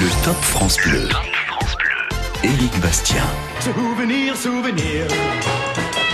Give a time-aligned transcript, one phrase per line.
[0.00, 1.08] Le Top France Bleu.
[2.42, 3.22] Éric Bastien.
[3.60, 5.06] Souvenir, souvenir,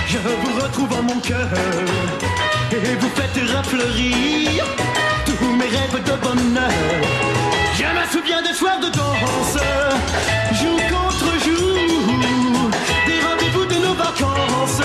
[0.06, 1.48] je vous retrouve en mon cœur
[2.72, 4.66] et vous faites rafleurir
[5.24, 6.70] tous mes rêves de bonheur.
[7.74, 9.56] Je me souviens des soirs de danse,
[10.60, 12.70] jour contre jour,
[13.06, 14.82] des rendez-vous de nos vacances,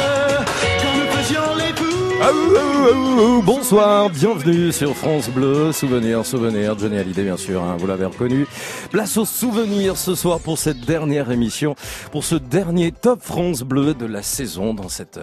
[3.44, 8.46] Bonsoir, bienvenue sur France Bleu, souvenir, souvenir, Johnny Hallyday bien sûr, hein, vous l'avez reconnu.
[8.92, 11.76] Place aux souvenirs ce soir pour cette dernière émission,
[12.12, 15.20] pour ce dernier Top France Bleu de la saison dans cette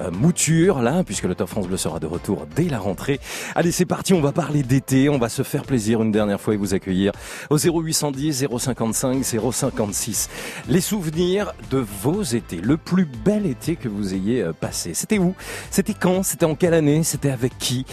[0.00, 3.18] euh, mouture là, puisque le Top France Bleu sera de retour dès la rentrée.
[3.54, 6.54] Allez c'est parti, on va parler d'été, on va se faire plaisir une dernière fois
[6.54, 7.12] et vous accueillir
[7.50, 10.28] au 0810 055 056.
[10.68, 14.92] Les souvenirs de vos étés, le plus bel été que vous ayez euh, passé.
[14.94, 15.34] C'était où?
[15.70, 16.22] C'était quand?
[16.36, 17.02] C'était en quelle année?
[17.02, 17.86] C'était avec qui?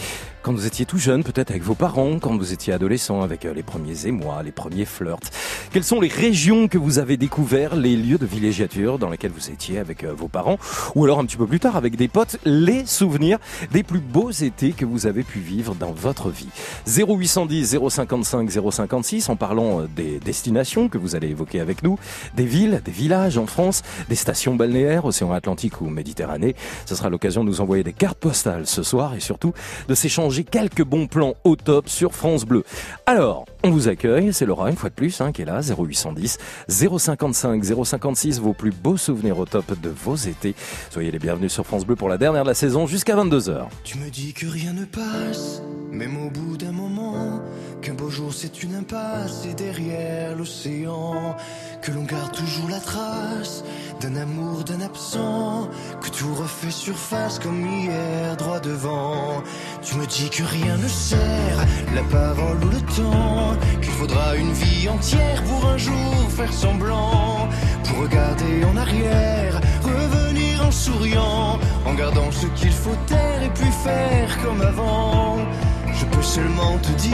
[0.44, 3.54] Quand vous étiez tout jeune, peut-être avec vos parents, quand vous étiez adolescent, avec euh,
[3.54, 5.30] les premiers émois, les premiers flirts.
[5.72, 9.48] Quelles sont les régions que vous avez découvert, les lieux de villégiature dans lesquels vous
[9.48, 10.58] étiez avec euh, vos parents,
[10.94, 13.38] ou alors un petit peu plus tard avec des potes, les souvenirs
[13.72, 16.50] des plus beaux étés que vous avez pu vivre dans votre vie?
[16.86, 21.98] 0810 055 056 en parlant euh, des destinations que vous allez évoquer avec nous,
[22.36, 26.54] des villes, des villages en France, des stations balnéaires, océan Atlantique ou Méditerranée.
[26.84, 29.54] Ce sera l'occasion de nous envoyer des cartes postales ce soir et surtout
[29.88, 32.64] de s'échanger quelques bons plans au top sur France Bleu.
[33.06, 36.38] Alors, on vous accueille, c'est Laura une fois de plus hein, qui est là, 0810
[36.68, 40.56] 055 056, vos plus beaux souvenirs au top de vos étés.
[40.90, 43.66] Soyez les bienvenus sur France Bleu pour la dernière de la saison jusqu'à 22h.
[43.84, 47.40] Tu me dis que rien ne passe, même au bout d'un moment,
[47.84, 51.36] qu'un beau jour c'est une impasse et derrière l'océan,
[51.82, 53.62] que l'on garde toujours la trace
[54.00, 55.68] d'un amour d'un absent,
[56.00, 59.42] que tout refait surface comme hier droit devant.
[59.82, 61.58] Tu me dis que rien ne sert,
[61.94, 67.48] la parole ou le temps, qu'il faudra une vie entière pour un jour faire semblant,
[67.84, 73.72] pour regarder en arrière, revenir en souriant, en gardant ce qu'il faut taire et puis
[73.84, 75.36] faire comme avant.
[75.96, 77.12] Je peux seulement te dire,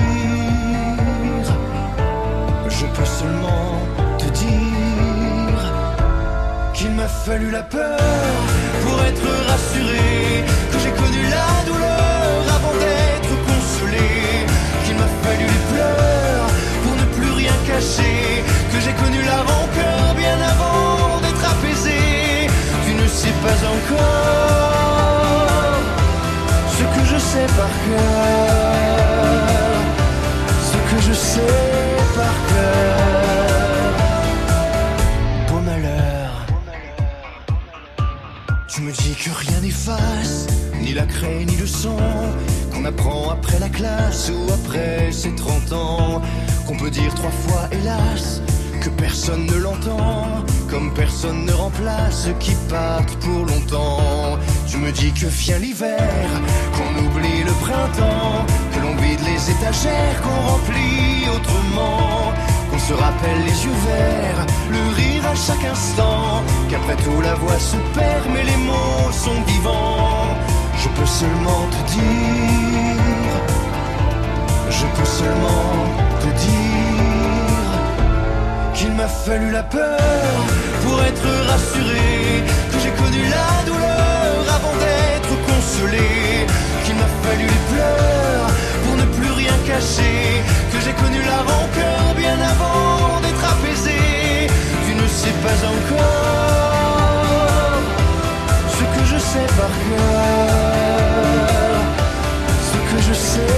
[2.69, 3.73] je peux seulement
[4.19, 5.61] te dire
[6.73, 7.99] qu'il m'a fallu la peur
[8.83, 14.11] pour être rassuré, que j'ai connu la douleur avant d'être consolé,
[14.85, 16.47] qu'il m'a fallu les pleurs
[16.83, 22.49] pour ne plus rien cacher, que j'ai connu la rancœur bien avant d'être apaisé.
[22.87, 24.90] Tu ne sais pas encore
[27.33, 29.25] sais par cœur,
[30.71, 31.57] ce que je sais
[32.17, 32.97] par cœur.
[35.49, 36.33] Beau malheur.
[38.67, 40.49] Tu me dis que rien n'efface,
[40.83, 41.99] ni la craie ni le son,
[42.73, 46.23] qu'on apprend après la classe ou après ses 30 ans,
[46.67, 48.43] qu'on peut dire trois fois hélas,
[48.81, 54.39] que personne ne l'entend, comme personne ne remplace ceux qui partent pour longtemps.
[54.71, 56.29] Tu me dis que vient l'hiver,
[56.75, 62.33] qu'on oublie le printemps, que l'on vide les étagères, qu'on remplit autrement,
[62.71, 67.59] qu'on se rappelle les yeux verts, le rire à chaque instant, qu'après tout la voix
[67.59, 70.37] se perd, mais les mots sont vivants.
[70.79, 73.35] Je peux seulement te dire,
[74.71, 75.75] je peux seulement
[76.21, 77.73] te dire
[78.73, 79.99] qu'il m'a fallu la peur
[80.85, 84.10] pour être rassuré, que j'ai connu la douleur
[85.79, 88.51] qu'il m'a fallu les pleurs
[88.85, 90.43] pour ne plus rien cacher,
[90.73, 94.49] que j'ai connu la rancœur bien avant d'être apaisé.
[94.87, 96.21] Tu ne sais pas encore
[98.69, 100.91] ce que je sais par cœur,
[102.71, 103.55] ce que je sais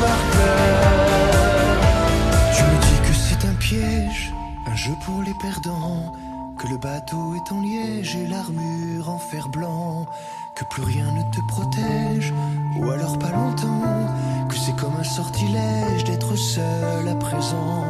[0.00, 1.78] par cœur.
[2.56, 4.32] Tu me dis que c'est un piège,
[4.66, 6.12] un jeu pour les perdants,
[6.58, 10.06] que le bateau est en liège et l'armure en fer blanc,
[10.54, 12.32] que plus rien ne te protège,
[12.76, 14.06] ou alors pas longtemps,
[14.48, 17.84] que c'est comme un sortilège d'être seul à présent.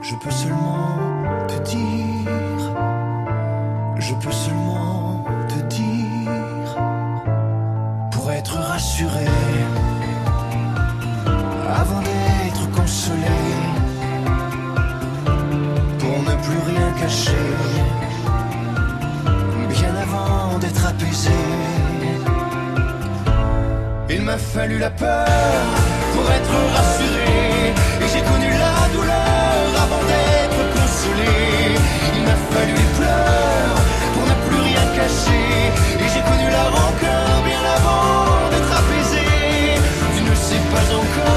[0.00, 0.96] Je peux seulement
[1.48, 2.60] te dire,
[3.96, 6.76] je peux seulement te dire,
[8.12, 9.26] pour être rassuré,
[11.68, 13.42] avant d'être consolé
[15.98, 17.46] pour ne plus rien cacher,
[19.68, 21.47] bien avant d'être apaisé.
[24.28, 25.26] Il m'a fallu la peur
[26.12, 27.72] pour être rassuré,
[28.02, 31.72] et j'ai connu la douleur avant d'être consolé.
[32.14, 33.76] Il m'a fallu les pleurs
[34.12, 39.24] pour ne plus rien cacher, et j'ai connu la rancœur bien avant d'être apaisé.
[40.14, 41.27] Tu ne sais pas encore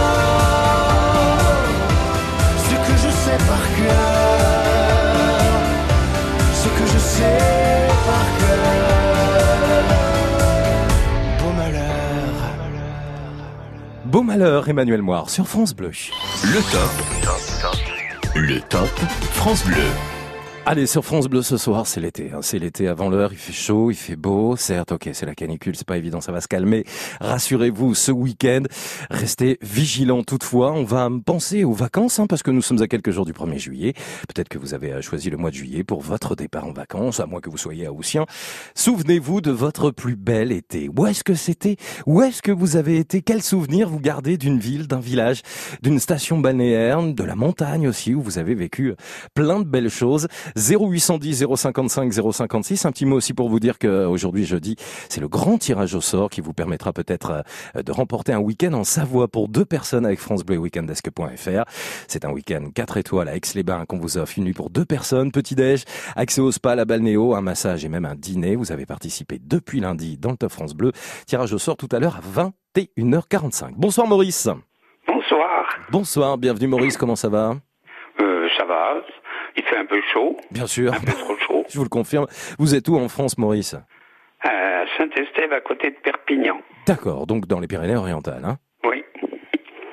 [14.12, 15.92] Beau malheur, Emmanuel Moire sur France Bleu.
[16.44, 18.36] Le top.
[18.36, 18.90] Le top
[19.32, 19.78] France Bleu.
[20.64, 22.32] Allez, sur France Bleu ce soir, c'est l'été.
[22.32, 22.42] Hein.
[22.44, 24.56] C'est l'été avant l'heure, il fait chaud, il fait beau.
[24.56, 26.86] Certes, ok, c'est la canicule, c'est pas évident, ça va se calmer.
[27.20, 28.62] Rassurez-vous, ce week-end,
[29.10, 30.72] restez vigilants toutefois.
[30.74, 33.58] On va penser aux vacances, hein, parce que nous sommes à quelques jours du 1er
[33.58, 33.94] juillet.
[34.28, 37.20] Peut-être que vous avez euh, choisi le mois de juillet pour votre départ en vacances,
[37.20, 38.28] à moins que vous soyez à Haussien.
[38.76, 40.92] Souvenez-vous de votre plus bel été.
[40.96, 41.78] Où est-ce que c'était?
[42.06, 43.24] Où est-ce que vous avez été?
[43.24, 45.42] Quels souvenirs vous gardez d'une ville, d'un village,
[45.82, 48.94] d'une station balnéaire, de la montagne aussi, où vous avez vécu
[49.34, 50.28] plein de belles choses?
[50.56, 52.86] 0810 055 056.
[52.86, 54.76] Un petit mot aussi pour vous dire qu'aujourd'hui jeudi,
[55.10, 57.44] c'est le grand tirage au sort qui vous permettra peut-être
[57.76, 61.64] euh, de remporter un week-end en Savoie pour deux personnes avec France Bleu Weekendesk.fr.
[62.08, 65.32] C'est un week-end 4 étoiles à Aix-les-Bains qu'on vous offre une nuit pour deux personnes,
[65.32, 65.84] petit-déj,
[66.16, 68.56] accès au spa, la balnéo, un massage et même un dîner.
[68.56, 70.92] Vous avez participé depuis lundi dans le Top France Bleu.
[71.26, 73.74] Tirage au sort tout à l'heure à 21h45.
[73.76, 74.48] Bonsoir Maurice.
[75.08, 75.66] Bonsoir.
[75.92, 77.56] Bonsoir, bienvenue Maurice, comment ça va?
[78.22, 79.02] Euh, Ça va,
[79.58, 80.38] il fait un peu chaud.
[80.52, 80.94] Bien sûr.
[80.94, 81.66] Un peu trop chaud.
[81.70, 82.28] Je vous le confirme.
[82.60, 83.76] Vous êtes où en France, Maurice
[84.44, 86.58] À Saint-Estève, à côté de Perpignan.
[86.88, 88.44] D'accord, donc dans les Pyrénées-Orientales.
[88.46, 89.04] Hein oui.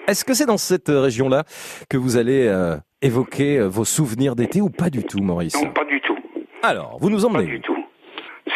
[0.07, 1.45] Est-ce que c'est dans cette région-là
[1.91, 5.71] que vous allez euh, évoquer euh, vos souvenirs d'été ou pas du tout, Maurice Non,
[5.71, 6.17] pas du tout.
[6.63, 7.78] Alors, vous nous emmenez Pas du tout.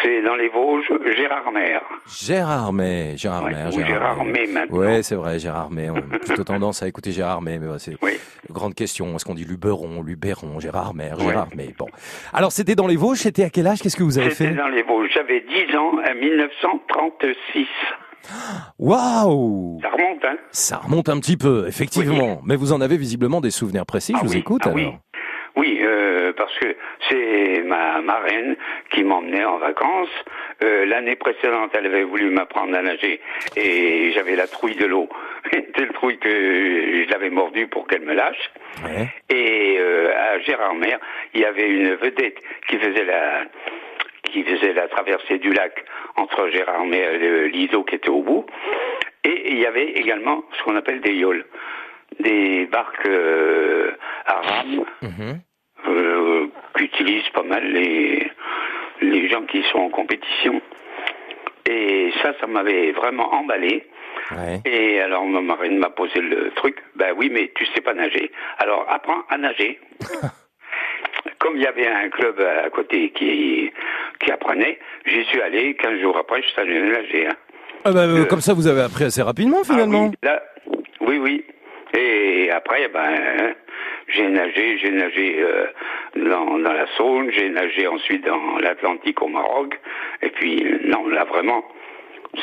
[0.03, 1.79] C'est dans les Vosges, Gérardmer.
[2.07, 4.77] Gérardmer, Gérardmer, Ouais, ou Gérardmer maintenant.
[4.77, 5.89] Ouais, c'est vrai, Gérardmer.
[5.91, 8.19] On a plutôt tendance à écouter Gérardmer, mais ouais, c'est Oui.
[8.51, 9.15] grande question.
[9.15, 11.23] Est-ce qu'on dit Luberon, Luberon, Gérardmer, Ouais.
[11.23, 11.87] Gérardmer Bon.
[12.33, 13.81] Alors, c'était dans les Vosges, c'était à quel âge?
[13.81, 14.51] Qu'est-ce que vous avez fait?
[14.53, 15.09] dans les Vosges.
[15.13, 17.67] J'avais 10 ans en 1936.
[18.79, 22.41] Waouh Ça remonte, hein Ça remonte un petit peu, effectivement.
[22.45, 24.95] Mais vous en avez visiblement des souvenirs précis, Ah je vous oui, écoute ah alors.
[25.55, 25.79] Oui.
[25.81, 26.75] Euh, parce que
[27.09, 28.55] c'est ma marraine
[28.91, 30.09] qui m'emmenait en vacances.
[30.63, 33.19] Euh, L'année précédente, elle avait voulu m'apprendre à nager
[33.55, 35.09] et j'avais la trouille de l'eau.
[35.53, 38.51] C'était le trouille que je l'avais mordu pour qu'elle me lâche.
[38.83, 39.07] Ouais.
[39.29, 40.95] Et euh, à Gérardmer,
[41.33, 43.43] il y avait une vedette qui faisait la
[44.23, 45.83] qui faisait la traversée du lac
[46.15, 48.45] entre Gérardmer et le Lido qui était au bout.
[49.23, 51.45] Et il y avait également ce qu'on appelle des yoles,
[52.19, 53.91] des barques euh,
[54.25, 55.39] à rames Mhm.
[55.87, 58.29] euh, qu'utilisent pas mal les,
[59.01, 60.61] les gens qui sont en compétition.
[61.69, 63.87] Et ça, ça m'avait vraiment emballé.
[64.31, 64.61] Ouais.
[64.65, 68.31] Et alors ma marraine m'a posé le truc, ben oui, mais tu sais pas nager.
[68.59, 69.79] Alors apprends à nager.
[71.39, 73.71] Comme il y avait un club à côté qui,
[74.19, 77.27] qui apprenait, j'y suis allé, 15 jours après, je savais nager.
[77.27, 77.35] hein.
[77.85, 80.05] Ah bah, euh, Euh, comme ça, vous avez appris assez rapidement, finalement.
[80.05, 80.43] Ah oui, là,
[81.01, 81.45] oui, oui.
[81.97, 83.53] Et après, ben,
[84.07, 85.65] j'ai nagé, j'ai nagé euh,
[86.15, 89.79] dans, dans la Saône, j'ai nagé ensuite dans l'Atlantique au Maroc.
[90.21, 91.63] Et puis, non, là, vraiment,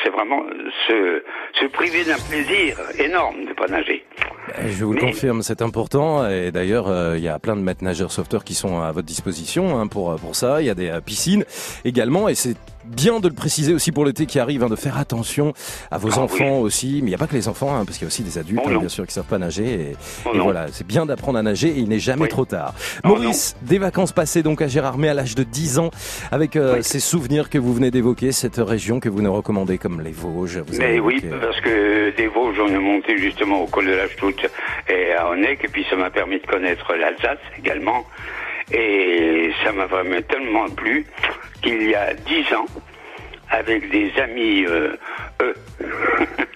[0.03, 0.43] c'est vraiment
[0.87, 1.23] se,
[1.59, 4.05] se priver d'un plaisir énorme de pas nager.
[4.57, 6.27] Eh, Je vous le confirme, c'est important.
[6.29, 9.07] Et d'ailleurs, euh, il y a plein de maîtres nageurs sauveteurs qui sont à votre
[9.07, 10.61] disposition hein, pour pour ça.
[10.61, 11.43] Il y a des euh, piscines
[11.83, 12.55] également, et c'est
[12.85, 15.53] bien de le préciser aussi pour l'été qui arrive, hein, de faire attention
[15.91, 16.93] à vos Ah enfants aussi.
[16.95, 18.37] Mais il n'y a pas que les enfants, hein, parce qu'il y a aussi des
[18.37, 19.65] adultes, Oh hein, bien sûr, qui savent pas nager.
[19.73, 19.95] Et,
[20.25, 21.69] Oh et voilà, c'est bien d'apprendre à nager.
[21.69, 22.29] Et il n'est jamais Oui.
[22.29, 22.73] trop tard.
[23.03, 25.91] Oh Maurice, des vacances passées donc à Gérardmer à l'âge de 10 ans,
[26.31, 26.83] avec euh, Oui.
[26.83, 30.57] ces souvenirs que vous venez d'évoquer, cette région que vous nous recommandez comme les Vosges.
[30.59, 34.07] Vous Mais oui, parce que des Vosges, on est monté justement au col de la
[34.09, 34.45] Stoute
[34.89, 38.05] et à Honeck, et puis ça m'a permis de connaître l'Alsace également.
[38.73, 41.05] Et ça m'a vraiment tellement plu
[41.61, 42.65] qu'il y a dix ans,
[43.49, 44.95] avec des amis, euh,
[45.41, 45.55] eux,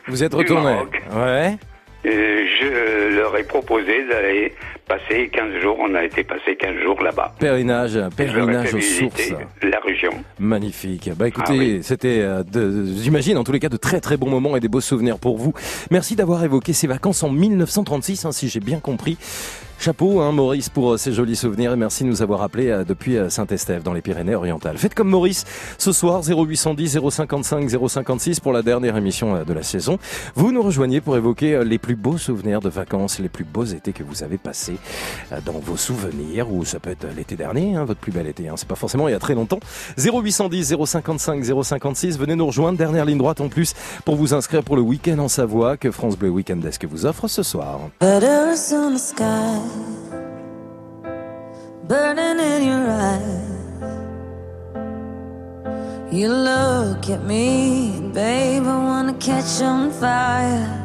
[0.08, 0.76] Vous êtes retourné.
[1.14, 1.56] Ouais.
[2.06, 4.54] euh, je leur ai proposé d'aller
[4.88, 5.78] passer 15 jours.
[5.80, 7.34] On a été passer 15 jours là-bas.
[7.40, 9.34] Pèlerinage, pèlerinage aux sources.
[9.62, 10.12] la région.
[10.40, 11.10] Magnifique.
[11.18, 11.80] Bah écoutez, Ah oui.
[11.82, 12.44] c'était, euh,
[13.02, 15.38] j'imagine en tous les cas de très très bons moments et des beaux souvenirs pour
[15.38, 15.54] vous.
[15.92, 19.18] Merci d'avoir évoqué ces vacances en 1936, hein, si j'ai bien compris.
[19.78, 22.84] Chapeau, hein, Maurice, pour euh, ces jolis souvenirs et merci de nous avoir appelés euh,
[22.86, 24.78] depuis Saint-Estève dans les Pyrénées-Orientales.
[24.78, 25.44] Faites comme Maurice
[25.78, 29.98] ce soir 0810 055 056 pour la dernière émission de la saison.
[30.36, 33.92] Vous nous rejoignez pour évoquer les plus beaux souvenirs de vacances, les plus beaux étés
[33.92, 34.75] que vous avez passés
[35.32, 38.48] euh, dans vos souvenirs ou ça peut être l'été dernier, hein, votre plus bel été.
[38.48, 39.60] Hein, c'est pas forcément il y a très longtemps.
[39.98, 42.18] 0810 055 056.
[42.18, 42.78] Venez nous rejoindre.
[42.78, 46.18] Dernière ligne droite en plus pour vous inscrire pour le week-end en Savoie que France
[46.18, 47.80] Bleu Weekend Desk vous offre ce soir.
[51.88, 53.56] Burning in your eyes.
[56.12, 60.85] You look at me, babe, I wanna catch on fire.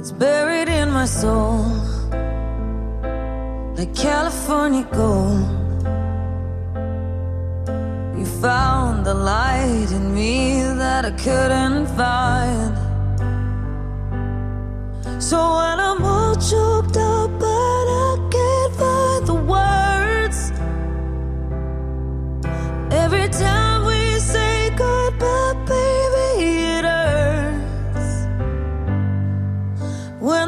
[0.00, 1.62] It's buried in my soul,
[3.76, 5.44] like California gold.
[8.18, 12.78] You found the light in me that I couldn't find.
[15.22, 20.38] So when I'm all choked up, but I can't find the words.
[22.90, 23.69] Every time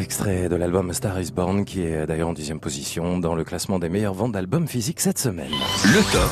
[0.00, 3.78] Extrait de l'album Star is Born, qui est d'ailleurs en dixième position dans le classement
[3.78, 5.50] des meilleures ventes d'albums physiques cette semaine.
[5.84, 6.30] Le top.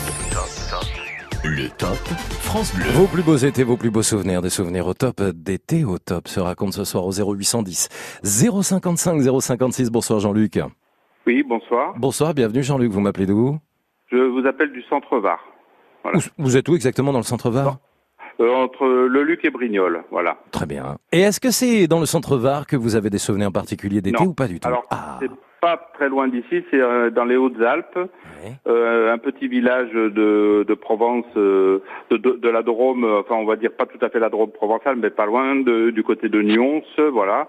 [1.42, 1.96] Le top
[2.42, 2.90] France Bleu.
[2.92, 6.28] Vos plus beaux étés, vos plus beaux souvenirs, des souvenirs au top, d'été au top,
[6.28, 7.88] se racontent ce soir au 0810
[8.22, 9.90] 055 056.
[9.90, 10.60] Bonsoir Jean-Luc.
[11.26, 11.94] Oui, bonsoir.
[11.96, 13.58] Bonsoir, bienvenue Jean-Luc, vous m'appelez d'où?
[14.12, 15.38] Je vous appelle du centre Var.
[16.02, 16.18] Voilà.
[16.38, 17.78] Vous êtes où exactement dans le centre Var?
[18.48, 20.36] Entre Le Luc et Brignoles, voilà.
[20.50, 20.96] Très bien.
[21.12, 24.22] Et est-ce que c'est dans le centre Var que vous avez des souvenirs particuliers d'été
[24.24, 25.30] ou pas du tout Alors, Ah, c'est
[25.60, 27.98] pas très loin d'ici, c'est euh, dans les Hautes-Alpes,
[28.66, 31.80] euh, un petit village de, de Provence, euh,
[32.10, 34.30] de, de, de la Drôme, euh, enfin on va dire pas tout à fait la
[34.30, 36.82] Drôme provençale, mais pas loin, de- du côté de Nyons,
[37.12, 37.46] voilà.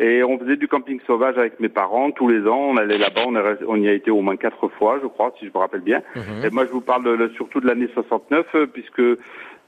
[0.00, 2.58] Et on faisait du camping sauvage avec mes parents tous les ans.
[2.70, 3.36] On allait là-bas, on,
[3.68, 6.02] on y a été au moins quatre fois, je crois, si je me rappelle bien.
[6.16, 6.44] Mhm.
[6.44, 9.02] Et moi, je vous parle de- surtout de l'année 69, euh, puisque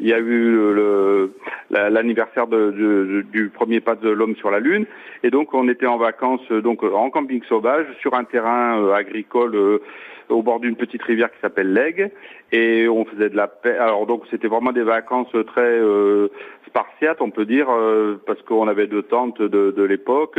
[0.01, 1.31] il y a eu
[1.71, 4.87] l'anniversaire du premier pas de l'homme sur la Lune,
[5.23, 8.93] et donc on était en vacances euh, donc en camping sauvage sur un terrain euh,
[8.93, 9.79] agricole euh,
[10.29, 12.11] au bord d'une petite rivière qui s'appelle l'Aigle,
[12.53, 13.77] et on faisait de la paix.
[13.79, 16.29] Alors donc c'était vraiment des vacances très euh,
[16.67, 20.39] spartiates, on peut dire, euh, parce qu'on avait deux tentes de, de l'époque.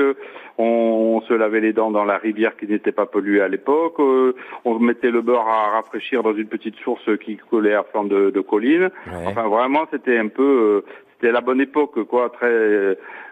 [0.57, 3.99] On, on se lavait les dents dans la rivière qui n'était pas polluée à l'époque.
[3.99, 8.05] Euh, on mettait le beurre à rafraîchir dans une petite source qui collait à flanc
[8.05, 8.89] de, de colline.
[9.07, 9.25] Ouais.
[9.27, 10.85] Enfin vraiment c'était un peu, euh,
[11.19, 12.47] c'était la bonne époque quoi, très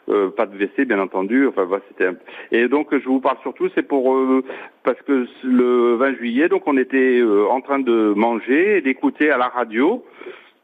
[0.10, 1.48] euh, pas de WC bien entendu.
[1.48, 1.66] Enfin
[2.02, 2.16] un-
[2.52, 4.44] et donc je vous parle surtout c'est pour euh,
[4.84, 9.32] parce que le 20 juillet donc on était euh, en train de manger et d'écouter
[9.32, 10.04] à la radio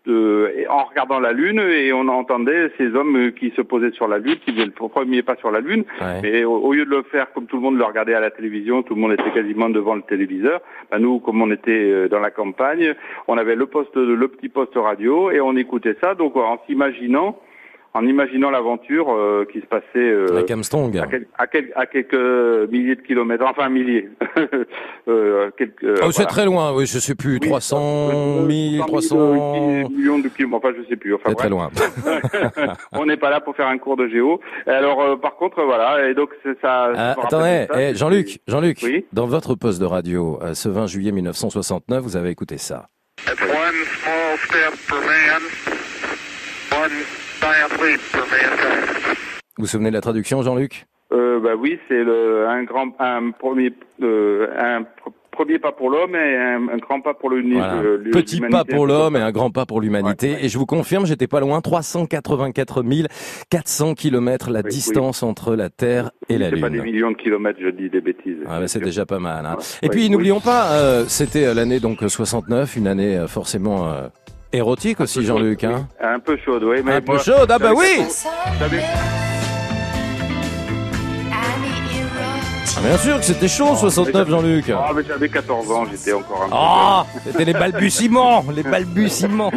[0.09, 4.17] euh, en regardant la lune et on entendait ces hommes qui se posaient sur la
[4.17, 5.83] lune, qui faisaient le premier pas sur la lune.
[6.01, 6.43] Ouais.
[6.43, 8.83] Au, au lieu de le faire comme tout le monde le regardait à la télévision,
[8.83, 10.61] tout le monde était quasiment devant le téléviseur.
[10.91, 12.93] Ben, nous, comme on était euh, dans la campagne,
[13.27, 16.15] on avait le poste, le petit poste radio et on écoutait ça.
[16.15, 17.39] Donc en s'imaginant,
[17.93, 22.95] en imaginant l'aventure euh, qui se passait euh, à, quel- à quel- à quelques milliers
[22.95, 24.09] de kilomètres, enfin milliers.
[25.07, 28.85] euh, quelques, euh, Oh, c'est très loin, oui, je sais plus, Oui, 300 000, 100
[28.85, 29.89] 300...
[29.89, 31.15] millions de kilomètres, enfin je sais plus.
[31.15, 31.69] Enfin, C'est très loin.
[32.93, 34.39] On n'est pas là pour faire un cours de géo.
[34.67, 36.91] Et alors euh, par contre voilà, et donc c'est ça.
[36.95, 39.05] Ah, attendez, eh, Jean-Luc, Jean-Luc, Oui.
[39.13, 42.85] dans votre poste de radio, euh, ce 20 juillet 1969, vous avez écouté ça.
[43.27, 45.41] It's one small step for man,
[46.71, 46.91] one
[47.41, 47.68] giant leap for mankind.
[47.79, 53.31] Vous vous souvenez de la traduction, Jean-Luc Euh, bah oui, c'est le un grand un
[53.31, 57.81] premier euh, un pr- premier pas pour l'homme et un, un grand pas pour Voilà.
[57.81, 58.57] le- Petit l'humanité.
[58.57, 60.27] pas pour l'homme et un grand pas pour l'humanité.
[60.31, 60.45] Ouais, ouais.
[60.45, 62.83] Et je vous confirme, j'étais pas loin, 384
[63.49, 66.83] 400 kilomètres la Oui, distance entre la Terre et la C'est pas des Lune.
[66.91, 68.37] millions de kilomètres, je dis des bêtises.
[68.47, 69.45] Ah, bah, c'est déjà pas mal.
[69.45, 69.55] Hein.
[69.57, 70.09] Ouais, Et ouais, puis oui.
[70.09, 74.07] n'oublions pas, euh, c'était l'année donc 69, une année forcément euh,
[74.51, 75.63] érotique aussi, Jean-Luc.
[75.63, 76.81] Hein Un peu chaude, oui.
[76.83, 78.01] Mais un peu moi, chaude, ah bah oui
[82.81, 84.69] Bien sûr que c'était chaud, 69, Jeanluc.
[84.69, 86.53] Ah, mais j'avais 14 ans, j'étais encore un peu.
[86.55, 89.51] Ah, c'était les balbutiements, les balbutiements.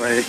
[0.00, 0.22] Ouais.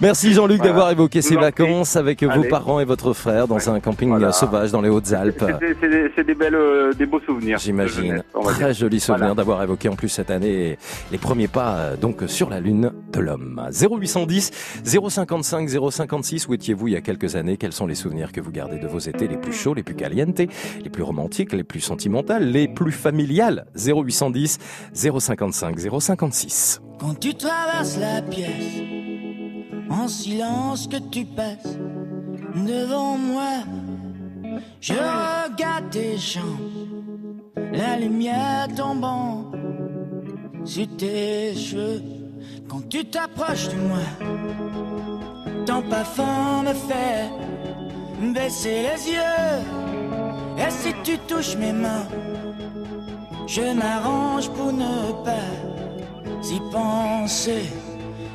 [0.00, 0.72] Merci Jean-Luc Voilà.
[0.72, 3.68] d'avoir évoqué ces vacances avec vos parents et votre frère dans Ouais.
[3.68, 4.32] un camping Voilà.
[4.32, 5.44] sauvage dans les Hautes-Alpes.
[5.60, 7.58] C'est des- c'est des, c'est des belles, euh, des beaux souvenirs.
[7.58, 8.22] J'imagine.
[8.44, 9.34] Très joli souvenir Voilà.
[9.34, 10.76] d'avoir évoqué en plus cette année
[11.12, 13.62] les premiers pas euh, donc sur la lune de l'homme.
[13.72, 14.50] 0810
[14.84, 17.56] 055 056 où étiez-vous il y a quelques années?
[17.56, 19.94] Quels sont les souvenirs que vous gardez de vos étés les plus chauds, les plus
[19.94, 24.58] calientes, les plus romantiques, les plus sentimentales, les plus familiales 0810
[24.92, 26.80] 055 056.
[26.98, 28.82] Quand tu traverses la pièce,
[29.90, 31.78] en silence que tu passes
[32.54, 33.64] devant moi,
[34.80, 36.44] je regarde tes jambes,
[37.72, 39.50] la lumière tombant
[40.64, 42.02] sur tes cheveux.
[42.68, 43.98] Quand tu t'approches de moi,
[45.66, 47.30] ton parfum me fait
[48.32, 49.83] baisser les yeux.
[50.56, 52.06] Et si tu touches mes mains,
[53.46, 55.50] je m'arrange pour ne pas
[56.44, 57.64] y penser.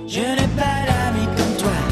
[0.07, 1.88] Je n'ai pas d'amis comme toi.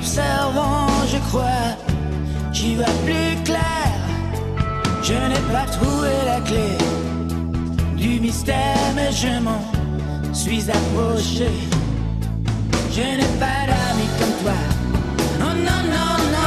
[0.00, 1.76] En t'observant, je crois.
[2.52, 3.90] J'y vois plus clair.
[5.02, 6.76] Je n'ai pas trouvé la clé
[7.96, 9.62] du mystère, mais je m'en
[10.32, 11.48] suis approché.
[12.92, 14.58] Je n'ai pas d'amis comme toi.
[15.40, 16.39] Oh non, non, non,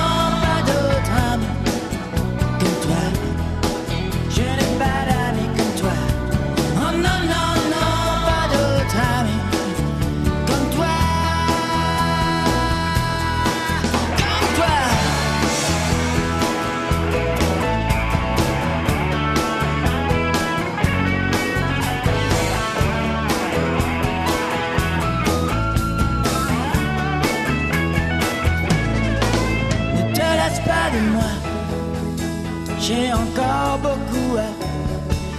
[32.86, 34.50] J'ai encore beaucoup à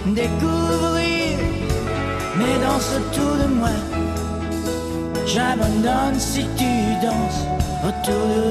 [0.07, 1.39] découvrir.
[2.39, 3.77] Mais danse autour de moi.
[5.27, 6.73] J'abandonne si tu
[7.07, 7.45] danses
[7.87, 8.44] autour de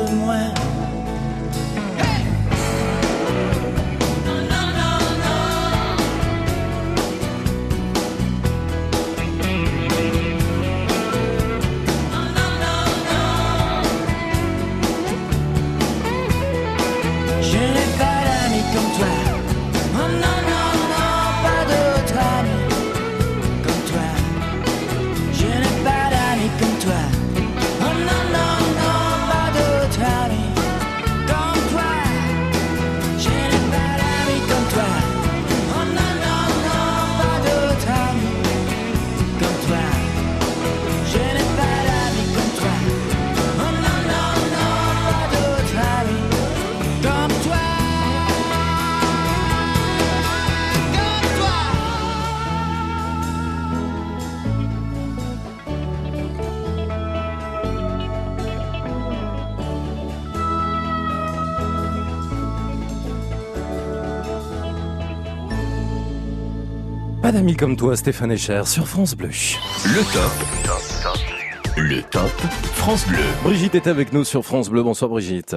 [67.51, 69.27] Comme toi, Stéphane Echer, sur France Bleu.
[69.27, 71.75] Le top.
[71.75, 72.29] Le Le top
[72.73, 73.19] France Bleu.
[73.43, 74.81] Brigitte est avec nous sur France Bleu.
[74.81, 75.55] Bonsoir Brigitte.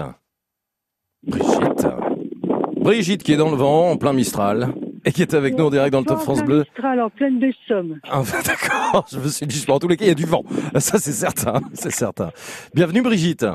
[1.25, 1.87] Brigitte.
[2.81, 4.75] Brigitte qui est dans le vent, en plein Mistral.
[5.05, 6.65] Et qui est avec nous en direct dans le Top France Bleu.
[6.65, 8.01] Mistral en pleine des sommes.
[8.11, 10.43] Ah, D'accord, je me suis dit, en tous les cas, il y a du vent.
[10.79, 12.33] Ça, c'est certain, c'est certain.
[12.75, 13.47] Bienvenue Brigitte.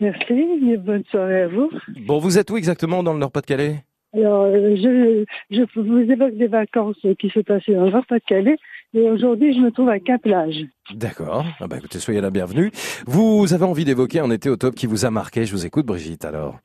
[0.00, 1.70] Merci, et bonne soirée à vous.
[2.06, 3.84] Bon, vous êtes où exactement dans le Nord-Pas-de-Calais?
[4.14, 8.56] Alors, euh, je, je vous évoque des vacances qui se passaient dans le Nord-Pas-de-Calais.
[8.94, 10.64] Et aujourd'hui, je me trouve à Cap-Plage.
[10.94, 11.44] D'accord.
[11.60, 12.70] Ah bah écoutez, soyez la bienvenue.
[13.06, 15.44] Vous avez envie d'évoquer un été au top qui vous a marqué.
[15.44, 16.56] Je vous écoute, Brigitte, alors.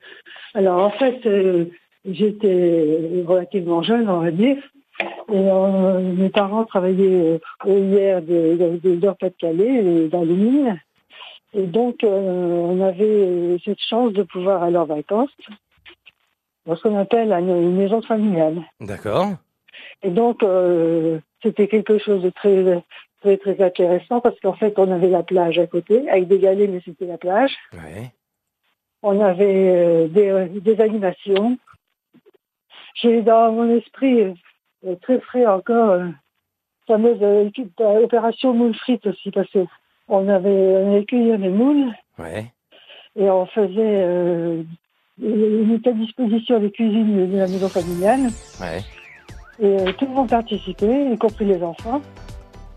[0.54, 1.66] Alors, en fait, euh,
[2.08, 4.56] j'étais relativement jeune, on va dire.
[5.00, 10.34] Et euh, mes parents travaillaient euh, au IR de, de, de Nord-Pas-de-Calais, euh, dans les
[10.34, 10.80] mines.
[11.52, 15.30] Et donc, euh, on avait cette chance de pouvoir aller en vacances
[16.66, 18.62] dans ce qu'on appelle une, maison familiale.
[18.80, 19.32] D'accord.
[20.02, 22.82] Et donc, euh, c'était quelque chose de très,
[23.20, 26.70] très, très intéressant parce qu'en fait, on avait la plage à côté, avec des galets,
[26.70, 27.52] mais c'était la plage.
[27.72, 28.12] Ouais.
[29.02, 31.58] On avait euh, des, des animations.
[32.94, 34.34] J'ai dans mon esprit
[34.86, 36.08] euh, très frais encore euh,
[36.88, 39.66] la fameuse euh, opération moule frites aussi parce que
[40.08, 42.46] on avait, on avait cueilli les moules Ouais.
[43.16, 44.62] et on faisait euh,
[45.22, 48.20] on mettait à disposition les cuisines de la maison familiale
[48.60, 48.80] Ouais.
[49.60, 52.00] et euh, tout le monde participait, y compris les enfants.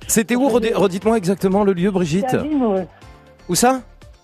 [0.07, 2.33] C'était où Redi- Redites-moi exactement le lieu, Brigitte.
[2.33, 2.85] À Vimereux.
[3.49, 3.81] Où ça?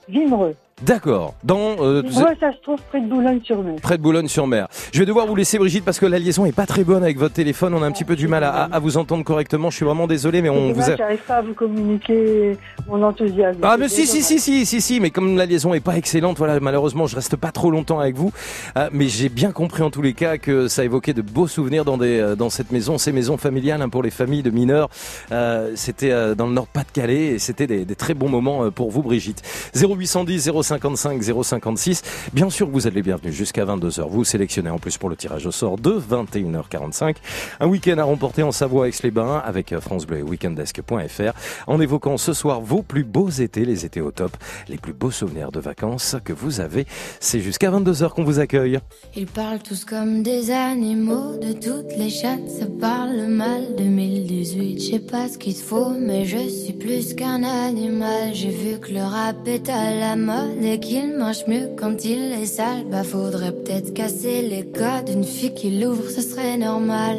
[0.07, 0.55] Vimereux.
[0.85, 1.33] D'accord.
[1.43, 3.75] Dans euh, Vimereux, ça se trouve près de Boulogne-sur-Mer.
[3.81, 4.67] près de Boulogne-sur-Mer.
[4.91, 7.17] Je vais devoir vous laisser, Brigitte, parce que la liaison est pas très bonne avec
[7.17, 7.73] votre téléphone.
[7.73, 9.69] On a un petit peu du mal à, à- vous entendre correctement.
[9.69, 10.95] Je suis vraiment désolé, mais on vous a.
[10.97, 13.59] j'arrive pas à vous communiquer mon enthousiasme.
[13.63, 16.37] Ah mais si si si si si si mais comme la liaison est pas excellente
[16.37, 18.31] voilà malheureusement je reste pas trop longtemps avec vous
[18.77, 21.85] Euh, mais j'ai bien compris en tous les cas que ça évoquait de beaux souvenirs
[21.85, 24.89] dans des euh, dans cette maison ces maisons familiales hein, pour les familles de mineurs
[25.31, 28.69] Euh, c'était euh, dans le Nord Pas-de-Calais et c'était des, des très bons moments euh,
[28.71, 29.41] pour vous Brigitte
[29.75, 32.01] 0810 055 056
[32.33, 35.45] bien sûr vous êtes les bienvenus jusqu'à 22h vous sélectionnez en plus pour le tirage
[35.45, 37.15] au sort de 21h45
[37.59, 41.33] un week-end à remporter en Savoie Aix-les-Bains avec euh, France Bleu et weekendesk.fr
[41.67, 44.35] en évoquant ce soir vos plus beaux étés, les étés au top,
[44.67, 46.85] les plus beaux souvenirs de vacances que vous avez.
[47.19, 48.79] C'est jusqu'à 22h qu'on vous accueille.
[49.15, 53.75] Ils parlent tous comme des animaux, de toutes les chattes, ça parle mal.
[53.77, 58.33] 2018, je sais pas ce qu'il faut, mais je suis plus qu'un animal.
[58.33, 62.33] J'ai vu que le rap est à la mode et qu'il mange mieux quand il
[62.33, 62.85] est sale.
[62.91, 67.17] Bah faudrait peut-être casser les codes, une fille qui l'ouvre, ce serait normal.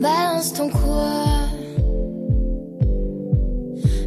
[0.00, 1.24] Balance ton quoi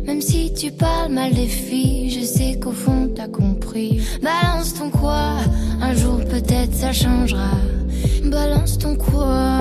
[0.08, 4.02] même si tu parles mal des filles, je sais qu'au fond t'as compris.
[4.22, 5.34] Balance ton quoi,
[5.82, 7.52] un jour peut-être ça changera.
[8.24, 9.60] Balance ton quoi.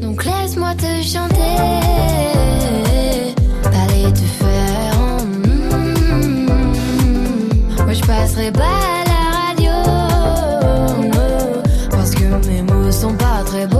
[0.00, 2.75] Donc laisse-moi te chanter.
[8.36, 9.72] Passerai pas à la radio.
[11.90, 13.78] Parce que mes mots sont pas très beaux.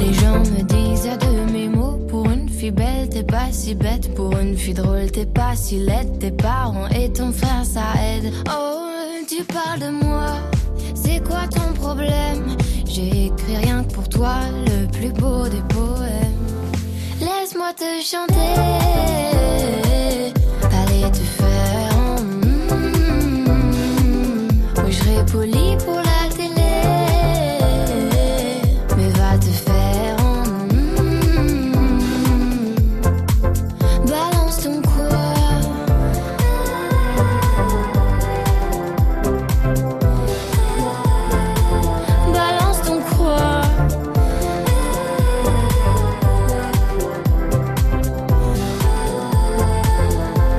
[0.00, 1.98] Les gens me disent de mes mots.
[2.08, 4.14] Pour une fille belle, t'es pas si bête.
[4.14, 6.18] Pour une fille drôle, t'es pas si laide.
[6.18, 8.32] Tes parents et ton frère, ça aide.
[8.48, 8.86] Oh,
[9.28, 10.28] tu parles de moi.
[10.94, 12.56] C'est quoi ton problème?
[12.86, 16.40] J'ai écrit rien que pour toi, le plus beau des poèmes.
[17.20, 19.83] Laisse-moi te chanter.
[25.34, 26.74] Poli pour la télé.
[28.96, 30.16] Mais va te faire.
[30.20, 30.44] en.
[34.06, 35.18] Balance ton quoi.
[42.32, 43.46] Balance ton quoi.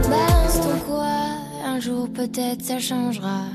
[0.10, 1.18] Balance ton quoi.
[1.66, 3.55] Un jour peut-être ça changera.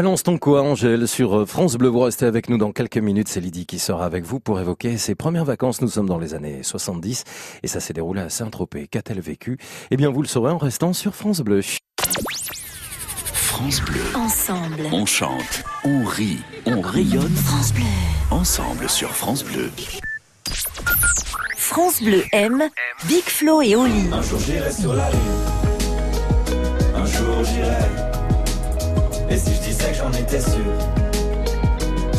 [0.00, 1.90] Balance ton quoi, Angèle, sur euh, France Bleu.
[1.90, 3.28] Vous restez avec nous dans quelques minutes.
[3.28, 5.82] C'est Lydie qui sera avec vous pour évoquer ses premières vacances.
[5.82, 7.24] Nous sommes dans les années 70
[7.62, 8.88] et ça s'est déroulé à Saint-Tropez.
[8.88, 9.58] Qu'a-t-elle vécu?
[9.90, 11.60] Eh bien, vous le saurez en restant sur France Bleu.
[13.34, 14.00] France Bleu.
[14.14, 14.86] Ensemble.
[14.90, 17.36] On chante, on rit, on rayonne.
[17.36, 17.84] France Bleu.
[18.30, 19.70] Ensemble sur France Bleu.
[21.58, 22.70] France Bleu aime
[23.06, 24.08] Big Flo et Oli.
[24.10, 25.20] Un jour j'irai sur la lune.
[26.94, 28.09] Un jour j'irai.
[29.30, 30.72] Et si je disais que j'en étais sûr,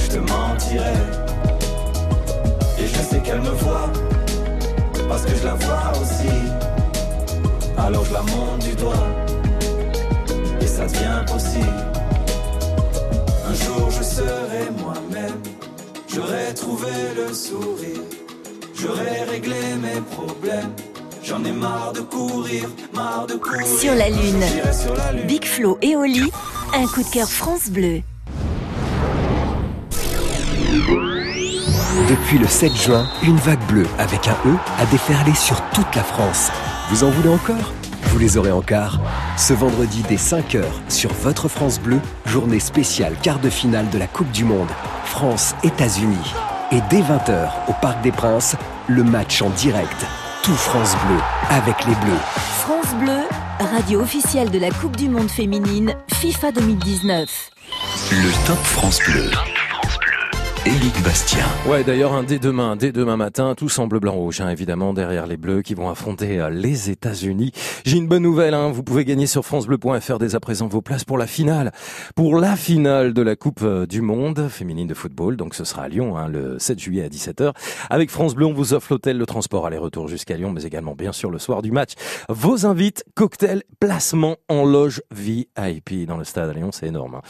[0.02, 0.94] je te mentirais.
[2.80, 3.90] Et je sais qu'elle me voit,
[5.10, 6.34] parce que je la vois aussi.
[7.78, 9.08] Alors je la monte du doigt,
[10.62, 11.84] et ça devient possible.
[13.50, 15.40] Un jour je serai moi-même,
[16.08, 18.02] j'aurai trouvé le sourire.
[18.74, 20.72] J'aurais réglé mes problèmes.
[21.24, 23.68] J'en ai marre de courir, marre de courir.
[23.80, 24.44] Sur la Lune.
[24.52, 25.28] J'irai sur la lune.
[25.28, 26.32] Big Flo et Oli,
[26.74, 28.02] un coup de cœur France Bleu.
[32.10, 36.04] Depuis le 7 juin, une vague bleue avec un E a déferlé sur toute la
[36.04, 36.50] France.
[36.90, 37.74] Vous en voulez encore?
[38.06, 39.00] Vous les aurez encore.
[39.38, 44.08] Ce vendredi dès 5h sur votre France Bleu, journée spéciale quart de finale de la
[44.08, 44.70] Coupe du Monde.
[45.06, 46.34] France-États-Unis.
[46.72, 48.56] Et dès 20h au Parc des Princes,
[48.88, 50.06] le match en direct.
[50.44, 51.18] Tout France Bleu
[51.50, 52.51] avec les Bleus.
[53.72, 57.52] Radio officielle de la Coupe du Monde féminine FIFA 2019.
[58.12, 59.32] Le Top France Bleu.
[60.64, 61.44] Éric Bastien.
[61.68, 64.94] Ouais, d'ailleurs, un dès demain, dès demain matin, tous en bleu, blanc, rouge, hein, évidemment,
[64.94, 67.52] derrière les bleus qui vont affronter euh, les États-Unis.
[67.84, 71.04] J'ai une bonne nouvelle, hein, vous pouvez gagner sur francebleu.fr dès à présent vos places
[71.04, 71.72] pour la finale.
[72.16, 75.82] Pour la finale de la Coupe euh, du Monde féminine de football, donc ce sera
[75.82, 77.54] à Lyon, hein, le 7 juillet à 17h.
[77.90, 81.12] Avec France Bleu, on vous offre l'hôtel, le transport aller-retour jusqu'à Lyon, mais également, bien
[81.12, 81.94] sûr, le soir du match.
[82.30, 87.16] Vos invites, cocktails, placement en loge VIP dans le stade à Lyon, c'est énorme.
[87.16, 87.22] hein.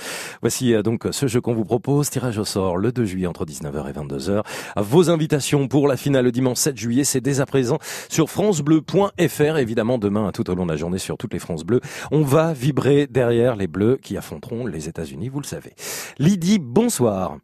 [0.41, 3.45] Voici euh, donc ce jeu qu'on vous propose, tirage au sort le 2 juillet entre
[3.45, 4.43] 19h et 22h.
[4.77, 7.77] Vos invitations pour la finale le dimanche 7 juillet, c'est dès à présent
[8.09, 9.57] sur francebleu.fr.
[9.57, 11.81] Évidemment, demain, tout au long de la journée, sur toutes les France Bleues,
[12.11, 15.73] on va vibrer derrière les Bleus qui affronteront les États-Unis, vous le savez.
[16.19, 17.37] Lydie, bonsoir.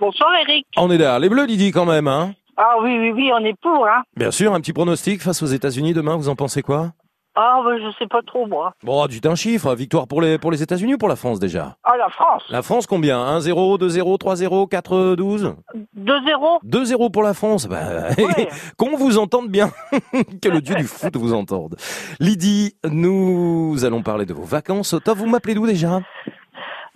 [0.00, 0.66] Bonsoir Eric.
[0.76, 2.34] On est derrière les Bleus, Lydie, quand même, hein?
[2.56, 4.02] Ah oui, oui, oui, on est pour, hein.
[4.16, 6.92] Bien sûr, un petit pronostic face aux États-Unis demain, vous en pensez quoi?
[7.36, 8.74] Ah, bah, je sais pas trop, moi.
[8.84, 11.76] Bon, dites un chiffre, victoire pour les, pour les États-Unis ou pour la France déjà?
[11.82, 12.44] Ah, la France.
[12.48, 13.18] La France combien?
[13.38, 15.54] 1-0, 2-0, 3-0, 4-12
[15.96, 16.64] 2-0.
[16.64, 17.66] 2-0 pour la France.
[17.66, 18.08] Bah,
[18.78, 19.70] qu'on vous entende bien.
[20.42, 21.76] que le dieu du foot vous entende.
[22.20, 24.94] Lydie, nous allons parler de vos vacances.
[25.04, 25.18] top.
[25.18, 26.00] vous m'appelez d'où déjà?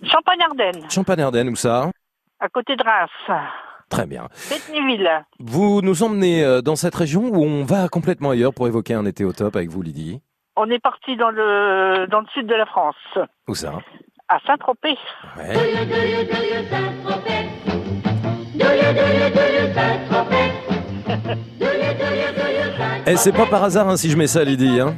[0.03, 1.91] Champagne-Ardenne, Champagne-Ardenne, où ça?
[2.39, 3.41] À côté de Reims.
[3.89, 4.29] Très bien.
[5.39, 9.05] Vous nous emmenez euh, dans cette région où on va complètement ailleurs pour évoquer un
[9.05, 10.21] été au top avec vous, Lydie.
[10.61, 12.95] On est parti dans le, dans le sud de la France,
[13.47, 13.71] Où ça
[14.27, 14.97] à Saint-Tropez.
[15.37, 15.55] Ouais.
[23.07, 24.79] Eh, c'est pas par hasard hein, si je mets ça, Lydie.
[24.79, 24.95] Hein.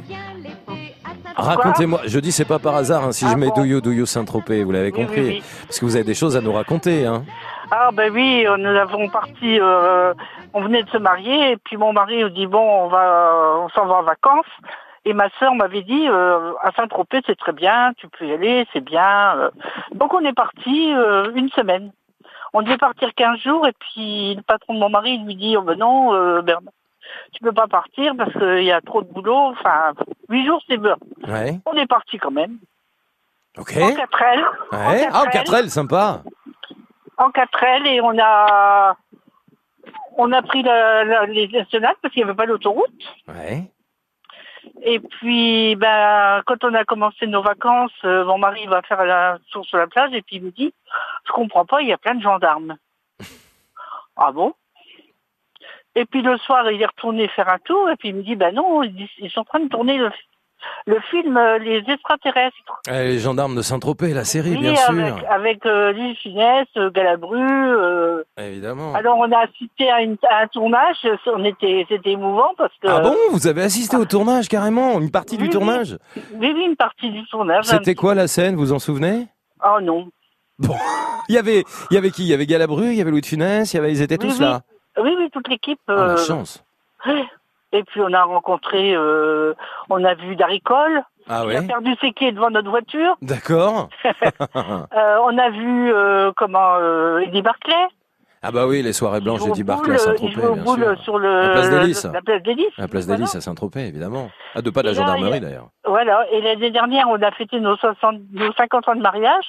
[1.36, 2.00] Racontez-moi.
[2.06, 4.64] Je dis c'est pas par hasard hein, si je mets Douyo Douyo Saint-Tropez.
[4.64, 5.20] Vous l'avez Ah Oui, compris.
[5.20, 5.42] oui, oui.
[5.66, 7.06] Parce que vous avez des choses à nous raconter.
[7.06, 7.24] Hein.
[7.70, 10.12] Ah ben oui, nous avons parti, euh,
[10.52, 13.68] on venait de se marier et puis mon mari nous dit bon, on va, on
[13.70, 14.44] s'en va en vacances.
[15.04, 18.66] Et ma sœur m'avait dit euh, à Saint-Tropez c'est très bien, tu peux y aller,
[18.72, 19.36] c'est bien.
[19.36, 19.50] euh.
[19.92, 21.90] Donc on est parti euh, une semaine.
[22.52, 25.62] On devait partir 15 jours et puis le patron de mon mari lui dit oh
[25.62, 26.72] ben non euh, Bernard,
[27.32, 29.34] tu peux pas partir parce qu'il y a trop de boulot.
[29.52, 29.92] Enfin
[30.28, 30.96] huit jours c'est bien.
[31.26, 31.58] Ouais.
[31.66, 32.58] On est parti quand même.
[33.58, 33.72] Ok.
[33.76, 34.38] En 4L.
[34.72, 35.08] Ouais.
[35.12, 36.22] Ah, 4L, sympa.
[37.18, 38.96] en 4L et on a
[40.16, 42.90] on a pris la- la- les nationales parce qu'il n'y avait pas d'autoroute.
[43.28, 43.64] Ouais.
[44.84, 49.38] Et puis ben quand on a commencé nos vacances, euh, mon mari va faire la
[49.50, 50.74] tour sur la plage et puis il me dit
[51.26, 52.76] je comprends pas, il y a plein de gendarmes.
[54.16, 54.54] ah bon?
[55.94, 58.34] Et puis le soir, il est retourné faire un tour et puis il me dit
[58.34, 60.10] ben non, ils, ils sont en train de tourner le,
[60.86, 62.56] le film euh, Les extraterrestres.
[62.88, 64.90] Eh, les gendarmes de Saint-Tropez, la série, Oui, bien sûr.
[64.90, 67.38] avec, avec euh, Lille Finesse, euh, Galabru.
[67.40, 68.94] euh, Évidemment.
[68.94, 70.96] Alors on a assisté à, une- à un tournage,
[71.26, 72.88] on était, c'était émouvant parce que.
[72.88, 73.14] Ah bon?
[73.30, 75.00] Vous avez assisté au tournage carrément?
[75.00, 75.96] Une partie du tournage?
[76.34, 77.64] Oui, oui, une partie du tournage.
[77.66, 78.56] C'était quoi la scène?
[78.56, 79.26] Vous en souvenez?
[79.64, 80.08] Oh non.
[80.58, 80.74] Bon.
[81.28, 82.24] Il y avait, il y avait qui?
[82.24, 84.18] Il y avait Galabru, il y avait Louis de Funès, il y avait, ils étaient
[84.18, 84.62] tous là.
[84.98, 85.78] Oui, oui, toute l'équipe.
[85.88, 86.64] Oh, la euh, chance.
[87.72, 89.54] Et puis on a rencontré, euh,
[89.90, 91.02] on a vu Daricole.
[91.28, 93.16] Ah Il a ouais perdu ses clés devant notre voiture.
[93.22, 93.88] D'accord.
[94.54, 96.78] Euh, on a vu euh, comment
[97.20, 97.86] Eddie Barclay.
[98.42, 100.98] ah bah oui, les soirées blanches d'Eddie Barclay à Saint-Tropez, bien boule sûr.
[101.04, 102.04] sur le, La place d'Hélice.
[102.04, 102.76] la place d'Hélice.
[102.78, 104.28] La place d'Hélice à Saint-Tropez, évidemment.
[104.54, 105.68] Ah, de pas de la là, gendarmerie a- d'ailleurs.
[105.86, 106.26] Voilà.
[106.32, 109.46] Et l'année dernière, on a fêté nos, 60, nos 50 ans de mariage.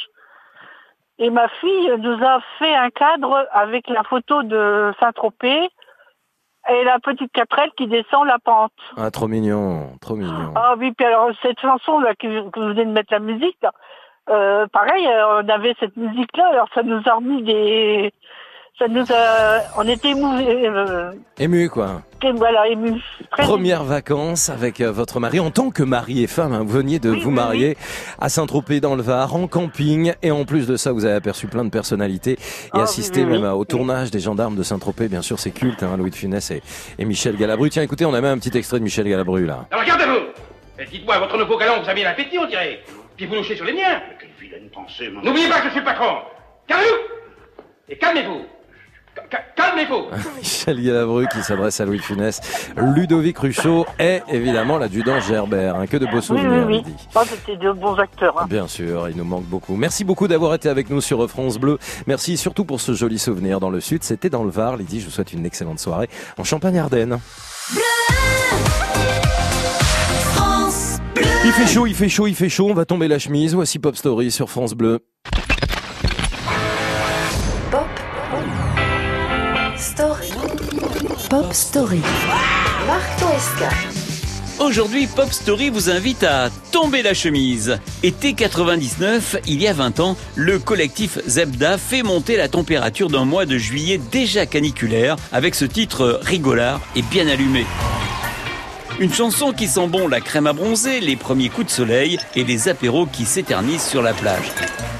[1.19, 5.69] Et ma fille nous a fait un cadre avec la photo de Saint-Tropez
[6.69, 8.71] et la petite quatrelle qui descend la pente.
[8.97, 10.54] Ah, trop mignon, trop mignon.
[10.56, 13.58] Ah oui, puis alors cette chanson là que, que vous venez de mettre la musique,
[13.62, 13.71] là,
[14.30, 18.13] euh, pareil, euh, on avait cette musique là, alors ça nous a remis des,
[18.79, 22.01] ça nous a, on était émouvé, euh, Ému, quoi.
[22.36, 22.99] voilà ému.
[23.31, 26.53] Très Premières vacances avec euh, votre mari en tant que mari et femme.
[26.53, 27.77] hein, vous veniez de vous marier
[28.19, 31.45] à Saint-Tropez dans le Var en camping et en plus de ça, vous avez aperçu
[31.47, 32.38] plein de personnalités
[32.75, 33.41] et assisté oui, oui.
[33.41, 35.07] même au tournage des gendarmes de Saint-Tropez.
[35.07, 36.62] Bien sûr, c'est culte, hein, Louis de Funès et,
[36.97, 37.69] et Michel Galabru.
[37.69, 39.65] Tiens, écoutez, on a même un petit extrait de Michel Galabru là.
[39.71, 42.79] Alors regardez-vous Et Dites-moi, votre nouveau galant vous a mis l'appétit, on dirait.
[43.17, 44.01] Puis vous louchez sur les miens.
[44.19, 46.15] quelle vilaine pensée, N'oubliez pas que je suis le patron.
[46.67, 46.95] Calmez-vous
[47.89, 48.62] Et calmez-vous Ca- ca-
[49.56, 50.06] Calmez-vous
[50.38, 52.39] Michel Galabru qui s'adresse à Louis Funès.
[52.78, 55.76] Ludovic Ruchot est évidemment l'adjudant Gerbert.
[55.76, 56.78] hein, que de beaux Oui, oui, souvenirs, oui.
[56.78, 57.08] Lydie.
[57.15, 58.39] Ah, c'était de bons acteurs.
[58.41, 58.45] hein.
[58.49, 59.76] Bien sûr, il nous manque beaucoup.
[59.76, 61.78] Merci beaucoup d'avoir été avec nous sur France Bleu.
[62.08, 64.04] Merci surtout pour ce joli souvenir dans le sud.
[64.04, 64.78] C'était dans le Var.
[64.78, 67.19] Lydie, je vous souhaite une excellente soirée en Champagne-Ardenne.
[71.45, 72.67] Il fait chaud, il fait chaud, il fait chaud.
[72.69, 73.54] On va tomber la chemise.
[73.54, 74.99] Voici Pop Story sur France Bleu.
[81.34, 82.00] Pop Story.
[82.86, 83.69] Marc Toesca.
[84.60, 87.80] Aujourd'hui, Pop Story vous invite à tomber la chemise.
[88.04, 93.26] Été 99, il y a 20 ans, le collectif Zebda fait monter la température d'un
[93.26, 97.65] mois de juillet déjà caniculaire avec ce titre rigolard et bien allumé.
[98.99, 102.43] Une chanson qui sent bon la crème à bronzer, les premiers coups de soleil et
[102.43, 104.51] les apéros qui s'éternisent sur la plage.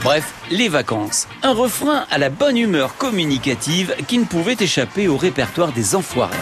[0.04, 1.28] Bref, les vacances.
[1.44, 6.36] Un refrain à la bonne humeur communicative qui ne pouvait échapper au répertoire des enfoirés.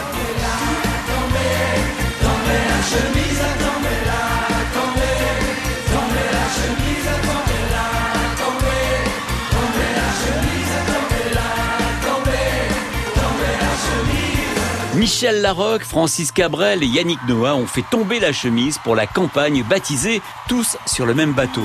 [15.02, 19.64] Michel Larocque, Francis Cabrel et Yannick Noah ont fait tomber la chemise pour la campagne
[19.68, 21.64] baptisée Tous sur le même bateau.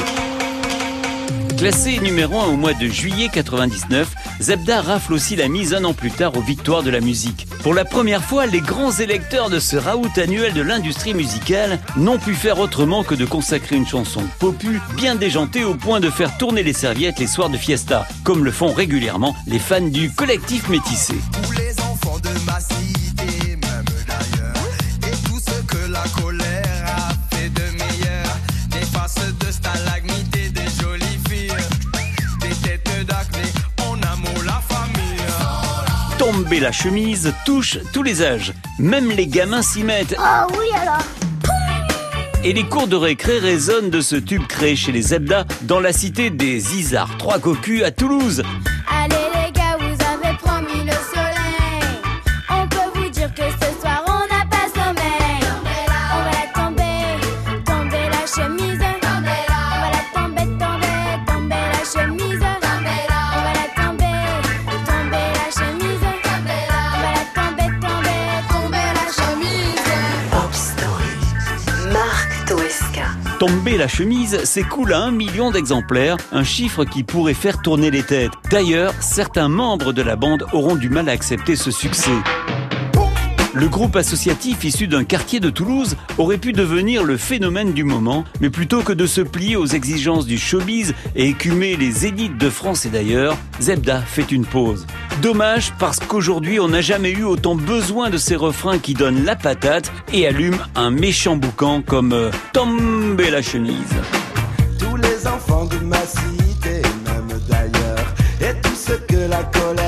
[1.55, 5.93] Classé numéro 1 au mois de juillet 99, Zebda rafle aussi la mise un an
[5.93, 7.47] plus tard aux victoires de la musique.
[7.61, 12.17] Pour la première fois, les grands électeurs de ce raout annuel de l'industrie musicale n'ont
[12.17, 16.39] pu faire autrement que de consacrer une chanson popu, bien déjantée au point de faire
[16.39, 20.69] tourner les serviettes les soirs de fiesta, comme le font régulièrement les fans du collectif
[20.69, 21.13] métissé.
[36.29, 38.51] Tomber la chemise touche tous les âges.
[38.79, 40.13] Même les gamins s'y mettent.
[40.19, 41.01] Ah oui alors.
[42.43, 45.93] Et les cours de récré résonnent de ce tube créé chez les Zebda dans la
[45.93, 48.43] cité des Isards, trois cocus à Toulouse.
[73.39, 78.01] Tomber la chemise s'écoule à un million d'exemplaires, un chiffre qui pourrait faire tourner les
[78.01, 78.31] têtes.
[78.49, 82.09] D'ailleurs, certains membres de la bande auront du mal à accepter ce succès.
[83.59, 88.23] Le groupe associatif issu d'un quartier de Toulouse aurait pu devenir le phénomène du moment,
[88.39, 92.51] mais plutôt que de se plier aux exigences du showbiz et écumer les zéniths de
[92.51, 94.85] France et d'ailleurs, Zebda fait une pause.
[95.23, 99.35] Dommage parce qu'aujourd'hui on n'a jamais eu autant besoin de ces refrains qui donnent la
[99.35, 103.73] patate et allument un méchant boucan comme euh, Tomber la chemise.
[104.77, 109.86] Tous les enfants de ma cité, même d'ailleurs, et tout ce que la colère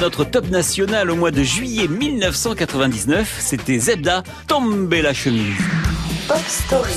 [0.00, 5.56] notre top national au mois de juillet 1999, c'était Zebda, Tomber la chemise.
[6.26, 6.92] Pop Story.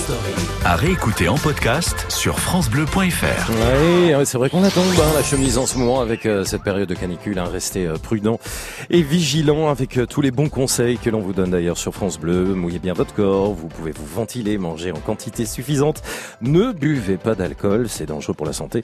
[0.63, 3.51] À réécouter en podcast sur FranceBleu.fr.
[3.51, 6.87] Oui, c'est vrai qu'on attend hein, la chemise en ce moment avec euh, cette période
[6.87, 7.39] de canicule.
[7.39, 8.39] Hein, restez euh, prudent
[8.89, 12.19] et vigilant avec euh, tous les bons conseils que l'on vous donne d'ailleurs sur France
[12.19, 12.53] Bleu.
[12.53, 16.03] Mouillez bien votre corps, vous pouvez vous ventiler, manger en quantité suffisante.
[16.41, 18.83] Ne buvez pas d'alcool, c'est dangereux pour la santé.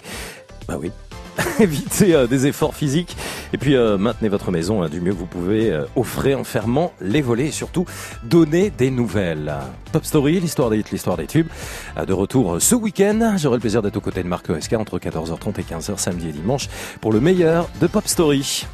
[0.67, 0.91] Bah oui,
[1.59, 3.15] évitez euh, des efforts physiques
[3.53, 6.93] et puis euh, maintenez votre maison hein, du mieux que vous pouvez au en fermant
[7.01, 7.85] les volets et surtout
[8.23, 9.53] donnez des nouvelles.
[9.91, 11.47] Pop Story, l'histoire des hits, l'histoire des tubes.
[11.97, 14.99] Euh, De retour ce week-end, j'aurai le plaisir d'être aux côtés de Marc OSK entre
[14.99, 16.67] 14h30 et 15h samedi et dimanche
[17.01, 18.65] pour le meilleur de Pop Story.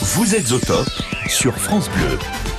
[0.00, 0.88] Vous êtes au top
[1.28, 2.51] sur France Bleu.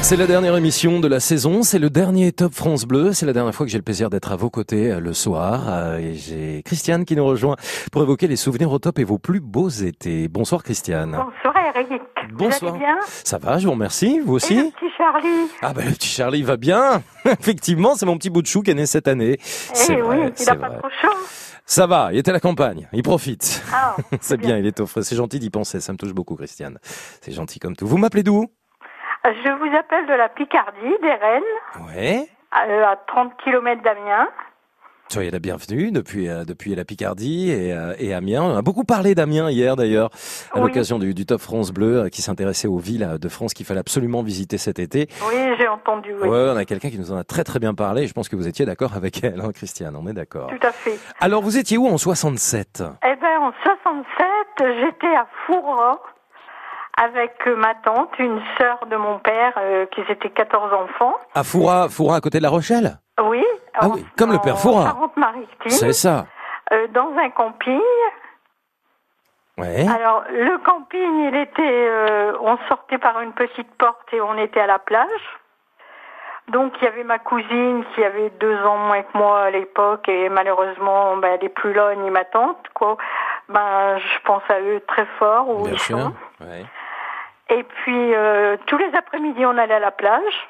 [0.00, 3.34] C'est la dernière émission de la saison, c'est le dernier Top France Bleu, c'est la
[3.34, 6.14] dernière fois que j'ai le plaisir d'être à vos côtés euh, le soir euh, et
[6.14, 7.56] j'ai Christiane qui nous rejoint
[7.92, 10.28] pour évoquer les souvenirs au top et vos plus beaux étés.
[10.28, 11.10] Bonsoir Christiane.
[11.10, 12.02] Bonsoir Eric.
[12.32, 12.72] Bonsoir.
[12.72, 12.98] Vous allez bien?
[13.06, 16.08] Ça va, je vous remercie, vous Et aussi le petit Charlie Ah ben le petit
[16.08, 17.02] Charlie va bien.
[17.26, 19.38] Effectivement, c'est mon petit bout de chou qui est né cette année.
[19.38, 21.18] Eh oui, vrai, il n'a pas trop chaud.
[21.66, 23.62] Ça va, il était à la campagne, il profite.
[23.74, 25.02] Ah, c'est bien, il est au frais.
[25.02, 26.78] C'est gentil d'y penser, ça me touche beaucoup Christiane.
[27.20, 27.86] C'est gentil comme tout.
[27.86, 28.46] Vous m'appelez d'où?
[29.24, 31.42] Je vous appelle de la Picardie, des Rennes,
[31.94, 32.28] Ouais.
[32.50, 34.28] à, à 30 km d'Amiens.
[35.10, 38.42] Soyez la bienvenue depuis euh, depuis la Picardie et, euh, et Amiens.
[38.42, 40.10] On a beaucoup parlé d'Amiens hier d'ailleurs
[40.52, 40.66] à Oui.
[40.68, 43.64] l'occasion du, du Top France Bleu euh, qui s'intéressait aux villes euh, de France qu'il
[43.64, 45.08] fallait absolument visiter cet été.
[45.26, 46.28] Oui, j'ai entendu, oui.
[46.28, 48.06] Ouais, on a quelqu'un qui nous en a très très bien parlé.
[48.06, 49.96] Je pense que vous étiez d'accord avec elle, hein, Christiane.
[49.96, 50.48] On est d'accord.
[50.48, 50.98] Tout à fait.
[51.20, 56.00] Alors vous étiez où en 67 Eh ben, en 67, j'étais à Fourra
[57.02, 61.14] avec euh, ma tante, une sœur de mon père, euh, qui étaient 14 enfants.
[61.34, 62.98] À Foura, Foura à côté de La Rochelle?
[63.22, 63.44] Oui.
[63.74, 64.96] Ah oui, comme le père Foura.
[65.66, 66.26] C'est ça.
[66.72, 67.80] Euh, dans un camping.
[69.56, 69.86] Ouais.
[69.88, 74.60] Alors, le camping, il était, euh, on sortait par une petite porte et on était
[74.60, 75.08] à la plage.
[76.48, 80.08] Donc, il y avait ma cousine qui avait deux ans moins que moi à l'époque
[80.08, 82.96] et malheureusement, ben, elle est plus là ni ma tante, quoi.
[83.48, 85.98] Ben, je pense à eux très fort où Bien ils sûr.
[85.98, 86.12] sont.
[86.40, 86.64] Ouais.
[87.50, 90.48] Et puis, euh, tous les après-midi, on allait à la plage.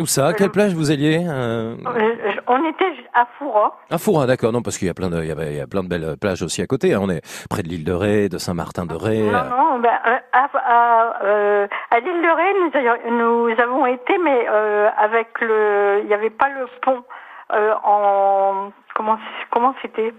[0.00, 0.32] Où ça?
[0.32, 1.74] Quelle plage vous alliez euh...
[1.84, 2.14] Euh,
[2.46, 3.76] on était à Foura.
[3.90, 4.52] À Foura, d'accord.
[4.52, 5.88] Non, parce qu'il y a plein de, il y avait, il y a plein de
[5.88, 6.94] belles plages aussi à côté.
[6.94, 7.00] hein.
[7.02, 7.20] On est
[7.50, 9.22] près de l'île de Ré, de Saint-Martin-de-Ré.
[9.22, 9.90] Non, non, ben,
[10.32, 16.06] à, à, euh, à l'île de Ré, nous, avons été, mais euh, avec le, il
[16.06, 17.02] n'y avait pas le pont
[17.52, 19.18] euh, en, comment,
[19.50, 20.14] comment c'était?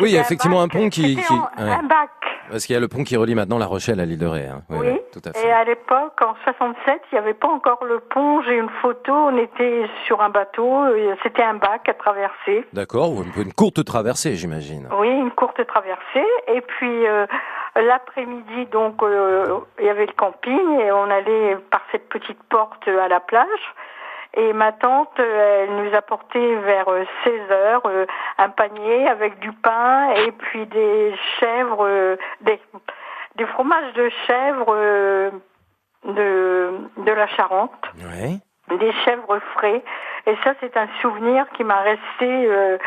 [0.00, 1.70] Oui, il y a effectivement un pont qui, qui- en- ouais.
[1.70, 2.08] un bac.
[2.50, 4.46] parce qu'il y a le pont qui relie maintenant La Rochelle à l'île de Ré.
[4.46, 4.62] hein.
[4.70, 5.46] Oui, tout à fait.
[5.46, 8.42] Et à l'époque, en 67, il n'y avait pas encore le pont.
[8.42, 9.12] J'ai une photo.
[9.12, 10.84] On était sur un bateau.
[11.22, 12.64] C'était un bac à traverser.
[12.72, 13.12] D'accord.
[13.12, 14.88] ou Une, une courte traversée, j'imagine.
[14.98, 16.26] Oui, une courte traversée.
[16.48, 17.26] Et puis euh,
[17.76, 22.86] l'après-midi, donc euh, il y avait le camping et on allait par cette petite porte
[22.88, 23.46] à la plage.
[24.34, 26.86] Et ma tante, euh, elle nous apportait vers
[27.24, 28.06] 16 heures euh,
[28.38, 32.58] un panier avec du pain et puis des chèvres, euh, des,
[33.36, 35.30] des fromages de chèvre euh,
[36.04, 37.72] de, de la Charente
[38.78, 39.82] des chèvres frais.
[40.26, 42.78] Et ça, c'est un souvenir qui m'a resté euh,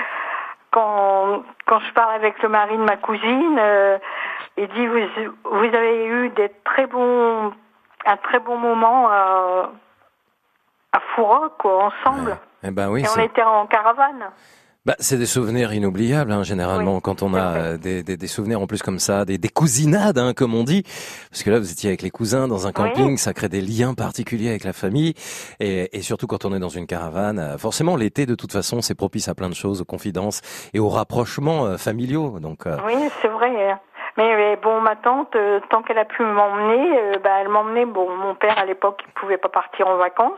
[0.71, 3.57] quand, quand je parle avec le mari de ma cousine.
[3.59, 3.97] euh,
[4.57, 4.99] il dit vous,
[5.43, 7.51] vous avez eu des très bons,
[8.05, 9.69] un très bon moment à,
[10.95, 12.37] à Foura, quoi, ensemble.
[12.63, 13.03] Eh ben oui.
[13.03, 14.31] Et on était en caravane.
[14.85, 18.61] Bah, c'est des souvenirs inoubliables, hein, généralement, quand on a euh, des, des, des souvenirs
[18.61, 20.83] en plus comme ça, des, des cousinades, hein, comme on dit.
[21.31, 23.95] Parce que là, vous étiez avec les cousins dans un camping, ça crée des liens
[23.95, 25.15] particuliers avec la famille.
[25.59, 28.81] Et, et surtout quand on est dans une caravane, euh, forcément, l'été, de toute façon,
[28.81, 30.41] c'est propice à plein de choses, aux confidences
[30.75, 32.39] et aux rapprochements euh, familiaux.
[32.39, 33.79] Donc, euh, Oui, c'est vrai.
[34.17, 37.85] Mais, mais bon, ma tante, euh, tant qu'elle a pu m'emmener, bah, elle m'emmenait.
[37.87, 40.31] Bon, mon père à l'époque, il pouvait pas partir en vacances.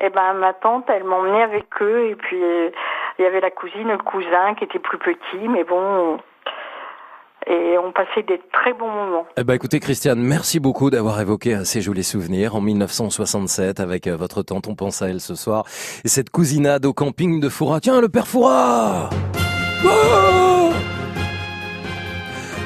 [0.00, 2.10] Et ben ma tante, elle m'emmenait avec eux.
[2.10, 2.38] Et puis
[3.18, 6.18] il y avait la cousine, le cousin qui était plus petit, mais bon.
[7.46, 9.26] Et on passait des très bons moments.
[9.38, 14.16] Eh ben, écoutez, Christiane, merci beaucoup d'avoir évoqué ces jolis souvenirs en 1967 avec euh,
[14.16, 14.66] votre tante.
[14.68, 15.64] On pense à elle ce soir.
[16.04, 17.80] Et cette cousinade au camping de Foura.
[17.80, 19.08] Tiens, le père Foura!
[19.84, 20.27] Oh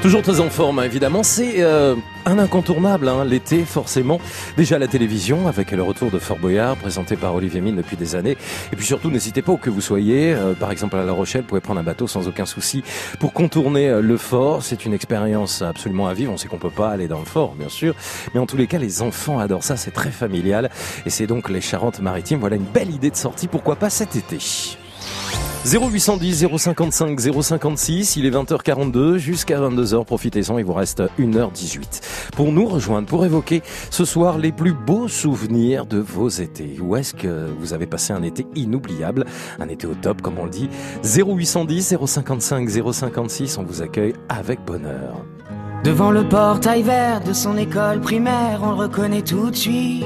[0.03, 1.23] Toujours très en forme, hein, évidemment.
[1.23, 1.95] C'est euh,
[2.25, 4.19] un incontournable, hein, l'été, forcément.
[4.57, 8.13] Déjà la télévision, avec le retour de Fort Boyard, présenté par Olivier Mine depuis des
[8.17, 8.35] années.
[8.73, 10.33] Et puis surtout, n'hésitez pas où que vous soyez.
[10.33, 12.83] euh, par exemple, à La Rochelle, vous pouvez prendre un bateau sans aucun souci
[13.21, 14.61] pour contourner euh, le fort.
[14.61, 16.33] C'est une expérience absolument à vivre.
[16.33, 17.95] On sait qu'on peut pas aller dans le fort, bien sûr.
[18.33, 19.77] Mais en tous les cas, les enfants adorent ça.
[19.77, 20.69] C'est très familial.
[21.05, 22.41] Et c'est donc les Charentes-Maritimes.
[22.41, 23.47] Voilà une belle idée de sortie.
[23.47, 24.37] Pourquoi pas cet été
[25.65, 32.01] 0810 055 056, il est 20h42 jusqu'à 22h, profitez-en, il vous reste 1h18.
[32.35, 36.75] Pour nous rejoindre, pour évoquer ce soir les plus beaux souvenirs de vos étés.
[36.81, 39.25] Où est-ce que vous avez passé un été inoubliable,
[39.59, 40.69] un été au top comme on le dit
[41.03, 45.25] 0810 055 056, on vous accueille avec bonheur.
[45.85, 50.05] Devant le portail vert de son école primaire, on le reconnaît tout de suite.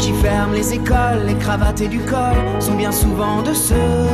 [0.00, 4.08] Qui ferment les écoles, les cravates et du col sont bien souvent de ceux.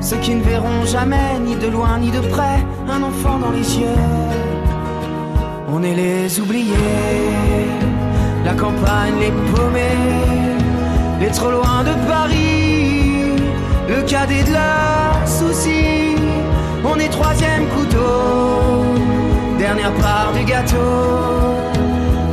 [0.00, 3.78] Ceux qui ne verront jamais, ni de loin ni de près, un enfant dans les
[3.80, 4.02] yeux.
[5.68, 6.70] On est les oubliés,
[8.44, 10.06] la campagne, les paumés,
[11.18, 13.32] les trop loin de Paris,
[13.88, 16.14] le cadet de leurs soucis.
[16.84, 18.84] On est troisième couteau,
[19.58, 21.55] dernière part du gâteau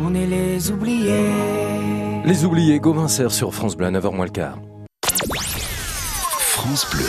[0.00, 1.32] On est les oubliés.
[2.24, 4.58] Les oubliés, Gauvin sur France Bleu, à 9h moins le quart.
[6.38, 7.04] France Bleu.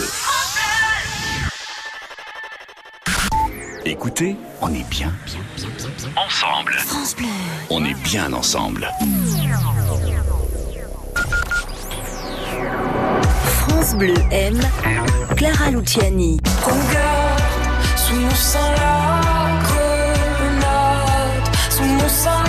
[3.86, 6.74] Écoutez, on est bien, bien, bien, bien, bien ensemble.
[6.74, 7.28] France Bleu.
[7.70, 8.90] On est bien ensemble.
[13.44, 14.60] France Bleu aime
[15.36, 16.40] Clara Luciani.
[16.64, 17.42] Regarde,
[17.96, 22.47] sous mon sang la grenade, sous mon sang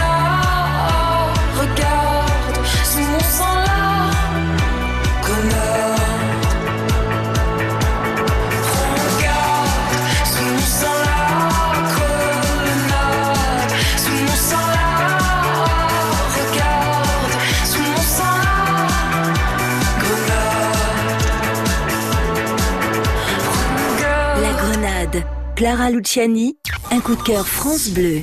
[25.58, 26.56] Clara Luciani.
[26.92, 28.22] Un coup de cœur France Bleu.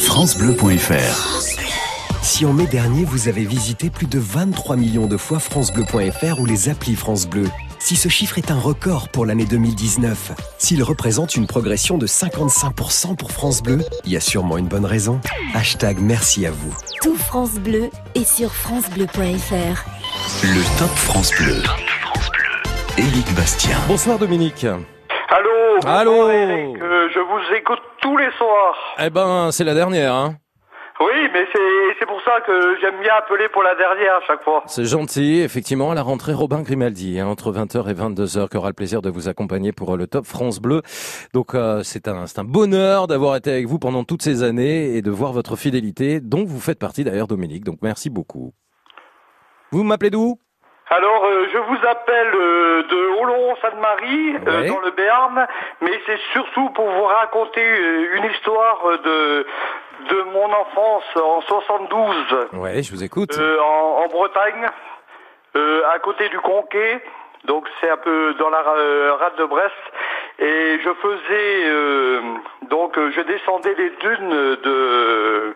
[0.00, 6.38] FranceBleu.fr Si en mai dernier, vous avez visité plus de 23 millions de fois FranceBleu.fr
[6.38, 7.46] ou les applis France Bleu,
[7.78, 13.16] si ce chiffre est un record pour l'année 2019, s'il représente une progression de 55%
[13.16, 15.18] pour France Bleu, il y a sûrement une bonne raison.
[15.54, 16.76] Hashtag merci à vous.
[17.00, 19.86] Tout France Bleu est sur francebleu.fr.
[20.42, 21.62] Le Top France Bleu.
[22.98, 23.76] Éric Bastien.
[23.86, 24.64] Bonsoir Dominique.
[24.64, 28.74] Allô Allô bonsoir, Eric, euh, Je vous écoute tous les soirs.
[28.98, 30.34] Eh ben, c'est la dernière, hein.
[31.00, 31.60] Oui, mais c'est
[32.00, 34.64] c'est pour ça que j'aime bien appeler pour la dernière à chaque fois.
[34.66, 38.68] C'est gentil, effectivement, à la rentrée Robin Grimaldi, hein, entre 20h et 22h, qui aura
[38.68, 40.82] le plaisir de vous accompagner pour euh, le Top France Bleu.
[41.34, 44.96] Donc euh, c'est un, c'est un bonheur d'avoir été avec vous pendant toutes ces années
[44.96, 47.62] et de voir votre fidélité, dont vous faites partie d'ailleurs, Dominique.
[47.62, 48.52] Donc merci beaucoup.
[49.70, 50.40] Vous m'appelez d'où?
[50.90, 54.68] Alors, euh, je vous appelle euh, de Oloron-Sainte-Marie, euh, Ouais.
[54.68, 55.46] dans le Béarn,
[55.82, 59.46] mais c'est surtout pour vous raconter euh, une histoire euh, de
[60.10, 63.36] de mon enfance en 72 Ouais, je vous écoute.
[63.36, 64.66] euh, en, en Bretagne,
[65.56, 67.02] euh, à côté du Conquet.
[67.44, 69.74] Donc c'est un peu dans la euh, rade de Brest.
[70.38, 72.20] Et je faisais euh,
[72.70, 75.54] donc je descendais les dunes de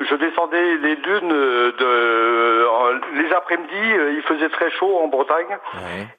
[0.00, 5.56] je descendais les dunes de en- les après-midi, euh, il faisait très chaud en Bretagne.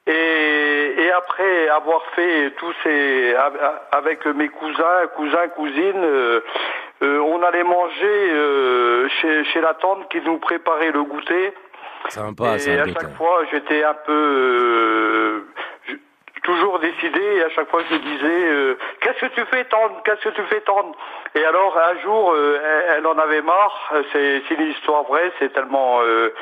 [0.08, 3.36] Et, et après avoir fait tous ces
[3.92, 6.40] avec mes cousins, cousins, cousines, euh,
[7.04, 11.54] euh, on allait manger euh, chez, chez la tante qui nous préparait le goûter.
[12.10, 15.40] Sympa, et à chaque fois, j'étais un peu euh,
[16.44, 17.22] toujours décidé.
[17.22, 20.44] Et à chaque fois, je disais euh, Qu'est-ce que tu fais, tante Qu'est-ce que tu
[20.44, 20.96] fais, tante
[21.36, 23.94] Et alors, un jour, euh, elle, en avait marre.
[24.12, 25.32] C'est c'est une histoire vraie.
[25.40, 26.02] C'est tellement.
[26.02, 26.34] euh,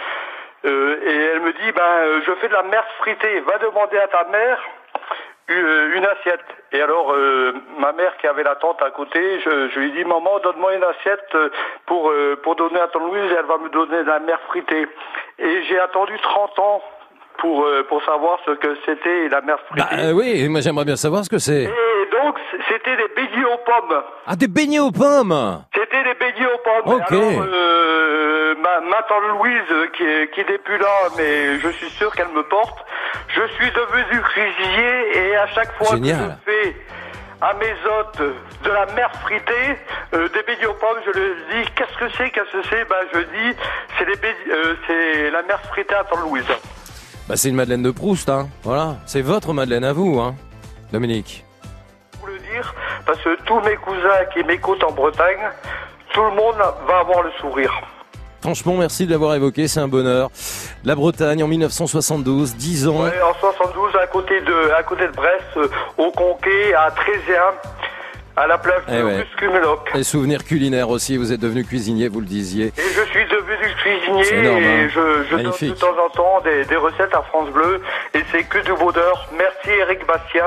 [0.65, 3.39] euh, et elle me dit Ben, euh, je fais de la merde fritée.
[3.41, 4.59] Va demander à ta mère
[5.47, 6.45] une, assiette.
[6.71, 10.05] Et alors, euh, ma mère qui avait la tante à côté, je, je lui dit,
[10.05, 11.49] maman, donne-moi une assiette euh,
[11.85, 14.87] pour, euh, pour donner à ton Louise, elle va me donner de la mer fritée.
[15.39, 16.81] Et j'ai attendu 30 ans
[17.39, 19.87] pour, euh, pour savoir ce que c'était la mer fritée.
[19.89, 21.63] Bah euh, oui, moi j'aimerais bien savoir ce que c'est.
[21.63, 24.03] Et donc, c'était des beignets aux pommes.
[24.27, 25.63] Ah, des beignets aux pommes?
[25.73, 26.95] C'était des beignets aux pommes.
[26.95, 27.11] Ok.
[27.11, 30.03] Alors, euh, ma, ma tante Louise, qui,
[30.33, 32.85] qui n'est plus là, mais je suis sûr qu'elle me porte,
[33.29, 36.17] je suis devenu cuisinier et à chaque fois Génial.
[36.45, 36.75] que je fais
[37.41, 38.21] à mes hôtes
[38.63, 39.77] de la mer fritée,
[40.13, 42.85] euh, des beignets aux pommes, je leur dis qu'est-ce que c'est, qu'est-ce que c'est?
[42.87, 43.57] Ben je dis
[43.97, 44.15] c'est les
[44.53, 46.45] euh, c'est la mer fritée à tante Louise.
[47.31, 48.49] Bah c'est une Madeleine de Proust, hein.
[48.61, 50.35] Voilà, c'est votre Madeleine à vous, hein.
[50.91, 51.45] Dominique.
[52.19, 52.75] Pour le dire,
[53.05, 55.39] parce que tous mes cousins qui m'écoutent en Bretagne,
[56.13, 57.71] tout le monde va avoir le sourire.
[58.41, 60.29] Franchement, merci de l'avoir évoqué, c'est un bonheur.
[60.83, 63.03] La Bretagne en 1972, 10 ans.
[63.03, 67.53] Ouais, en 72, à côté de, à côté de Brest, euh, au Conquet, à Trézéen,
[68.35, 69.21] à la plage de Eh ouais.
[69.21, 69.91] Ruscumeloc.
[69.95, 72.67] Et souvenirs culinaires aussi, vous êtes devenu cuisinier, vous le disiez.
[72.67, 74.85] Et je suis devenu cuisinier énorme, hein.
[74.85, 77.81] et je, je donne de temps en temps des, des recettes à France Bleu
[78.13, 79.27] et c'est que du bonheur.
[79.37, 80.45] Merci Eric Bastien.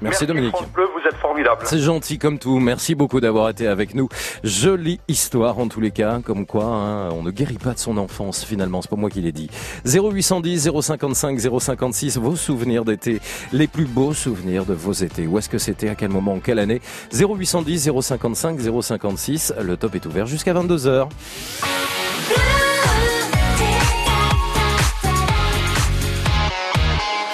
[0.00, 0.54] Merci, Dominique.
[0.54, 1.62] France Bleu, vous êtes formidable.
[1.64, 2.58] C'est gentil comme tout.
[2.60, 4.08] Merci beaucoup d'avoir été avec nous.
[4.44, 7.96] Jolie histoire en tous les cas, comme quoi hein, on ne guérit pas de son
[7.98, 8.80] enfance finalement.
[8.82, 9.50] C'est pas moi qui l'ai dit.
[9.84, 12.18] 0810 055 056.
[12.18, 13.20] Vos souvenirs d'été,
[13.52, 15.26] les plus beaux souvenirs de vos étés.
[15.26, 16.80] Où est-ce que c'était, à quel moment, en quelle année?
[17.18, 19.54] 0810 055 056.
[19.60, 21.08] Le top est ouvert jusqu'à 22 h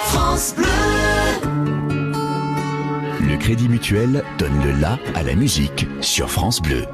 [0.05, 0.65] France Bleu.
[3.21, 6.85] Le Crédit Mutuel donne le la à la musique sur France Bleu.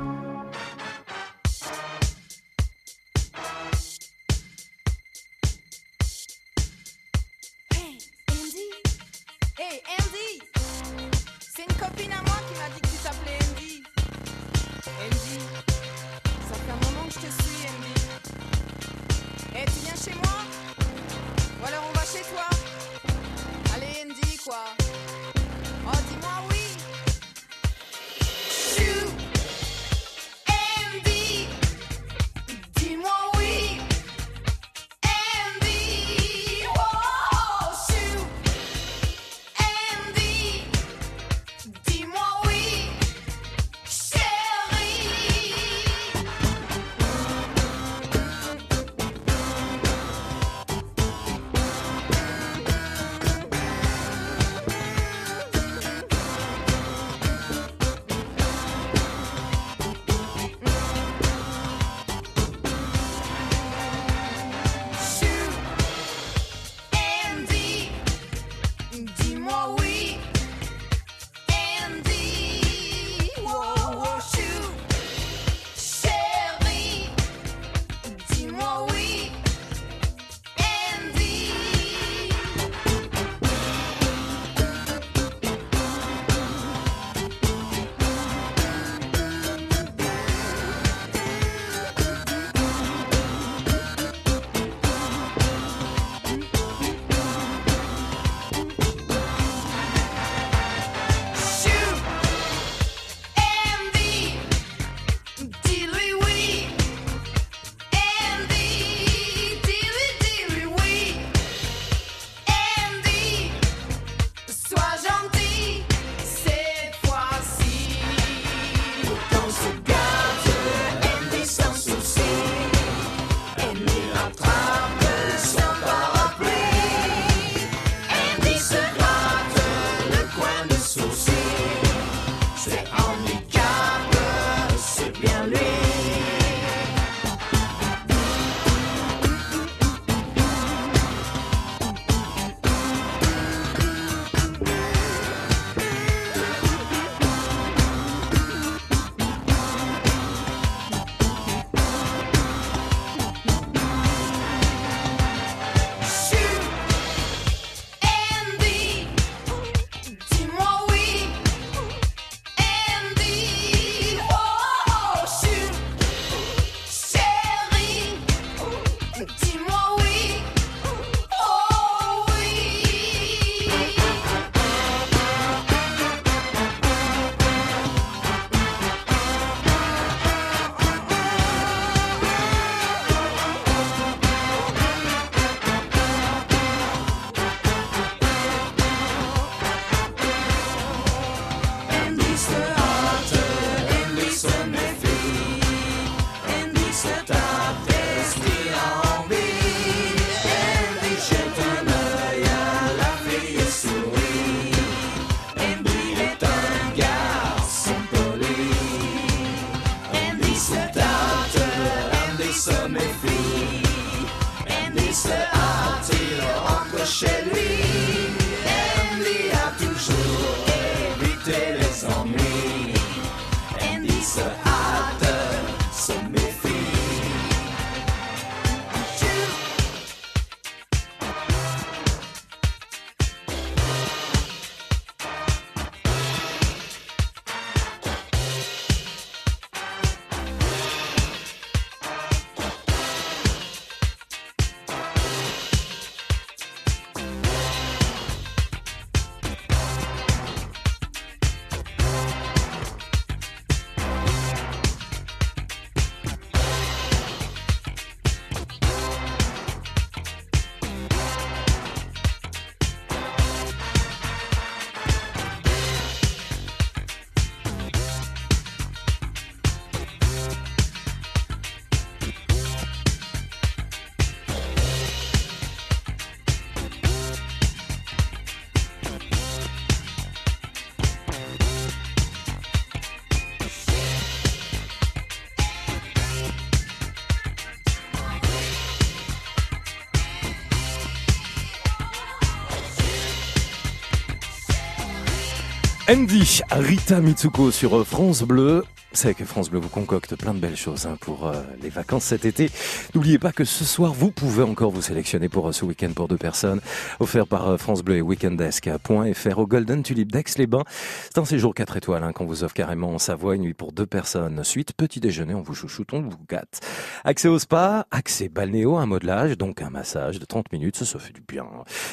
[296.12, 298.84] Andy, Rita Mitsuko sur France Bleu.
[299.14, 302.24] C'est que France Bleu vous concocte plein de belles choses hein, pour euh, les vacances
[302.24, 302.70] cet été.
[303.14, 306.30] N'oubliez pas que ce soir, vous pouvez encore vous sélectionner pour euh, ce week-end pour
[306.30, 306.80] deux personnes,
[307.20, 310.86] offert par euh, France Bleu et Weekendesk.fr au Golden Tulip d'Aix-les-Bains.
[311.26, 313.92] C'est un séjour 4 étoiles hein, qu'on vous offre carrément en Savoie, une nuit pour
[313.92, 314.64] deux personnes.
[314.64, 316.80] Suite, petit déjeuner, on vous chouchoute, on vous gâte.
[317.26, 321.20] Accès au spa, accès balnéo, un modelage, donc un massage de 30 minutes, ça, ça
[321.20, 321.66] fait du bien.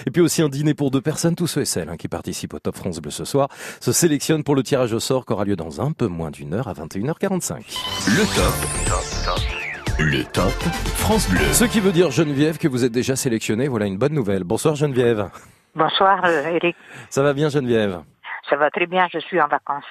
[0.04, 2.54] Et puis aussi un dîner pour deux personnes, tous ceux et celles hein, qui participent
[2.54, 3.48] au Top France Bleu ce soir
[3.80, 6.54] se sélectionnent pour le tirage au sort qui aura lieu dans un peu moins d'une
[6.54, 7.56] heure à 21h45.
[8.08, 9.98] Le top.
[9.98, 10.52] Le top
[10.96, 11.52] France Bleu.
[11.52, 14.44] Ce qui veut dire Geneviève que vous êtes déjà sélectionnée, voilà une bonne nouvelle.
[14.44, 15.28] Bonsoir Geneviève.
[15.74, 16.76] Bonsoir euh, Eric,
[17.10, 18.00] Ça va bien Geneviève?
[18.48, 19.84] Ça va très bien, je suis en vacances.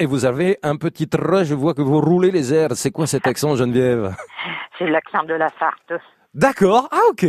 [0.00, 2.70] Et vous avez un petit trait, je vois que vous roulez les airs.
[2.74, 4.14] C'est quoi cet accent Geneviève?
[4.78, 6.00] C'est l'accent de la Sarthe.
[6.34, 7.26] D'accord, ah ok.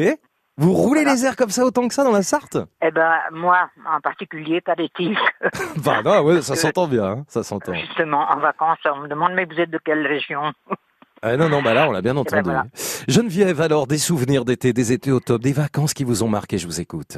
[0.60, 2.57] Vous roulez les airs comme ça autant que ça dans la Sarthe?
[2.86, 5.18] Eh ben moi en particulier, paraît-il,
[5.84, 7.74] Bah non, ouais, ça s'entend bien, hein, ça s'entend.
[7.74, 10.41] justement en vacances, on me demande mais vous êtes de quelle région?
[11.22, 12.43] Ah non, non, bah là on l'a bien ben entendu.
[12.45, 12.64] voilà.
[13.10, 16.57] Geneviève, alors des souvenirs d'été, des étés au top, des vacances qui vous ont marqué,
[16.57, 17.18] je vous écoute.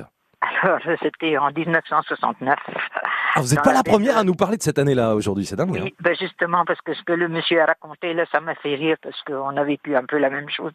[1.02, 2.56] C'était en 1969.
[3.34, 5.78] Ah, vous n'êtes pas la première à nous parler de cette année-là aujourd'hui, c'est dingue.
[5.78, 5.82] hein.
[5.84, 8.76] Oui, ben justement, parce que ce que le monsieur a raconté, là, ça m'a fait
[8.76, 10.74] rire, parce qu'on a vécu un peu la même chose.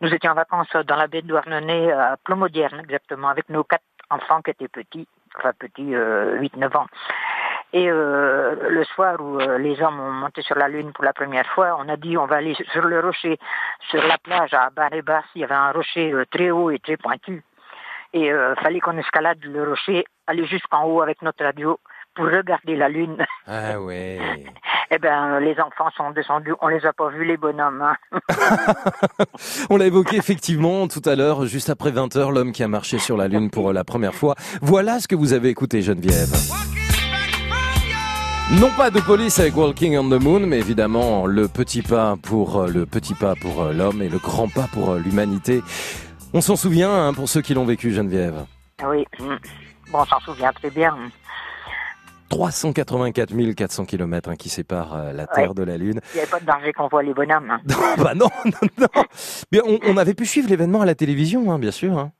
[0.00, 3.82] Nous étions en vacances dans la baie de Douarnenez, à Plomodierne, exactement, avec nos quatre
[4.10, 5.06] enfants qui étaient petits,
[5.36, 6.86] enfin petits, euh, 8-9 ans.
[7.74, 11.12] Et euh, le soir où euh, les hommes ont monté sur la Lune pour la
[11.12, 13.38] première fois, on a dit on va aller sur le rocher,
[13.90, 16.96] sur la plage à Barébas, il y avait un rocher euh, très haut et très
[16.96, 17.42] pointu.
[18.14, 21.78] Et euh, fallait qu'on escalade le rocher, aller jusqu'en haut avec notre radio
[22.14, 23.24] pour regarder la Lune.
[23.46, 24.18] Ah ouais.
[24.90, 27.82] Eh ben, les enfants sont descendus, on les a pas vus, les bonhommes.
[27.82, 28.18] hein.
[29.68, 33.18] On l'a évoqué effectivement tout à l'heure, juste après 20h, l'homme qui a marché sur
[33.18, 34.34] la Lune pour la première fois.
[34.62, 36.32] Voilà ce que vous avez écouté, Geneviève.
[38.58, 42.56] Non pas de police avec Walking on the Moon, mais évidemment le petit pas pour
[42.62, 45.60] euh, le petit pas pour euh, l'homme et le grand pas pour euh, l'humanité.
[46.34, 48.44] On s'en souvient hein, pour ceux qui l'ont vécu, Geneviève.
[48.86, 49.24] Oui, mm.
[49.90, 50.94] bon, on s'en souvient très bien.
[52.28, 55.54] 384 400 km qui séparent euh, la Terre Ouais.
[55.54, 56.00] de la Lune.
[56.12, 57.50] Il n'y avait pas de danger qu'on voit les bonhommes.
[57.50, 57.60] hein.
[57.98, 59.04] bah non, non, non.
[59.50, 62.10] Mais on, on avait pu suivre l'événement à la télévision, hein, bien sûr.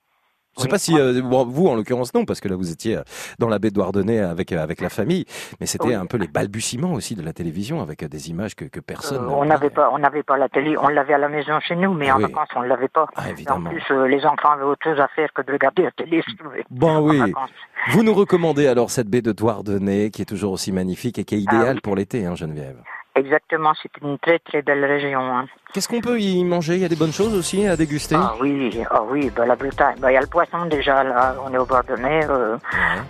[0.59, 0.71] Je sais Oui.
[0.71, 3.03] pas si euh, vous en l'occurrence non parce que là vous étiez euh,
[3.39, 5.25] dans la baie de Douarnenez avec euh, avec la famille,
[5.61, 5.95] mais c'était Oui.
[5.95, 9.25] un peu les balbutiements aussi de la télévision avec euh, des images que, que personne.
[9.25, 11.77] Euh, on n'avait pas, on n'avait pas la télé, on l'avait à la maison chez
[11.77, 12.23] nous, mais en Oui.
[12.23, 13.07] vacances on ne l'avait pas.
[13.17, 13.71] Ah, en évidemment.
[13.71, 16.23] plus, euh, les enfants avaient autre chose à faire que de regarder la télé.
[16.71, 17.19] Bon En oui.
[17.19, 17.51] vacances.
[17.91, 21.37] Vous nous recommandez alors cette baie de Douarnenez qui est toujours aussi magnifique et qui
[21.37, 21.81] est idéale Ah oui.
[21.81, 22.77] pour l'été, hein, Geneviève.
[23.19, 25.21] Exactement, c'est une très très belle région.
[25.21, 25.47] hein.
[25.73, 26.75] Qu'est-ce qu'on peut y manger?
[26.75, 28.15] Il y a des bonnes choses aussi à déguster?
[28.17, 29.97] Ah oui, ah oui, bah, la Bretagne.
[30.01, 32.31] Bah, Il y a le poisson déjà, là, on est au bord de mer.
[32.31, 32.57] euh,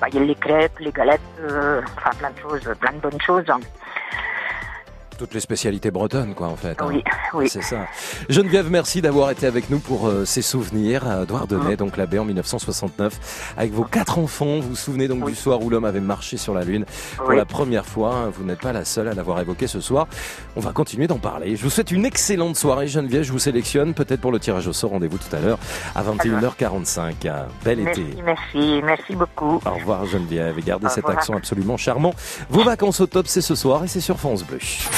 [0.01, 2.99] bah, Il y a les crêpes, les galettes, euh, enfin plein de choses, plein de
[2.99, 3.45] bonnes choses.
[3.49, 3.61] hein.
[5.19, 6.81] Toutes les spécialités bretonnes, quoi, en fait.
[6.81, 6.87] hein.
[6.89, 7.03] Oui,
[7.35, 7.49] oui.
[7.49, 7.87] C'est ça.
[8.29, 12.19] Geneviève, merci d'avoir été avec nous pour euh, ces souvenirs à Douarnenez, donc la baie
[12.21, 13.55] en 1969.
[13.57, 16.55] Avec vos quatre enfants, vous vous souvenez donc du soir où l'homme avait marché sur
[16.55, 16.85] la Lune
[17.17, 18.15] pour la première fois.
[18.15, 18.31] hein.
[18.33, 20.07] Vous n'êtes pas la seule à l'avoir évoqué ce soir.
[20.55, 21.57] On va continuer d'en parler.
[21.57, 23.25] Je vous souhaite une excellente soirée, Geneviève.
[23.25, 24.91] Je vous sélectionne peut-être pour le tirage au sort.
[24.91, 25.59] Rendez-vous tout à l'heure
[25.97, 27.29] à 21h45.
[27.29, 28.05] Un Bel été.
[28.23, 29.61] Merci, merci, merci beaucoup.
[29.67, 31.19] Au revoir Geneviève et gardez Au cet revoir.
[31.19, 32.15] accent absolument charmant.
[32.51, 34.59] Vos vacances au top, c'est ce soir et c'est sur France Bleu.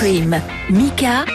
[0.00, 0.40] Cream,
[0.70, 1.26] Mika,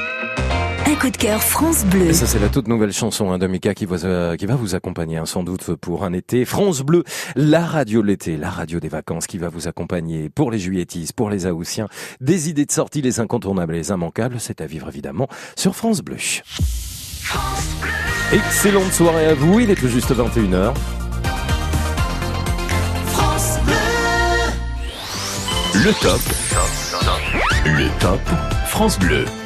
[0.87, 2.07] un coup de cœur France Bleu.
[2.07, 4.55] Et ça, c'est la toute nouvelle chanson hein, de Mika qui, va, euh, qui va
[4.55, 6.45] vous accompagner hein, sans doute pour un été.
[6.45, 7.03] France Bleu,
[7.35, 11.13] la radio de l'été, la radio des vacances qui va vous accompagner pour les juilletistes,
[11.13, 11.87] pour les Haussiens.
[12.21, 16.01] Des idées de sortie, les incontournables et les immanquables, c'est à vivre évidemment sur France
[16.01, 16.17] Bleu.
[18.33, 20.73] Excellente soirée à vous, il est tout juste 21h.
[23.05, 23.75] France Bleu.
[25.83, 26.19] Le top.
[27.67, 29.44] Le top France Bleu.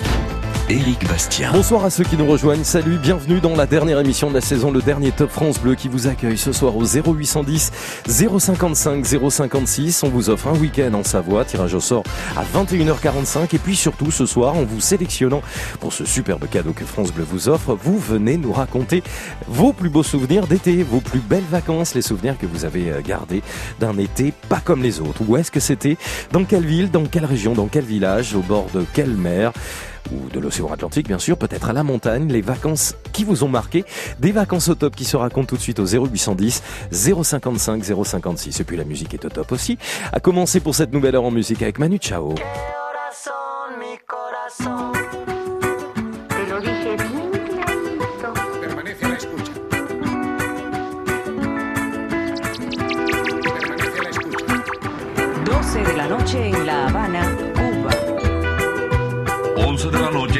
[0.69, 1.51] Éric Bastien.
[1.51, 2.63] Bonsoir à ceux qui nous rejoignent.
[2.63, 5.87] Salut, bienvenue dans la dernière émission de la saison, le dernier Top France Bleu qui
[5.87, 7.71] vous accueille ce soir au 0810
[8.07, 10.03] 055 056.
[10.03, 12.03] On vous offre un week-end en Savoie, tirage au sort
[12.37, 13.55] à 21h45.
[13.55, 15.41] Et puis surtout ce soir, en vous sélectionnant
[15.79, 19.01] pour ce superbe cadeau que France Bleu vous offre, vous venez nous raconter
[19.47, 23.01] vos plus beaux souvenirs d'été, vos plus belles vacances, les souvenirs que vous avez euh,
[23.01, 23.41] gardés
[23.79, 25.23] d'un été pas comme les autres.
[25.27, 25.97] Où est-ce que c'était?
[26.31, 26.91] Dans quelle ville?
[26.91, 27.53] Dans quelle région?
[27.53, 28.35] Dans quel village?
[28.35, 29.51] Au bord de quelle mer?
[30.11, 33.49] Ou de l'océan Atlantique bien sûr, peut-être à la montagne, les vacances qui vous ont
[33.49, 33.85] marqué,
[34.19, 38.63] des vacances au top qui se racontent tout de suite au 0810 055 056 et
[38.63, 39.77] puis la musique est au top aussi.
[40.11, 42.35] À commencer pour cette nouvelle heure en musique avec Manu Chao.
[46.29, 48.33] Te lo dije bien clarito.
[48.61, 49.53] Permanece a la escucha.
[53.53, 54.45] Permanece a la escucha.
[55.45, 57.21] 12 de la noche en La Habana,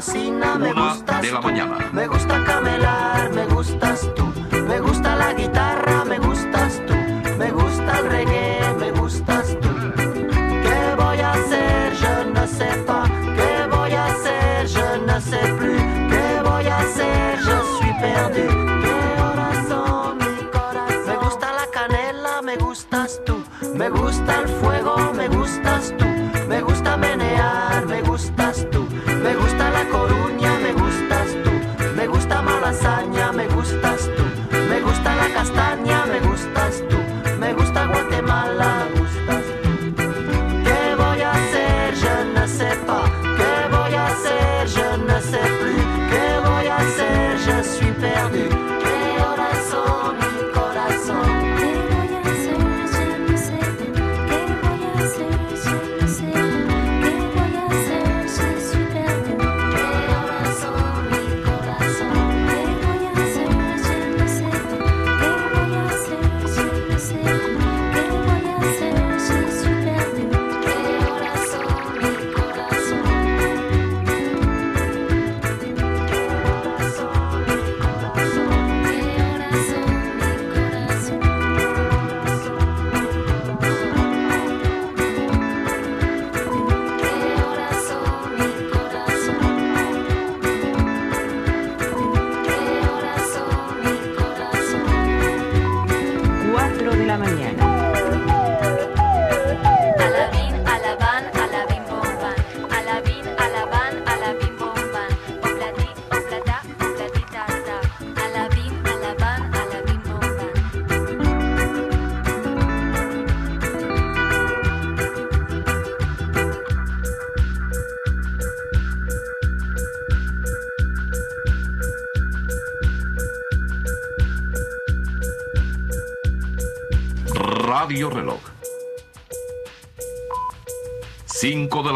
[0.00, 1.46] cocina, me gustas de la tú.
[1.46, 1.90] mañana.
[1.92, 4.24] Me gusta camelar, me gustas tú.
[4.66, 5.79] Me gusta la guitarra,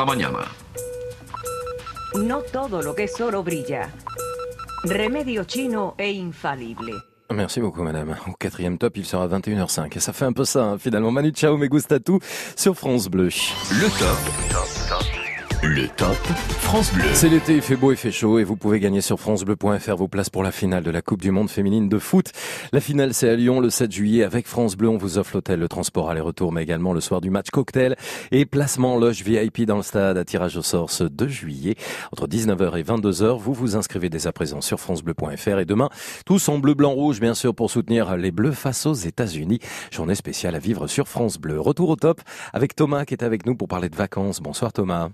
[0.05, 0.39] la mañana.
[2.15, 3.91] No todo lo que es oro brilla.
[4.85, 6.93] Remedio chino e infalible.
[7.31, 8.17] Merci beaucoup, madame.
[8.27, 9.97] Au quatrième top, il sera 21h05.
[9.97, 11.11] Et ça fait un peu ça, hein, finalement.
[11.11, 12.21] Manu Chao, me gusta tout
[12.55, 13.31] sur France Bleu.
[13.71, 15.25] Le top.
[15.63, 16.17] Le top
[16.61, 17.05] France Bleu.
[17.15, 20.09] C'est l'été, il fait beau, il fait chaud et vous pouvez gagner sur francebleu.fr vos
[20.09, 22.33] places pour la finale de la Coupe du Monde féminine de foot.
[22.75, 24.89] La finale, c'est à Lyon le 7 juillet avec France Bleu.
[24.89, 27.95] On vous offre l'hôtel, le transport aller-retour, mais également le soir du match cocktail
[28.33, 31.77] et placement loge VIP dans le stade à tirage au sort ce 2 juillet.
[32.11, 35.89] Entre 19h et 22h, vous vous inscrivez dès à présent sur francebleu.fr et demain,
[36.27, 39.61] tous en bleu, blanc, rouge, bien sûr, pour soutenir les Bleus face aux États-Unis.
[39.93, 41.61] Journée spéciale à vivre sur France Bleu.
[41.61, 42.23] Retour au top
[42.53, 44.41] avec Thomas qui est avec nous pour parler de vacances.
[44.41, 45.11] Bonsoir Thomas.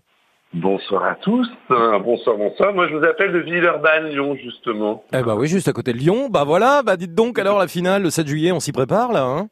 [0.53, 1.49] Bonsoir à tous.
[1.71, 2.75] Euh, bonsoir, bonsoir.
[2.75, 5.05] Moi, je vous appelle de Villeurbanne, Lyon, justement.
[5.13, 6.29] Eh bah oui, juste à côté de Lyon.
[6.29, 9.23] Bah voilà, bah dites donc alors la finale le 7 juillet, on s'y prépare là,
[9.23, 9.49] hein?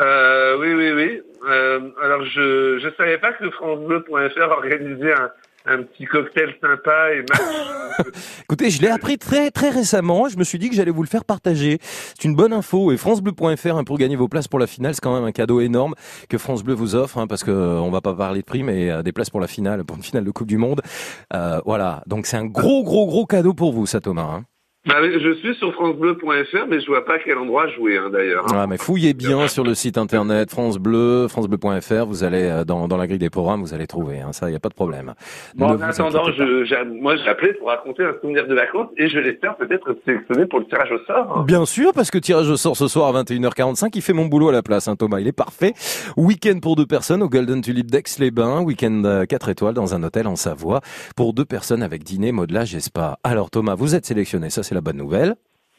[0.00, 1.22] Euh, oui, oui, oui.
[1.48, 5.30] Euh, alors, je je savais pas que FranceBleu.fr organisait un,
[5.68, 8.06] un petit cocktail sympa et match.
[8.42, 10.28] Écoutez, je l'ai appris très très récemment.
[10.28, 11.78] Je me suis dit que j'allais vous le faire partager.
[11.82, 12.92] C'est une bonne info.
[12.92, 15.60] Et francebleu.fr hein, pour gagner vos places pour la finale, c'est quand même un cadeau
[15.60, 15.94] énorme
[16.28, 18.62] que France Bleu vous offre, hein, parce que euh, on va pas parler de prix,
[18.62, 20.80] mais euh, des places pour la finale, pour une finale de Coupe du Monde.
[21.34, 22.02] Euh, voilà.
[22.06, 24.22] Donc c'est un gros gros gros cadeau pour vous, ça Thomas.
[24.22, 24.44] hein.
[24.88, 28.46] Bah, je suis sur francebleu.fr, mais je vois pas à quel endroit jouer, hein, d'ailleurs.
[28.54, 32.06] Ah, mais fouillez bien sur le site internet France Bleu, francebleu.fr.
[32.06, 34.20] Vous allez euh, dans, dans la grille des programmes, vous allez trouver.
[34.20, 35.12] Hein, ça, il y a pas de problème.
[35.56, 39.08] Bon, en attendant, je, j'ai- moi, j'ai appelé pour raconter un souvenir de vacances et
[39.08, 41.44] je l'espère peut-être être sélectionné pour le tirage au sort.
[41.44, 44.48] Bien sûr, parce que tirage au sort ce soir à 21h45, il fait mon boulot
[44.48, 45.74] à la place, hein, Thomas, il est parfait.
[46.16, 50.26] Week-end pour deux personnes au Golden Tulip d'Aix-les-Bains, week-end euh, 4 étoiles dans un hôtel
[50.26, 50.80] en Savoie,
[51.16, 53.18] pour deux personnes avec dîner, modelage et spa.
[53.22, 55.34] Alors Thomas, vous êtes sélectionné, ça c'est la bonne nouvelle.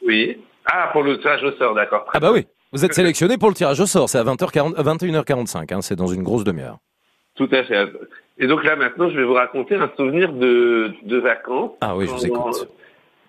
[0.06, 0.38] Oui.
[0.66, 2.06] Ah, pour le tirage au sort, d'accord.
[2.12, 5.74] Ah bah oui, vous êtes sélectionné pour le tirage au sort, c'est à 20h40, 21h45,
[5.74, 6.76] hein, c'est dans une grosse demi-heure.
[7.34, 7.86] Tout à fait.
[8.38, 11.72] Et donc là, maintenant, je vais vous raconter un souvenir de, de vacances.
[11.80, 12.68] Ah oui, je vous écoute.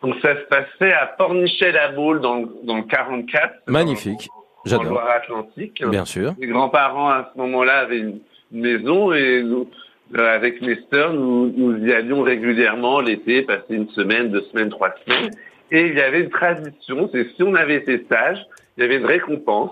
[0.03, 3.53] Donc ça se passait à Pornichet-la-Baule dans, le- dans le 44.
[3.67, 4.28] Magnifique,
[4.65, 4.86] j'adore.
[4.86, 5.84] Loire-Atlantique.
[5.88, 6.34] Bien sûr.
[6.39, 8.19] Mes grands-parents à ce moment-là avaient une
[8.53, 9.69] une maison et nous,
[10.17, 14.69] euh, avec mes sœurs, nous, nous y allions régulièrement l'été, passer une semaine, deux semaines,
[14.69, 15.32] trois semaines.
[15.72, 18.39] Et il y avait une tradition, c'est si on avait été sage,
[18.78, 19.72] il y avait une récompense.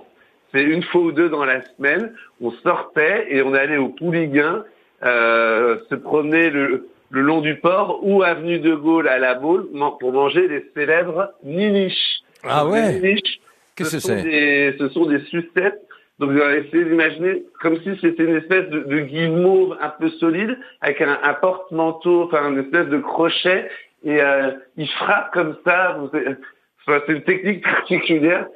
[0.53, 4.63] C'est une fois ou deux dans la semaine, on sortait et on allait au Pouliguen,
[5.03, 9.67] euh, se promener le, le long du port ou avenue de Gaulle à la Baule
[9.99, 12.21] pour manger les célèbres niniches.
[12.43, 13.39] Ah ouais niniches,
[13.75, 14.23] Qu'est-ce ce que sont c'est?
[14.23, 15.81] des- Ce sont des sucettes.
[16.19, 20.09] Donc, vous allez essayer d'imaginer comme si c'était une espèce de, de guimauve un peu
[20.09, 23.69] solide avec un, un porte-manteau, enfin une espèce de crochet.
[24.03, 25.97] Et euh, il frappe comme ça.
[26.85, 28.47] C'est une technique particulière.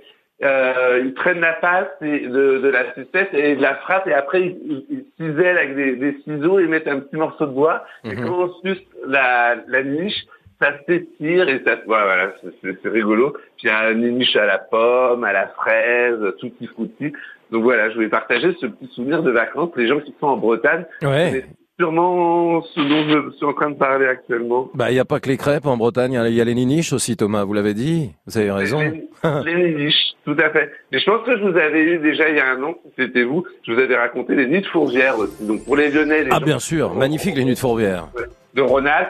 [0.44, 4.42] Euh, il prennent la passe de, de la sucette et de la frappe et après
[4.42, 7.86] ils, ils, ils cisèlent avec des, des ciseaux et mettent un petit morceau de bois.
[8.04, 10.26] Et quand on suce la, la niche,
[10.62, 13.32] ça s'étire et ça, voilà, voilà, c'est- rigolo.
[13.58, 17.14] Puis il y a une niche à la pomme, à la fraise, tout petit foutu.
[17.52, 19.70] Donc voilà, je voulais partager ce petit souvenir de vacances.
[19.78, 21.46] Les gens qui sont en Bretagne, Ouais.
[21.80, 24.70] Sûrement ce dont je suis en train de parler actuellement.
[24.74, 26.42] Bah, il n'y a pas que les crêpes en Bretagne, il y a- il y
[26.42, 28.12] a les niniches aussi, Thomas, vous l'avez dit.
[28.28, 28.80] Vous avez raison.
[28.80, 30.72] Les, les niches, tout à fait.
[30.92, 33.24] Mais je pense que je vous avais eu déjà il y a un an, c'était
[33.24, 35.46] vous, je vous avais raconté les nids de fourvière aussi.
[35.46, 38.08] Donc pour les Lyonnais, les Ah, gens bien sûr, magnifique les nuits de Fourvière.
[38.54, 39.08] de Ronald,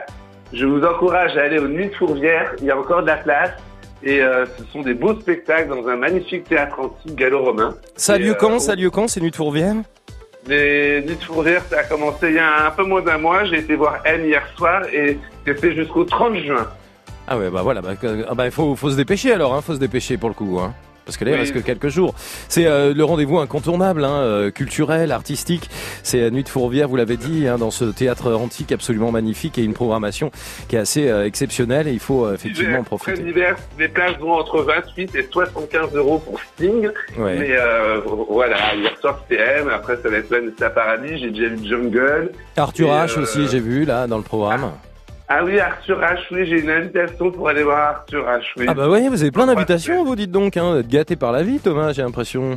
[0.54, 2.54] je vous encourage à aller aux nuits de fourvière.
[2.60, 3.52] Il y a encore de la place.
[4.06, 7.74] Et euh, ce sont des beaux spectacles dans un magnifique théâtre antique gallo-romain.
[7.96, 9.76] Ça a lieu euh, quand, ça a lieu quand, ces nuits de Fourvière?
[10.48, 13.46] Les nuits de fourvière, ça a commencé il y a un peu moins d'un mois.
[13.46, 16.68] J'ai été voir M hier soir et c'est fait jusqu'au 30 juin.
[17.28, 19.62] Ah ouais, bah voilà, bah, que- ah bah, il faut, faut se dépêcher alors, hein,
[19.62, 20.60] faut se dépêcher pour le coup.
[20.62, 20.74] Hein.
[21.06, 22.14] Parce que là, il reste que quelques jours.
[22.48, 25.70] C'est euh, le rendez-vous incontournable, hein, euh, culturel, artistique.
[26.02, 29.58] C'est la Nuit de Fourvière, vous l'avez dit, hein, dans ce théâtre antique absolument magnifique
[29.58, 30.32] et une programmation
[30.68, 33.22] qui est assez euh, exceptionnelle et il faut euh, effectivement en Très profiter.
[33.24, 33.56] divers.
[33.78, 36.90] Les places vont entre 28 et 75 euros pour Sting.
[37.18, 37.38] Ouais.
[37.38, 38.00] Mais euh,
[38.30, 42.32] voilà, hier soir c'était M, après ça va être Vanessa Paradis, j'ai déjà vu Jungle.
[42.58, 44.72] Arthur H euh, aussi, j'ai vu là dans le programme.
[44.74, 44.93] Ah
[45.44, 48.66] oui, Arthur H, oui, j'ai une invitation pour aller voir Arthur H, oui.
[48.68, 51.44] Ah bah ouais, vous avez plein d'invitations, vous dites donc, hein, d'être gâté par la
[51.44, 52.56] vie, Thomas, j'ai l'impression.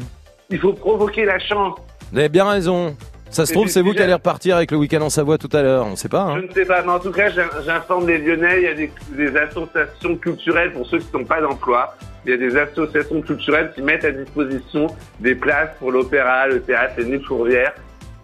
[0.50, 1.76] il faut provoquer la chance.
[2.12, 2.96] Vous avez bien raison.
[3.30, 5.60] Ça se trouve, c'est vous qui allez repartir avec le week-end en Savoie tout à
[5.60, 5.84] l'heure.
[5.86, 6.22] On sait pas.
[6.22, 6.40] Hein.
[6.40, 8.74] Je ne sais pas, mais en tout cas, j'in- j'informe les Lyonnais, il y a
[8.74, 11.96] des, des associations culturelles pour ceux qui n'ont pas d'emploi.
[12.24, 14.86] Il y a des associations culturelles qui mettent à disposition
[15.18, 17.72] des places pour l'opéra, le théâtre, les nuits de Fourvière.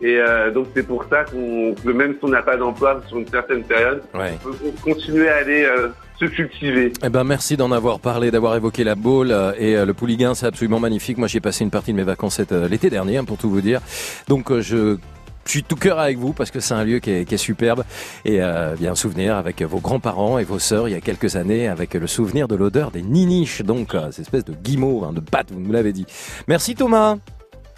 [0.03, 3.19] Et euh, donc c'est pour ça qu'on, que même si on n'a pas d'emploi sur
[3.19, 4.37] une certaine période, Ouais.
[4.45, 5.89] on peut continuer à aller euh,
[6.19, 6.93] se cultiver.
[7.05, 10.35] Eh ben merci d'en avoir parlé, d'avoir évoqué la boule euh, et euh, le Pouliguen,
[10.35, 11.19] c'est absolument magnifique.
[11.19, 13.49] Moi, j'ai passé une partie de mes vacances cet, euh, l'été dernier, hein, pour tout
[13.49, 13.81] vous dire.
[14.29, 14.97] Donc, euh, je
[15.45, 17.39] je suis tout cœur avec vous parce que c'est un lieu qui est, qui est
[17.39, 17.83] superbe
[18.25, 21.35] et euh, bien un souvenir avec vos grands-parents et vos sœurs il y a quelques
[21.35, 25.13] années avec le souvenir de l'odeur des niniches, donc euh, cette espèce de guimauve, hein,
[25.13, 26.07] de pâte, vous nous l'avez dit.
[26.47, 27.17] Merci Thomas.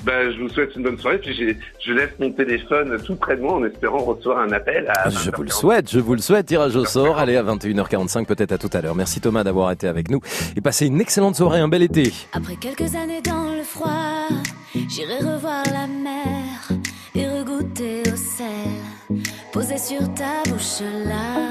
[0.04, 1.18] Ben, je vous souhaite une bonne soirée.
[1.18, 5.08] Puis je laisse mon téléphone tout près de moi en espérant recevoir un appel à
[5.08, 6.46] Je vous le souhaite, je vous le souhaite.
[6.46, 7.18] Tirage au sort.
[7.18, 8.94] Allez, à 21h45, peut-être à tout à l'heure.
[8.94, 10.20] Merci Thomas d'avoir été avec nous
[10.56, 12.12] et passez une excellente soirée, un bel été.
[12.32, 14.28] Après quelques années dans le froid,
[14.74, 19.22] j'irai revoir la mer et regoûter au sel.
[19.52, 21.48] Posé sur ta bouche là,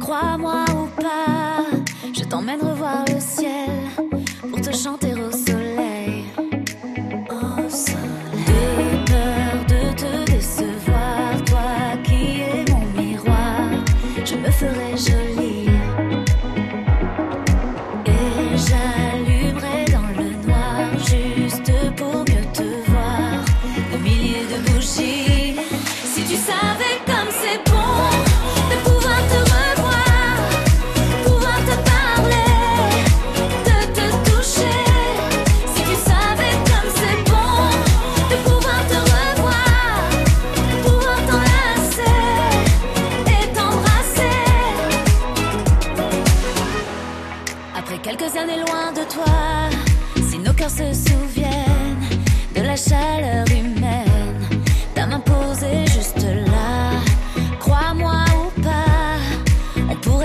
[0.00, 1.64] crois-moi ou pas,
[2.16, 3.68] je t'emmène revoir le ciel
[4.48, 5.12] pour te chanter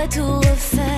[0.02, 0.91] pourrait tout refaire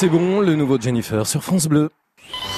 [0.00, 1.90] c'est bon, le nouveau Jennifer sur France Bleu.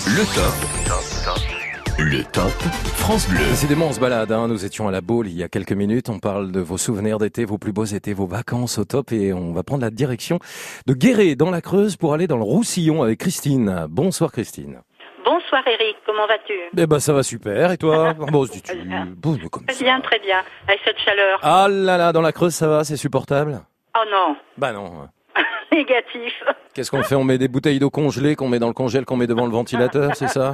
[0.07, 1.99] Le top.
[1.99, 2.53] Le top
[2.95, 3.41] France Bleu.
[3.51, 4.31] Décidément, on se balade.
[4.31, 4.47] Hein.
[4.47, 6.09] Nous étions à la Baule il y a quelques minutes.
[6.09, 9.11] On parle de vos souvenirs d'été, vos plus beaux étés, vos vacances au top.
[9.11, 10.39] Et on va prendre la direction
[10.87, 13.87] de Guéret, dans la Creuse, pour aller dans le Roussillon avec Christine.
[13.89, 14.81] Bonsoir Christine.
[15.25, 16.55] Bonsoir Eric, comment vas-tu?
[16.79, 17.73] Eh ben ça va super.
[17.73, 18.15] Et toi?
[18.31, 18.77] Bon, se dis-tu
[19.17, 20.43] Bon, comme- Très bien, très bien.
[20.69, 21.41] Avec cette chaleur.
[21.43, 23.63] Ah là là, dans la Creuse, ça va C'est supportable?
[23.97, 25.09] Oh non, Bah non.
[25.73, 26.33] Négatif.
[26.75, 27.15] Qu'est-ce qu'on fait?
[27.15, 29.53] On met des bouteilles d'eau congelée qu'on met dans le congèle, qu'on met devant le
[29.53, 30.53] ventilateur, c'est ça?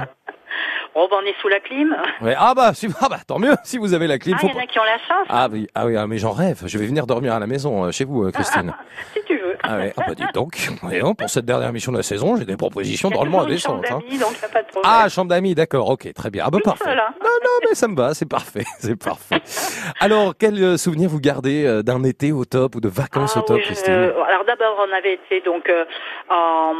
[0.95, 1.95] Oh, ben on est sous la clim.
[2.21, 2.35] ouais.
[2.37, 4.35] Ah bah, si- ah bah, tant mieux si vous avez la clim.
[4.37, 6.17] Ah, il y en a qui ont la chance, Ah oui, ah oui, ah, mais
[6.17, 6.63] j'en rêve.
[6.65, 8.73] Je vais venir dormir à la maison euh, chez vous, euh, Christine.
[9.13, 9.38] si tu.
[9.63, 10.55] Ah ouais, ah bah dis donc.
[10.81, 13.91] Voyons, pour cette dernière mission de la saison, j'ai des propositions drôlement une chambre indécentes.
[13.91, 13.99] hein.
[14.05, 14.83] d'amis, donc y a pas de problème.
[15.03, 16.43] Ah, chambre d'amis, d'accord, ok, très bien.
[16.45, 16.95] Ah bah parfait.
[16.95, 19.41] Non, non, mais ça me va, c'est parfait, c'est parfait.
[19.99, 23.41] Alors, quel euh, souvenir vous gardez euh, d'un été au top ou de vacances au
[23.41, 23.93] top, Oui, Christine?
[24.27, 25.85] alors d'abord, on avait été donc euh,
[26.29, 26.73] en,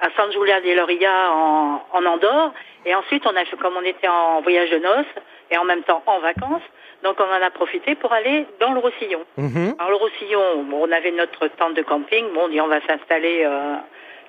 [0.00, 2.52] à San Julian de Loria en, en Andorre,
[2.84, 5.06] et ensuite on a comme on était en voyage de noces
[5.50, 6.62] et en même temps en vacances,
[7.02, 9.24] donc on en a profité pour aller dans le Roussillon.
[9.36, 9.74] Mhm.
[9.78, 12.80] Alors le Roussillon, bon, on avait notre tente de camping, bon, on dit on va
[12.86, 13.76] s'installer euh,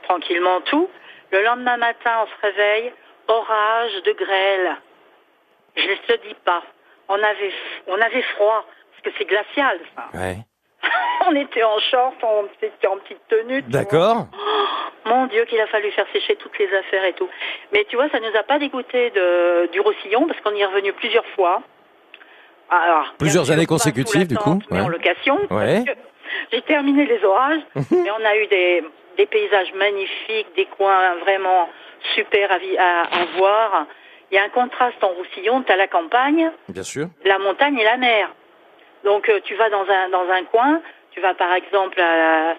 [0.03, 0.89] tranquillement tout.
[1.31, 2.93] Le lendemain matin, on se réveille,
[3.27, 4.75] orage de grêle.
[5.75, 6.63] Je ne te dis pas,
[7.09, 7.53] on avait,
[7.87, 10.17] on avait froid parce que c'est glacial ça.
[10.17, 10.37] Ouais.
[11.27, 13.61] on était en short, on était en petite tenue.
[13.63, 14.27] D'accord.
[15.05, 17.29] Mon Dieu, qu'il a fallu faire sécher toutes les affaires et tout.
[17.71, 20.65] Mais tu vois, ça nous a pas dégoûté de, du Roussillon parce qu'on y est
[20.65, 21.61] revenu plusieurs fois.
[22.69, 24.59] Alors, Plusieurs années consécutives, du coup.
[24.71, 24.91] mais en Ouais.
[24.91, 25.39] location.
[25.49, 25.83] Ouais.
[26.51, 28.83] J'ai terminé les orages et on a eu des,
[29.17, 31.69] des paysages magnifiques, des coins vraiment
[32.15, 33.85] super à, vi- à, à voir.
[34.31, 37.07] Il y a un contraste en Roussillon, tu as la campagne, Bien sûr.
[37.23, 38.29] la montagne et la mer.
[39.05, 40.81] Donc euh, tu vas dans un dans un coin,
[41.11, 42.49] tu vas par exemple à la,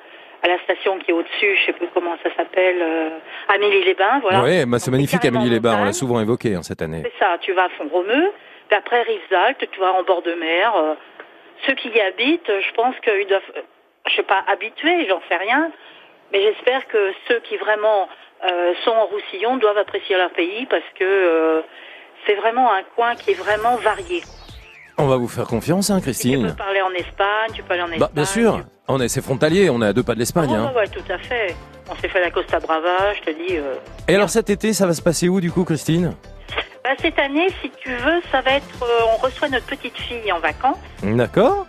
[0.43, 3.11] à la station qui est au-dessus, je sais plus comment ça s'appelle, euh,
[3.55, 4.43] Amélie-les-Bains, voilà.
[4.43, 7.03] Ouais, bah, c'est magnifique carrément Amélie les Bains, on l'a souvent évoqué hein, cette année.
[7.05, 8.33] C'est ça, tu vas à Font-Romeu,
[8.69, 10.75] puis après Rivesaltes, tu vas en bord de mer.
[10.77, 10.95] euh,
[11.67, 13.61] ceux qui y habitent, je pense qu'ils doivent, euh,
[14.09, 15.71] je sais pas, habitués, j'en sais rien,
[16.33, 18.09] mais j'espère que ceux qui vraiment
[18.49, 21.61] euh, sont en Roussillon doivent apprécier leur pays parce que euh,
[22.27, 24.23] c'est vraiment un coin qui est vraiment varié.
[24.99, 26.55] On va vous faire confiance, hein, Tu peux Christine.
[26.57, 28.01] parler en Espagne, tu peux aller en Espagne.
[28.01, 28.61] Bah, bien sûr.
[28.89, 30.51] On est, c'est frontalier, on est à deux pas de l'Espagne.
[30.51, 30.73] Ouais, hein.
[30.75, 31.55] ouais, ouais, tout à fait.
[31.91, 33.59] On s'est fait la Costa Brava, je te dis.
[34.09, 36.15] Et alors cet été, ça va se passer où du coup, Christine?
[36.89, 38.83] Bah, cette année, si tu veux, ça va être.
[38.83, 40.79] euh, on reçoit notre petite fille en vacances.
[41.03, 41.67] D'accord.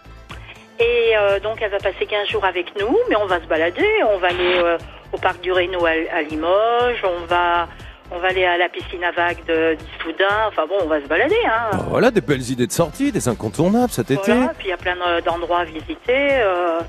[0.79, 3.85] Et euh, donc, elle va passer 15 jours avec nous, mais on va se balader.
[4.13, 4.77] On va aller euh,
[5.11, 7.67] au parc du Reno à, à Limoges, on va,
[8.11, 10.47] on va aller à la piscine à vagues de d'Issoudun.
[10.47, 11.35] Enfin bon, on va se balader.
[11.45, 11.69] Hein.
[11.73, 14.31] Bah, voilà, des belles idées de sortie, des incontournables cet été.
[14.31, 16.07] Voilà, puis il y a plein de- d'endroits à visiter.
[16.07, 16.79] euh,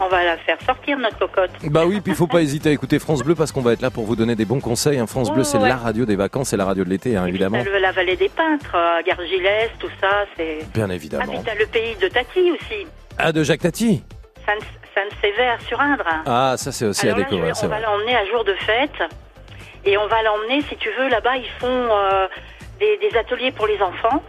[0.00, 1.50] on va la faire sortir, notre cocotte.
[1.64, 3.82] Bah oui, puis il faut pas hésiter à écouter France Bleu parce qu'on va être
[3.82, 4.98] là pour vous donner des bons conseils.
[4.98, 5.06] hein.
[5.06, 5.68] France Ouais, Bleu, c'est ouais.
[5.68, 7.58] la radio des vacances et la radio de l'été, hein, évidemment.
[7.62, 10.58] T'as le- la vallée des peintres, euh, Gargilès, tout ça, c'est.
[10.74, 11.42] Bien Ah, puis évidemment.
[11.44, 12.86] t'as le pays de Tati aussi,
[13.18, 14.02] Ah, de Jacques Tati
[14.94, 16.04] Sainte-Sévère sur Indre.
[16.26, 18.54] Ah, ça c'est aussi Alors à là, découvrir, c'est on va l'emmener à jour de
[18.54, 19.02] fête
[19.84, 22.26] et on va l'emmener, si tu veux, là-bas, ils font euh,
[22.80, 24.22] des, des ateliers pour les enfants.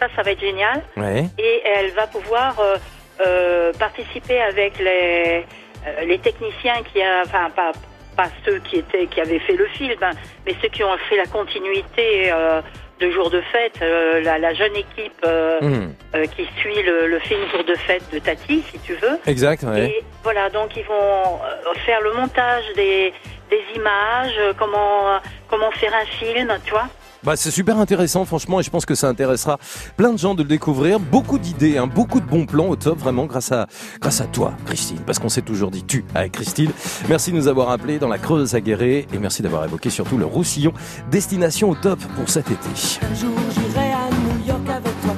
[0.00, 0.82] Ça, ça va être génial.
[0.96, 1.26] Ouais.
[1.38, 2.76] Et elle va pouvoir euh,
[3.20, 5.44] euh, participer avec les,
[5.86, 7.72] euh, les techniciens qui enfin pas,
[8.16, 10.10] pas ceux qui étaient qui avaient fait le film, hein,
[10.46, 12.60] mais ceux qui ont fait la continuité euh,
[13.00, 15.94] de jour de fête, euh, la, la jeune équipe euh, Mhm.
[16.36, 19.18] qui suit le, le film Jour de fête de Tati, si tu veux.
[19.26, 19.86] Exact, ouais.
[19.86, 21.40] Et voilà, donc ils vont
[21.86, 23.12] faire le montage des,
[23.50, 26.88] des images, comment comment faire un film, tu vois.
[27.24, 29.58] Bah, c'est super intéressant, franchement, et je pense que ça intéressera
[29.96, 31.00] plein de gens de le découvrir.
[31.00, 33.66] Beaucoup d'idées, hein, beaucoup de bons plans au top, vraiment, grâce à,
[34.00, 34.98] grâce à toi, Christine.
[35.06, 36.70] Parce qu'on s'est toujours dit tu avec Christine.
[37.08, 40.24] Merci de nous avoir appelés dans la Creuse à et merci d'avoir évoqué surtout le
[40.24, 40.72] Roussillon.
[41.10, 42.68] Destination au top pour cet été.
[43.02, 45.14] Un jour j'irai à New York avec toi,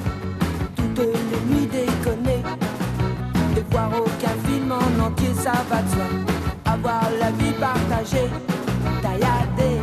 [0.76, 2.42] toutes les nuits déconner,
[3.56, 4.36] et voir aucun
[5.06, 6.04] entier, ça va de soi.
[6.64, 8.28] Avoir la vie partagée,
[9.02, 9.80] tailladée,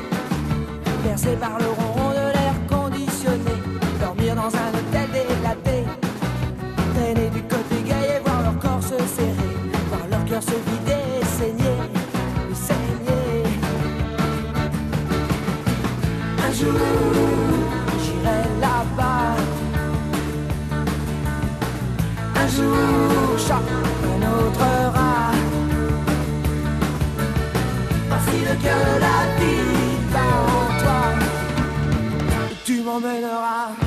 [1.04, 1.82] bercée par le ronron
[10.34, 10.49] cœur se
[11.38, 11.80] saigner,
[12.51, 13.43] et saigner.
[16.45, 16.80] Un jour,
[18.03, 19.35] j'irai là-bas.
[22.41, 25.35] Un jour, chacun autre rat.
[28.10, 31.01] Facile que la vie en toi.
[32.65, 33.82] Tu m'emmèneras.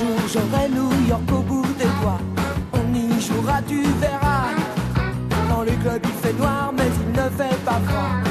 [0.00, 2.20] Jour j'aurai New York au bout des doigts.
[2.72, 4.48] On y jouera, tu verras.
[5.48, 8.29] Dans les clubs il fait noir, mais il ne fait pas froid.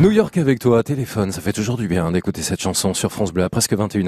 [0.00, 3.32] New York avec toi, téléphone, ça fait toujours du bien d'écouter cette chanson sur France
[3.32, 4.04] Bleu à presque 21h20.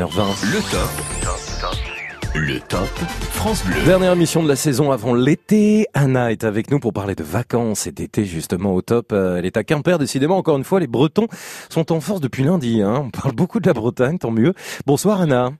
[0.52, 2.36] Le top.
[2.36, 2.86] Le top
[3.32, 3.82] France Bleu.
[3.84, 5.88] Dernière émission de la saison avant l'été.
[5.92, 9.12] Anna est avec nous pour parler de vacances et d'été justement au top.
[9.12, 10.36] Euh, Elle est à Quimper, décidément.
[10.36, 11.26] Encore une fois, les Bretons
[11.68, 12.82] sont en force depuis lundi.
[12.82, 13.02] Hein.
[13.06, 14.54] On parle beaucoup de la Bretagne, tant mieux.
[14.86, 15.50] Bonsoir Anna.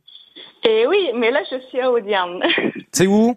[0.62, 2.40] Et oui, mais là, je suis à Audierne.
[2.92, 3.34] C'est où?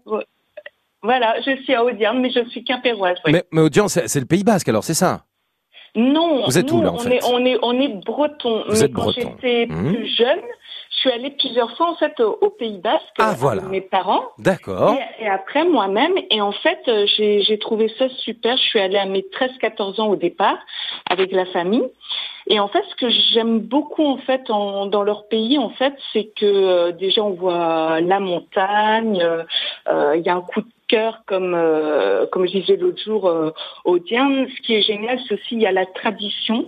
[1.02, 3.18] Voilà, je suis à Audierne, mais je suis quimpéroise.
[3.26, 3.32] oui.
[3.34, 5.26] Mais, mais c'est le Pays Basque alors, c'est ça?
[5.96, 8.64] Non, Vous êtes nous, où, là, en on, fait est, on, est, on est breton.
[8.68, 9.36] Vous mais êtes quand breton.
[9.42, 9.94] j'étais Mhm.
[9.94, 10.40] plus jeune,
[10.90, 13.62] je suis allée plusieurs fois en fait au, au Pays Basque Ah, avec voilà.
[13.64, 14.24] mes parents.
[14.40, 14.96] D'accord.
[15.20, 18.58] Et, et après moi-même, et en fait, euh, j'ai j'ai trouvé ça super.
[18.58, 20.58] Je suis allée à mes 13-14 ans au départ
[21.10, 21.88] avec la famille.
[22.48, 25.94] Et en fait, ce que j'aime beaucoup en fait en- dans leur pays, en fait,
[26.12, 29.22] c'est que euh, déjà on voit la montagne.
[29.22, 29.44] euh,
[29.90, 33.28] euh, Il y a un coup de cœur, comme euh, comme je disais l'autre jour
[33.28, 33.52] euh,
[33.86, 34.48] au Diane.
[34.56, 36.66] Ce qui est génial, c'est aussi il y a la tradition,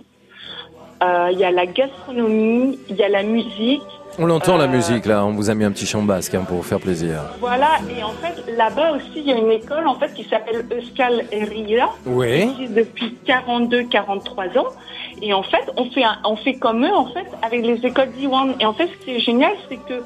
[1.02, 3.82] euh, il y a la gastronomie, il y a la musique.
[4.18, 6.56] On l'entend la musique là, on vous a mis un petit chant basque hein, pour
[6.56, 7.16] vous faire plaisir.
[7.38, 10.64] Voilà, et en fait, là-bas aussi, il y a une école en fait qui s'appelle
[10.74, 12.28] Euskal Herria, Oui.
[12.56, 14.68] qui existe depuis 42-43 ans.
[15.22, 18.10] Et en fait, on fait, un- on fait comme eux en fait avec les écoles
[18.12, 18.54] d'Iwan.
[18.60, 20.02] Et en fait, ce qui est génial, c'est que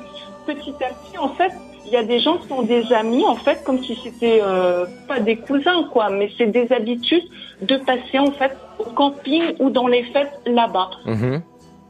[0.47, 1.53] petit à petit, en fait,
[1.87, 4.87] il y a des gens qui sont des amis, en fait, comme si c'était euh,
[5.09, 7.25] pas des cousins, quoi, mais c'est des habitudes
[7.63, 10.91] de passer en fait au camping ou dans les fêtes là-bas.
[11.07, 11.43] Mhm.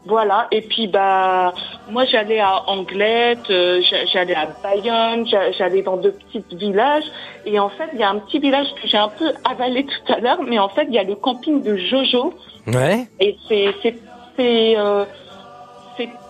[0.06, 1.52] Voilà, et puis bah
[1.90, 7.04] moi j'allais à Anglette, euh, j'a- j'allais à Bayonne, j'a- j'allais dans deux petits villages
[7.44, 10.10] et en fait il y a un petit village que j'ai un peu avalé tout
[10.14, 12.32] à l'heure, mais en fait il y a le camping de Jojo
[12.68, 13.08] Ouais.
[13.20, 13.94] et c'est c'est
[14.38, 15.04] c'est euh,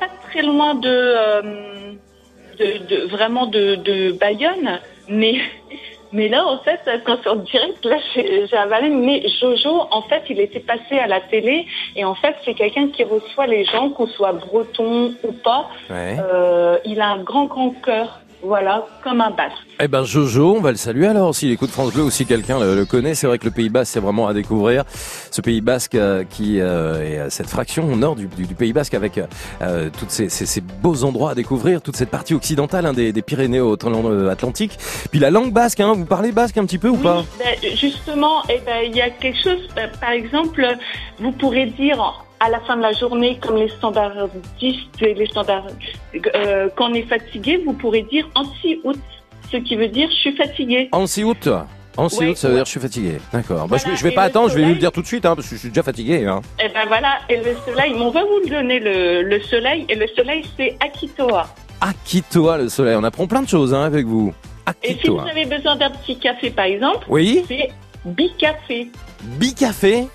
[0.01, 1.43] pas très loin de, euh,
[2.61, 4.79] de, de- vraiment de, de Bayonne,
[5.09, 5.35] mais
[6.13, 10.23] mais là en fait quand en direct là j'ai j'ai avalé mais Jojo en fait
[10.29, 13.91] il était passé à la télé et en fait c'est quelqu'un qui reçoit les gens
[13.91, 15.63] qu'on soit breton ou pas.
[15.89, 16.17] Ouais.
[16.19, 18.09] Euh, il a un grand grand cœur,
[18.43, 19.57] voilà comme un basque.
[19.83, 21.35] Eh ben Jojo, on va le saluer alors.
[21.35, 23.69] S'il écoute France Bleu ou si quelqu'un le, le connaît, c'est vrai que le Pays
[23.71, 24.85] Basque c'est vraiment à découvrir.
[25.31, 28.55] Ce Pays Basque euh, qui euh, est à cette fraction au nord du, du- du
[28.55, 29.19] Pays Basque avec
[29.63, 33.13] euh, toutes ces, ces- ces beaux endroits à découvrir, toute cette partie occidentale hein, des,
[33.13, 33.61] des Pyrénées
[34.31, 34.79] Atlantique.
[35.11, 37.25] Puis la langue basque, hein, vous parlez basque un petit peu ou pas?
[37.39, 40.67] Ben, justement, eh ben, il y a quelque chose, ben, par exemple,
[41.19, 45.67] vous pourrez dire à la fin de la journée, comme les standardistes et les standards,
[46.35, 48.99] euh, quand on est fatigué, vous pourrez dire anti-août,
[49.51, 50.89] ce qui veut dire je suis fatigué.
[50.93, 51.49] Ansi août.
[51.97, 52.59] Ansi Ouais, août, ça veut ouais.
[52.61, 53.19] dire je suis fatigué.
[53.33, 53.67] D'accord.
[53.69, 55.35] Bah, je, je vais pas attendre, je vais vous le dire tout de suite hein,
[55.35, 56.25] parce que je suis déjà fatigué.
[56.25, 56.41] Hein.
[56.65, 60.07] Et ben voilà, et le soleil, on va vous donner le, le soleil, et le
[60.09, 61.47] soleil c'est Akitoa.
[61.81, 64.33] Akitoa le soleil, on apprend plein de choses hein, avec vous.
[64.85, 67.45] Et si vous avez besoin d'un petit café par exemple, Oui.
[67.49, 67.69] c'est
[68.05, 68.89] Bicafé.
[69.23, 70.07] Bicafé.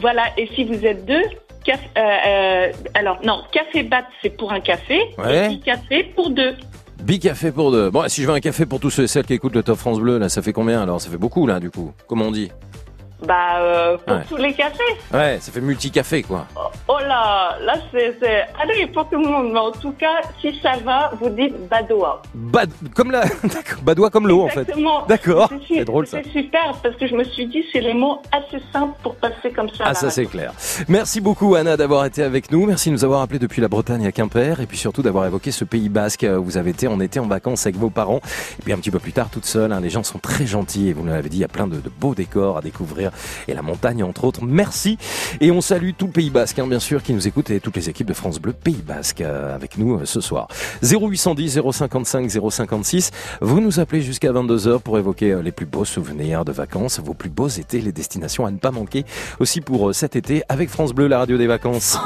[0.00, 1.22] Voilà, et si vous êtes deux,
[1.64, 5.46] caf- euh, euh, alors non, café bat c'est pour un café, Ouais.
[5.46, 6.54] et Bicafé pour deux.
[7.02, 7.88] Bicafé pour deux.
[7.90, 9.78] Bon, si je veux un café pour tous ceux et celles qui écoutent le Top
[9.78, 11.00] France Bleu, là, ça fait combien alors?
[11.00, 11.92] Ça fait beaucoup là, du coup.
[12.06, 12.50] Comment on dit?
[13.26, 14.22] Bah, euh, pour Ouais.
[14.28, 14.78] tous les cafés.
[15.12, 16.46] Ouais, ça fait multi-café quoi.
[16.88, 18.16] Oh là, là c'est...
[18.60, 22.22] Allez, pour tout le monde, mais en tout cas, si ça va, vous dites Badoa.
[22.34, 23.24] Bad, comme la,
[23.82, 24.60] badois comme l'eau en fait.
[24.60, 25.06] Exactement.
[25.06, 25.50] D'accord.
[25.68, 26.18] C'est- drôle ça.
[26.24, 29.50] C'est super, parce que je me suis dit, c'est les mots assez simples pour passer
[29.54, 29.84] comme ça.
[29.86, 30.52] Ah ça c'est clair.
[30.88, 32.66] Merci beaucoup Anna d'avoir été avec nous.
[32.66, 35.50] Merci de nous avoir appelé depuis la Bretagne à Quimper et puis surtout d'avoir évoqué
[35.50, 38.20] ce Pays Basque où vous avez été en été en vacances avec vos parents.
[38.58, 39.72] Et puis un petit peu plus tard toute seule.
[39.72, 41.66] hein, les gens sont très gentils et vous nous l'avez dit, il y a plein
[41.66, 43.09] de, de beaux décors à découvrir
[43.48, 44.44] et la montagne entre autres.
[44.44, 44.98] Merci
[45.40, 47.76] et on salue tout le Pays Basque hein, bien sûr qui nous écoute et toutes
[47.76, 50.48] les équipes de France Bleu Pays Basque euh, avec nous euh, ce soir.
[50.82, 53.10] 0810 055 056.
[53.40, 57.14] Vous nous appelez jusqu'à 22h pour évoquer euh, les plus beaux souvenirs de vacances, vos
[57.14, 59.04] plus beaux étés, les destinations à ne pas manquer
[59.38, 61.98] aussi pour cet été avec France Bleu, la radio des vacances.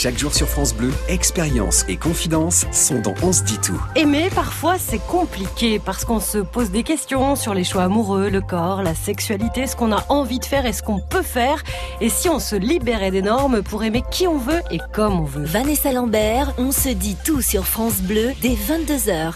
[0.00, 3.82] Chaque jour sur France Bleu, expérience et confidence sont dans On se dit tout.
[3.96, 8.40] Aimer, parfois, c'est compliqué parce qu'on se pose des questions sur les choix amoureux, le
[8.40, 11.64] corps, la sexualité, ce qu'on a envie de faire et ce qu'on peut faire.
[12.00, 15.24] Et si on se libérait des normes pour aimer qui on veut et comme on
[15.24, 15.44] veut.
[15.44, 19.32] Vanessa Lambert, on se dit tout sur France Bleu dès 22h.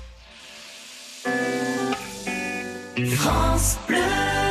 [3.16, 4.41] France Bleu.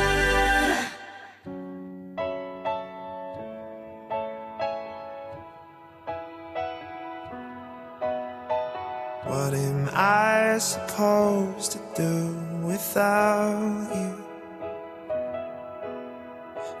[9.94, 14.24] I supposed to do without you?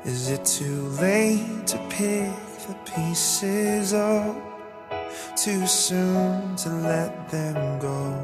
[0.04, 2.30] Is it too late to pick
[2.66, 4.34] the pieces up?
[5.36, 8.14] Too soon to let them go?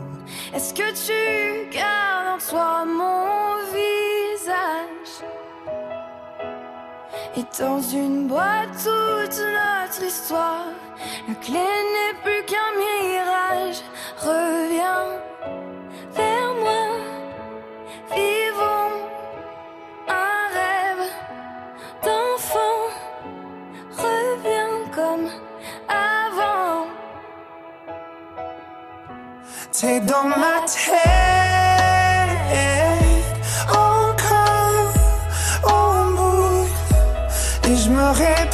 [0.55, 3.98] Est-ce que tu gardes en toi mon visage
[7.39, 10.73] Et dans une boîte, toute notre histoire,
[11.28, 13.77] la clé n'est plus qu'un mirage.
[14.16, 15.06] Reviens
[16.16, 16.97] vers moi,
[18.10, 18.94] vivons
[20.09, 21.05] un rêve
[22.02, 22.78] d'enfant.
[23.93, 25.31] Reviens comme
[25.89, 26.86] avant.
[29.70, 31.58] T'es dans ma tête.
[37.89, 38.48] Je me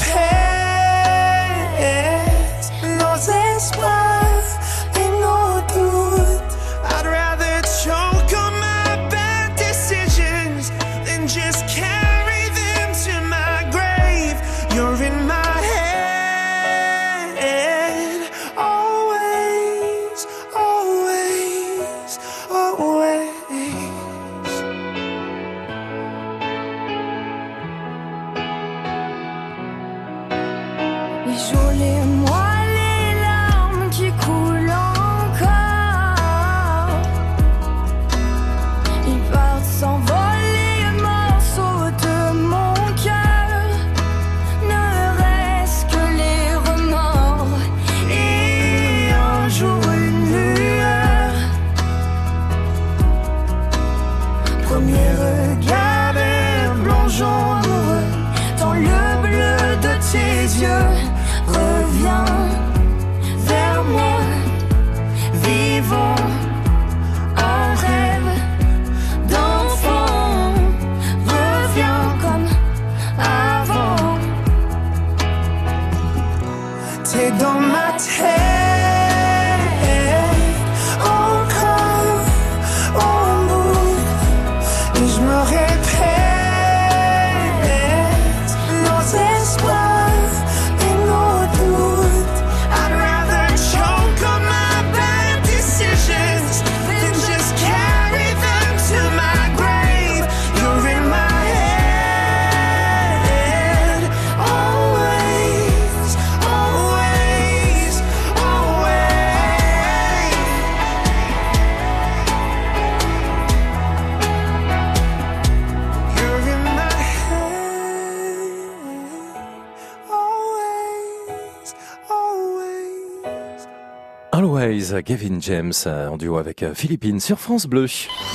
[124.93, 127.87] Gavin James euh, en duo avec euh, Philippines sur France Bleu.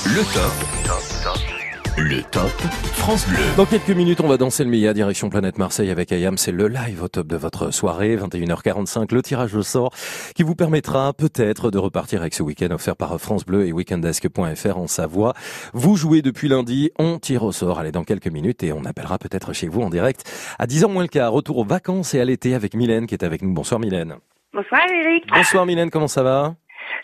[0.05, 1.95] Le top.
[1.97, 2.49] Le top
[2.93, 3.38] France Bleu.
[3.55, 6.38] Dans quelques minutes, on va danser le Mia direction Planète Marseille avec Ayam.
[6.38, 9.93] C'est le live au top de votre soirée, 21h45, le tirage au sort
[10.34, 14.77] qui vous permettra peut-être de repartir avec ce week-end offert par France Bleu et weekendesk.fr
[14.77, 15.34] en Savoie.
[15.73, 17.77] Vous jouez depuis lundi, on tire au sort.
[17.80, 20.23] Allez, dans quelques minutes et on appellera peut-être chez vous en direct
[20.57, 21.31] à 10h moins le quart.
[21.31, 23.53] Retour aux vacances et à l'été avec Mylène qui est avec nous.
[23.53, 24.15] Bonsoir Mylène.
[24.53, 25.27] Bonsoir Eric.
[25.27, 26.55] Bonsoir Mylène, comment ça va?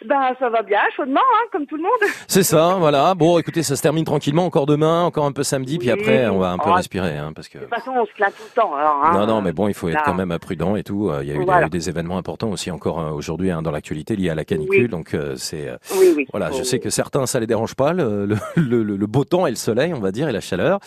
[0.08, 1.92] Ben ça va bien, chaudement, hein, comme tout le monde.
[2.28, 3.14] C'est ça, voilà.
[3.16, 6.38] Bon, écoutez, ça se termine tranquillement encore demain, encore un peu samedi, puis après, on
[6.40, 6.74] va un peu Oh.
[6.74, 7.58] respirer, hein, parce que.
[7.58, 8.76] De toute façon, on se plaint tout le temps.
[8.76, 9.14] Alors, hein.
[9.14, 11.10] Non, non, mais bon, il faut être quand même prudent et tout.
[11.10, 11.64] Euh, Il y a eu, Voilà.
[11.70, 14.84] des, des événements importants aussi encore euh, aujourd'hui hein, dans l'actualité liés à la canicule.
[14.84, 14.88] Oui.
[14.90, 16.28] Donc euh, c'est euh, Oui, oui.
[16.32, 16.52] voilà.
[16.52, 19.50] Je Faut- sais que certains ça les dérange pas le, le, le, beau temps et
[19.50, 20.80] le soleil, on va dire, et la chaleur.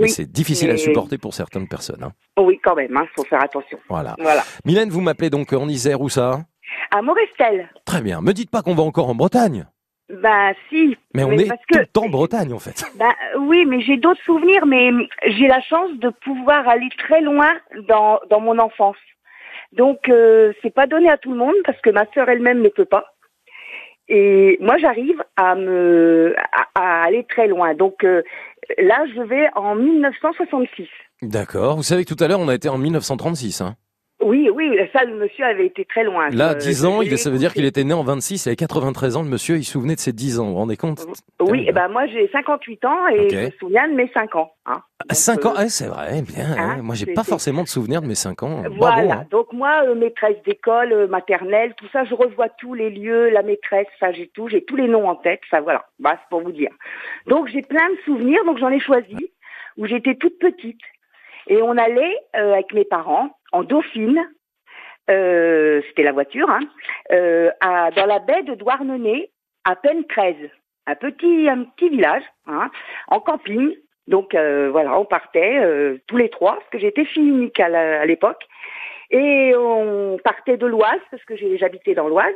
[0.00, 2.02] Mais c'est difficile à supporter pour certaines personnes.
[2.02, 2.12] hein.
[2.38, 3.78] Oui, quand même, hein, faut faire attention.
[3.88, 4.14] Voilà.
[4.18, 4.42] Voilà.
[4.64, 6.40] Mylène, vous m'appelez donc en Isère où ça?
[6.90, 7.68] À Morestel.
[7.84, 8.20] Très bien.
[8.20, 9.66] Me dites pas qu'on va encore en Bretagne.
[10.08, 10.96] Ben si.
[11.14, 12.84] Mais on est parce tout que, le temps en Bretagne en fait.
[12.96, 14.90] ben, oui, mais j'ai d'autres souvenirs, mais
[15.26, 17.50] j'ai la chance de pouvoir aller très loin
[17.88, 18.96] dans, dans mon enfance.
[19.72, 22.68] Donc euh, c'est pas donné à tout le monde parce que ma sœur elle-même ne
[22.68, 23.14] peut pas.
[24.08, 27.74] Et moi j'arrive à me à, à aller très loin.
[27.74, 28.22] Donc euh,
[28.78, 30.86] là je vais en 1966.
[31.22, 31.76] D'accord.
[31.76, 33.60] Vous savez que tout à l'heure on a été en 1936.
[33.60, 33.74] Hein.
[34.22, 36.30] Oui, oui, ça le monsieur avait été très loin.
[36.30, 38.56] Là, Euh, 10 ans, il, ça veut dire qu'il était né en 26, il avait
[38.56, 41.06] 93 ans, le monsieur, il se souvenait de ses 10 ans, vous vous rendez compte
[41.40, 44.52] Oui, eh ben moi j'ai 58 ans et je me souviens de mes 5 ans.
[44.64, 44.80] Hein.
[45.08, 46.46] À 5 euh, ans, ah, c'est vrai, bien.
[46.58, 46.82] hein, ouais.
[46.82, 48.62] Moi, j'ai pas forcément de souvenir de mes 5 ans.
[48.62, 49.26] Bravo, Voilà, hein.
[49.30, 53.42] donc moi, euh, maîtresse d'école, euh, maternelle, tout ça, je revois tous les lieux, la
[53.42, 56.40] maîtresse, ça j'ai tout, j'ai tous les noms en tête, ça voilà, bah, c'est pour
[56.40, 56.70] vous dire.
[57.26, 59.30] Donc j'ai plein de souvenirs, donc j'en ai choisi,
[59.76, 60.80] où j'étais toute petite.
[61.48, 64.22] Et on allait euh, avec mes parents en Dauphine,
[65.08, 66.60] euh, c'était la voiture, hein,
[67.12, 67.50] euh,
[67.96, 69.30] dans la baie de Douarnenez,
[69.64, 70.34] à peine 13,
[70.86, 72.70] un petit, un petit village, hein,
[73.08, 73.74] en camping.
[74.08, 78.04] Donc euh, voilà, on partait euh, tous les trois, parce que j'étais fille unique à
[78.04, 78.44] l'époque.
[79.10, 82.34] Et on partait de l'Oise, parce que j'habitais dans l'Oise.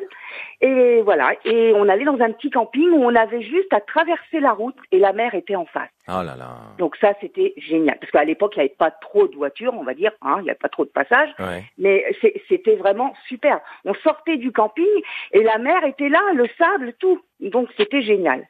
[0.60, 4.40] Et voilà, et on allait dans un petit camping où on avait juste à traverser
[4.40, 5.90] la route et la mer était en face.
[6.12, 6.56] Oh là là.
[6.78, 7.98] Donc ça, c'était génial.
[8.00, 10.44] Parce qu'à l'époque, il n'y avait pas trop de voitures, on va dire, hein, il
[10.44, 11.30] n'y avait pas trop de passages.
[11.38, 11.64] Ouais.
[11.78, 12.04] Mais
[12.48, 13.60] c'était vraiment super.
[13.84, 14.86] On sortait du camping
[15.32, 17.20] et la mer était là, le sable, tout.
[17.40, 18.46] Donc c'était génial.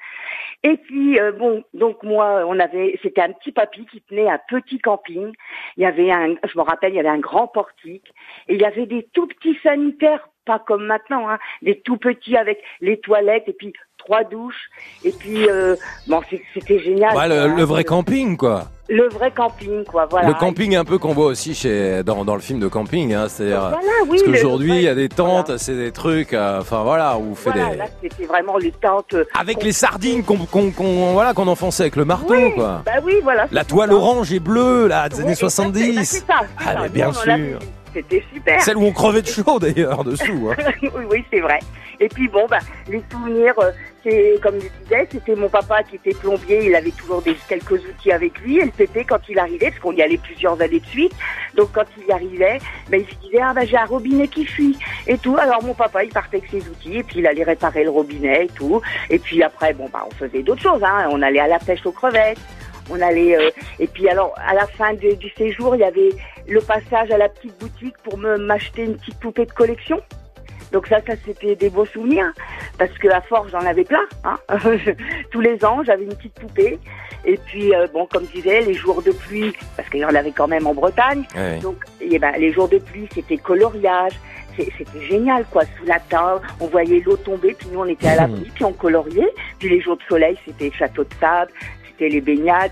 [0.63, 4.41] Et puis euh, bon, donc moi, on avait, c'était un petit papy qui tenait un
[4.49, 5.33] petit camping.
[5.77, 8.13] Il y avait un, je me rappelle, il y avait un grand portique
[8.49, 12.37] et il y avait des tout petits sanitaires, pas comme maintenant, hein, des tout petits
[12.37, 14.69] avec les toilettes et puis trois douches.
[15.05, 15.77] Et puis euh,
[16.09, 16.21] bon,
[16.55, 17.13] c'était génial.
[17.29, 18.65] Le, le vrai camping, quoi.
[18.89, 20.07] Le vrai camping, quoi.
[20.11, 20.27] Voilà.
[20.29, 23.29] Le camping un peu qu'on voit aussi chez dans, dans le film de camping, hein,
[23.29, 23.79] c'est-à-dire Voilà,
[24.09, 27.37] oui, parce qu'aujourd'hui il y a des tentes, c'est des trucs, euh, enfin voilà, où
[27.37, 29.15] faites Voilà, des là, c'était vraiment les tentes.
[29.15, 32.83] euh, avec les sardines qu'on qu'on qu'on- voilà qu'on enfonçait avec le marteau, Oui, quoi.
[32.85, 33.47] Bah oui, voilà.
[33.53, 33.95] La toile ça.
[33.95, 36.05] orange et bleue, là, des Oui, années exact, bah, 70.
[36.05, 37.59] c'est ça, c'est Ah, mais bien on sûr.
[37.95, 38.61] C'était super.
[38.61, 40.51] Celle où on crevait de chaud d'ailleurs dessous.
[40.51, 40.63] hein.
[40.83, 41.59] oui, oui, c'est vrai.
[42.01, 42.59] Et puis bon, bah,
[42.89, 43.71] les souvenirs, euh,
[44.03, 47.73] c'est comme je disais, c'était mon papa qui était plombier, il avait toujours des, quelques
[47.73, 50.81] outils avec lui, et le pépé quand il arrivait, parce qu'on y allait plusieurs années
[50.81, 51.13] de suite,
[51.57, 52.59] donc quand il y arrivait,
[52.89, 55.37] ben, il se disait, ah ben j'ai un robinet qui fuit, et tout.
[55.39, 58.47] Alors mon papa, il partait avec ses outils, et puis il allait réparer le robinet
[58.47, 58.81] et tout.
[59.09, 61.09] Et puis après, bon, bah, on faisait d'autres choses, hein.
[61.11, 62.39] on allait à la pêche aux crevettes.
[62.93, 66.11] On allait euh, et puis alors à la fin du séjour, il y avait
[66.49, 70.01] le passage à la petite boutique pour me m'acheter une petite poupée de collection.
[70.73, 72.33] Donc ça, ça c'était des beaux souvenirs
[72.79, 74.07] parce que à force j'en avais plein.
[74.25, 74.37] Hein.
[75.31, 76.79] Tous les ans, j'avais une petite poupée.
[77.25, 80.15] Et puis euh, bon, comme je disais, les jours de pluie, parce qu'il y en
[80.15, 81.25] avait quand même en Bretagne.
[81.63, 84.13] Donc eh ben, les jours de pluie, c'était coloriage.
[84.57, 85.63] C'était génial, quoi.
[85.79, 88.73] Sous la table, on voyait l'eau tomber, puis nous on était à l'abri, puis on
[88.73, 89.33] coloriait.
[89.59, 91.51] Puis les jours de soleil, c'était château de sable,
[92.01, 92.71] c'était les baignades,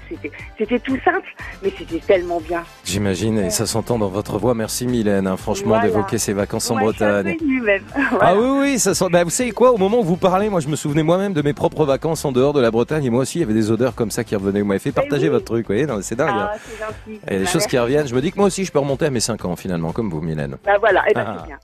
[0.59, 1.29] c'était tout simple,
[1.63, 2.63] mais c'était tellement bien.
[2.85, 4.55] J'imagine, et ça s'entend dans votre voix.
[4.55, 5.85] Merci Mylène, hein, franchement, Voilà.
[5.85, 7.37] d'évoquer ces vacances en Ouais, Bretagne.
[8.21, 9.07] Ah oui, oui, ça sent.
[9.11, 11.43] Bah, vous savez quoi Au moment où vous parlez, moi, je me souvenais moi-même de
[11.43, 13.71] mes propres vacances en dehors de la Bretagne, et moi aussi, il y avait des
[13.71, 14.61] odeurs comme ça qui revenaient.
[14.63, 16.29] Vous m'avez fait partager votre truc, vous voyez C'est dingue.
[16.31, 16.51] hein.
[16.53, 17.21] Ah, c'est gentil.
[17.27, 18.09] Il y a des Bah, choses qui reviennent.
[18.09, 20.09] Je me dis que moi aussi, je peux remonter à mes 5 ans, finalement, comme
[20.11, 20.57] vous, Mylène.
[20.65, 21.45] Bah voilà, et ben Ah.
[21.47, 21.59] bien.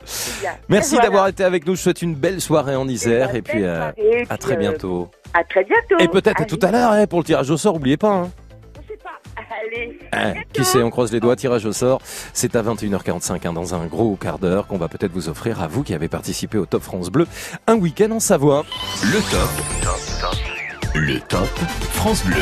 [0.69, 1.09] Merci Et voilà.
[1.09, 1.75] d'avoir été avec nous.
[1.77, 5.09] Je souhaite une belle soirée en Isère, et puis euh, soirée, à très euh, bientôt.
[5.35, 5.99] À très bientôt.
[5.99, 7.75] Et peut-être à tout à l'heure hein, pour le tirage au sort.
[7.75, 8.13] Oubliez pas.
[8.13, 8.31] Hein.
[9.67, 9.99] Allez.
[10.13, 12.01] Hein, qui sait, on croise les doigts, tirage au sort.
[12.33, 15.67] C'est à 21h45 hein, dans un gros quart d'heure qu'on va peut-être vous offrir à
[15.67, 17.27] vous qui avez participé au Top France Bleu
[17.67, 18.65] un week-end en Savoie.
[19.03, 19.51] Le top.
[20.95, 21.49] Le top
[21.93, 22.37] France Bleu.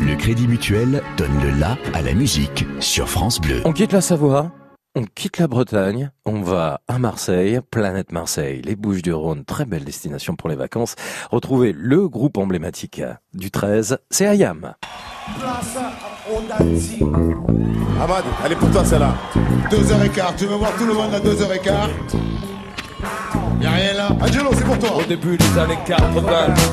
[0.00, 3.62] Le Crédit Mutuel donne le la à la musique sur France Bleu.
[3.64, 4.50] On quitte la Savoie,
[4.96, 9.66] on quitte la Bretagne, on va à Marseille, planète Marseille, les Bouches du Rhône, très
[9.66, 10.94] belle destination pour les vacances.
[11.30, 13.02] Retrouvez le groupe emblématique
[13.34, 14.72] du 13, c'est Ayam.
[18.00, 19.14] Ahmad, est pour toi celle-là.
[19.70, 21.90] 2h15, tu veux voir tout le monde à 2h15
[23.60, 24.08] Y'a rien là.
[24.20, 24.98] Angelo, c'est pour toi.
[24.98, 26.22] Au début des années 80,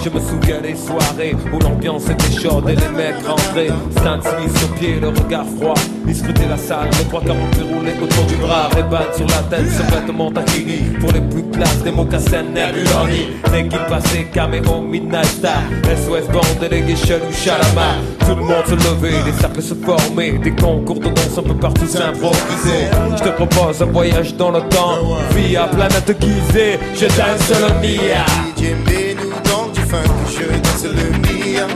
[0.03, 3.69] je me souviens des soirées où l'ambiance était chaude et les mecs rentraient.
[3.91, 5.75] Stan Smith sur pied, le regard froid.
[6.07, 8.69] Ils scrutaient la salle, les trois quarante roulés autour du bras.
[8.75, 10.79] Reban sur la tête, ce vêtement taquini.
[10.99, 13.29] Pour les plus classes, des mocassins Nebuloni.
[13.51, 15.61] Dès qu'il passait, caméo, Midnight Star.
[15.85, 17.95] SOS Band, délégué chelou, Chalamar.
[18.19, 20.33] Tout le monde se levait, des cercles se formaient.
[20.33, 22.89] Des concours de danse un peu partout s'improvisaient.
[23.17, 24.99] Je te propose un voyage dans le temps.
[25.35, 28.25] Via planète Gizeh, je danse le Mia.
[28.57, 31.67] DJ mets-nous dans du funk, je danse le Mia.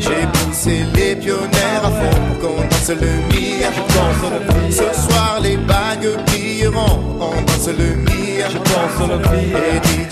[0.00, 3.70] J'ai poussé les pionnières à fond pour qu'on danse le Mia.
[4.70, 8.48] Ce soir les bagues brilleront, on danse le Mia.
[8.50, 10.07] Je danse le Mia.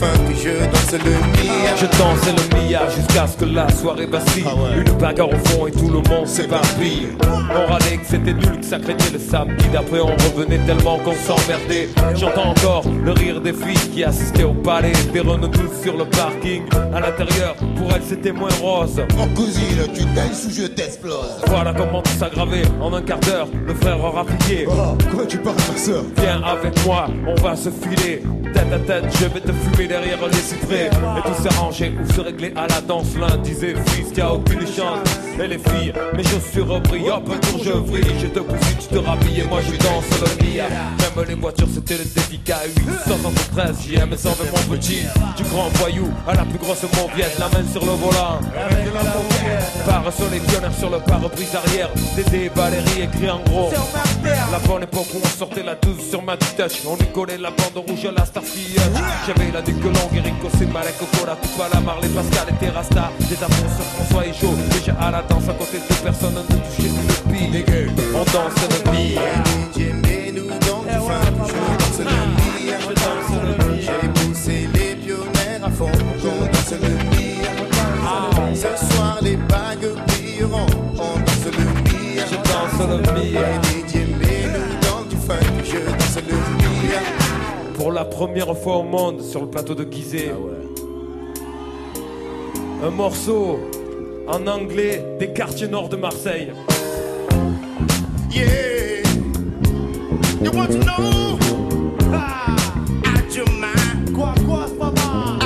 [0.00, 1.76] Je danse le Mia.
[1.76, 4.44] Je danse le Mia jusqu'à ce que la soirée vacille.
[4.74, 7.08] Une bagarre au fond et tout le monde s'éparpille.
[7.22, 9.66] On râlait que c'était nul, que ça craignait le samedi.
[9.72, 11.88] D'après, on revenait tellement qu'on s'emmerdait.
[12.14, 14.92] J'entends encore le rire des filles qui assistaient au palais.
[15.12, 15.38] Des 12
[15.82, 16.62] sur le parking.
[16.94, 19.02] À l'intérieur, pour elles, c'était moins rose.
[19.16, 22.62] Mon cousine, tu danses ou je t'explose Voilà comment tout s'aggravait.
[22.80, 24.66] En un quart d'heure, le frère aura plié.
[24.66, 28.22] Oh, comment tu parles ta sœur Viens avec moi, on va se filer.
[28.54, 30.86] Tête à tête, je vais te fumer derrière les cyprès.
[30.86, 33.16] Et tout s'arranger ou se régler à la danse.
[33.18, 35.08] L'un disait, fils, t'as aucune chance.
[35.42, 38.14] Et les filles, mes chaussures brillent, hop, un tour je vrille.
[38.20, 40.68] Je te pousse, tu te rhabilles et moi je danse le Mia.
[40.68, 43.08] Même les voitures, c'était le K8.
[43.08, 45.02] 173, JM 120 mon petit.
[45.36, 48.38] Du grand voyou à la plus grosse mauviette, la main sur le volant.
[49.86, 51.90] Barre sur les pionniers sur le pare-brise arrière.
[52.14, 53.70] Dédé, Valérie écrit en gros.
[54.52, 56.82] La bonne époque où on sortait la 12 sur ma touch.
[56.86, 58.82] On y collait la bande rouge à la Star Fiat.
[59.26, 63.10] J'avais la nuque longue, Eric Cossé, Malek, Cola, tout pas la Marley, Pascal et Terrasta.
[63.28, 64.50] Des amours sur François et Joe.
[64.72, 67.64] Déjà à la danse à côté de personne ne touchait une bille.
[68.14, 68.80] On danse le.
[68.90, 71.79] DJ mets-nous dans
[88.26, 90.30] première fois au monde sur le plateau de Gizeh.
[92.84, 93.58] Un morceau
[94.28, 96.52] en anglais des quartiers nord de Marseille.
[98.30, 99.00] Yeah.
[100.42, 101.38] You want to know?
[102.12, 102.56] Ah.
[104.14, 105.38] Quoi, quoi, papa?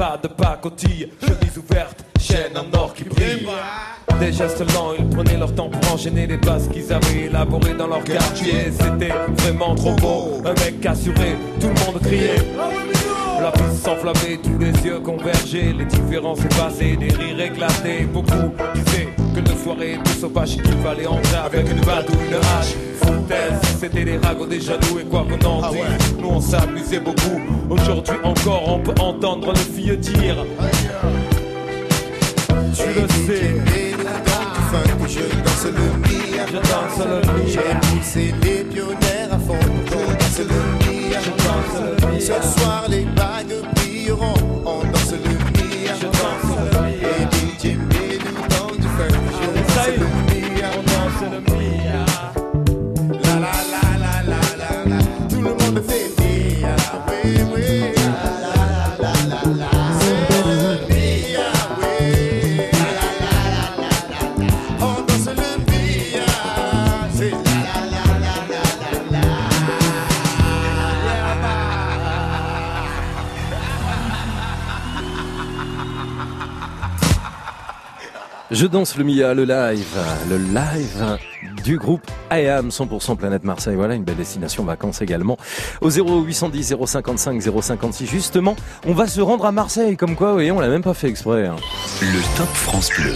[0.00, 3.46] Pas de pacotille, chemise ouverte, chaîne en or qui brille.
[4.18, 7.86] Des gestes lents, ils prenaient leur temps pour enchaîner les bases qu'ils avaient élaborées dans
[7.86, 8.72] leur quartier.
[8.72, 9.12] C'était
[9.42, 10.40] vraiment trop beau.
[10.46, 12.42] Un mec assuré, tout le monde criait.
[13.42, 18.06] La piste s'enflammait, tous les yeux convergeaient, les différences effacées, des rires éclatés.
[18.10, 22.36] Beaucoup disaient que de soirée de sauvage qu'il fallait entrer avec une batte ou une
[22.36, 22.89] hache.
[23.80, 25.80] C'était les ragots des jaloux et quoi qu'on en dise,
[26.18, 27.40] nous on s'amusait beaucoup.
[27.68, 30.44] Aujourd'hui encore, on peut entendre les filles dire.
[32.74, 33.54] Tu le sais.
[35.10, 36.46] Je danse le Mia.
[36.46, 37.48] Je danse le Mia.
[37.48, 40.44] J'ai poussé les pionnières à fond pour danse le
[40.84, 41.18] Mia.
[41.20, 42.20] Je danse le Mia.
[42.20, 44.59] Ce soir, les bagues brilleront.
[78.60, 79.96] Je danse le Mia, le live,
[80.28, 81.18] le live
[81.64, 83.74] du groupe I Am 100% Planète Marseille.
[83.74, 85.38] Voilà une belle destination vacances également.
[85.80, 88.04] Au 0810 055 056.
[88.06, 88.56] Justement,
[88.86, 89.96] on va se rendre à Marseille.
[89.96, 91.46] Comme quoi, vous voyez, on l'a même pas fait exprès.
[91.46, 91.56] hein.
[92.02, 93.14] Le Top France Bleu.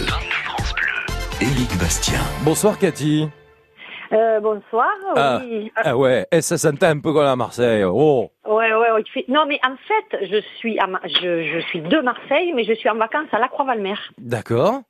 [1.39, 2.19] Éric Bastien.
[2.43, 3.27] Bonsoir Cathy.
[4.13, 4.87] Euh, bonsoir.
[5.15, 5.71] Ah, Oui.
[5.75, 7.83] ah ouais, et ça sentait un peu comme à Marseille.
[7.83, 8.31] Oh.
[8.47, 11.99] Ouais, ouais, ouais, Non, mais en fait, je suis, à Ma- je, je suis de
[12.01, 13.95] Marseille, mais je suis en vacances à La Croix-Valmer.
[14.17, 14.81] D'accord.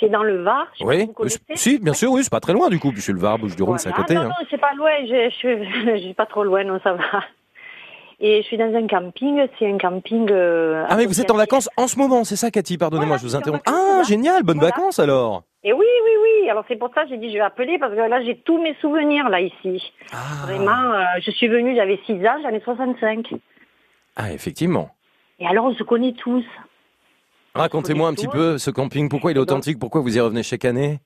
[0.00, 0.66] C'est dans le Var.
[0.74, 1.12] je sais pas si Oui.
[1.48, 1.56] vous.
[1.56, 2.88] Si, bien sûr, oui, c'est pas très loin du coup.
[2.88, 4.04] Puis je suis le Var, Bouche du Rhône, c'est à Voilà.
[4.04, 4.16] côté.
[4.16, 4.34] Ah, non, hein.
[4.40, 4.90] non, c'est pas loin.
[5.02, 7.02] Je, je, je suis pas trop loin, non, ça va.
[8.22, 9.46] Et je suis dans un camping.
[9.58, 10.28] C'est un camping.
[10.30, 13.22] euh, Ah mais vous êtes en vacances en ce moment, c'est ça Cathy, pardonnez-moi, je
[13.22, 13.62] vous interromps.
[13.66, 14.74] Ah génial, bonnes Voilà.
[14.76, 15.42] vacances alors.
[15.64, 16.50] Et oui, oui, oui.
[16.50, 18.60] Alors c'est pour ça que j'ai dit je vais appeler parce que là j'ai tous
[18.62, 19.92] mes souvenirs là ici.
[20.12, 20.46] Ah.
[20.46, 23.28] Vraiment, euh, je suis venue, j'avais 6 ans, j'en ai 65.
[24.16, 24.90] Ah effectivement.
[25.38, 26.44] Et alors on se connaît tous.
[27.54, 30.64] Racontez-moi un petit peu ce camping, pourquoi il est authentique, pourquoi vous y revenez chaque
[30.64, 31.00] année?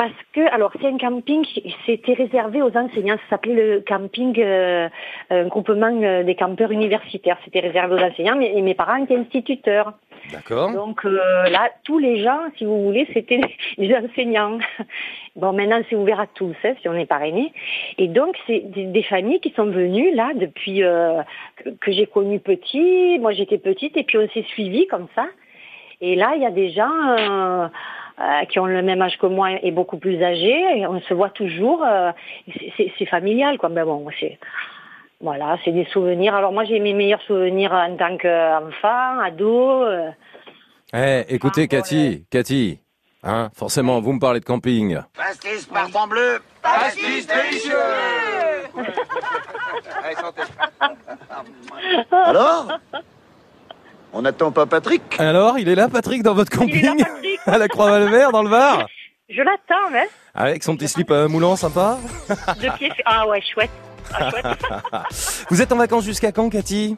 [0.00, 1.44] Parce que, alors, c'est un camping,
[1.84, 3.16] c'était réservé aux enseignants.
[3.16, 4.88] Ça s'appelait le camping, euh,
[5.28, 7.36] un groupement euh, des campeurs universitaires.
[7.44, 9.92] C'était réservé aux enseignants, mais, et mes parents étaient instituteurs.
[10.32, 10.72] D'accord.
[10.72, 13.40] Donc euh, là, tous les gens, si vous voulez, c'était
[13.76, 14.58] les enseignants.
[15.36, 17.52] Bon, maintenant, c'est ouvert à tous, hein, si on est parrainé.
[17.98, 21.20] Et donc, c'est des, des familles qui sont venues là depuis euh,
[21.56, 23.18] que, que j'ai connu petit.
[23.18, 25.26] Moi, j'étais petite, et puis on s'est suivis comme ça.
[26.00, 27.68] Et là, il y a des gens euh,
[28.20, 30.78] euh, qui ont le même âge que moi et beaucoup plus âgés.
[30.78, 31.82] Et on se voit toujours.
[31.84, 32.10] euh,
[32.76, 33.68] c'est- familial, quoi.
[33.68, 34.38] Mais bon, c'est
[35.20, 36.34] voilà, c'est des souvenirs.
[36.34, 39.82] Alors moi, j'ai mes meilleurs souvenirs en tant qu'enfant, ado.
[39.84, 40.10] euh,
[40.94, 42.80] Eh, écoutez Cathy, Cathy,
[43.22, 44.98] hein, forcément, vous me parlez de camping.
[45.16, 46.38] Pastis parfum bleu.
[46.62, 47.74] Pastis délicieux.
[50.02, 50.42] Allez, santé.
[52.10, 52.78] Alors?
[54.12, 57.04] On n'attend pas Patrick Alors, il est là Patrick dans votre Il est là, camping
[57.06, 57.40] Patrick.
[57.46, 58.86] à la Croix-Valmer dans le Var
[59.28, 62.90] Je l'attends, hein, Avec son petit slip à moulant sympa de pied.
[63.04, 63.70] Ah ouais, chouette.
[64.12, 65.46] Ah, chouette.
[65.50, 66.96] Vous êtes en vacances jusqu'à quand Cathy?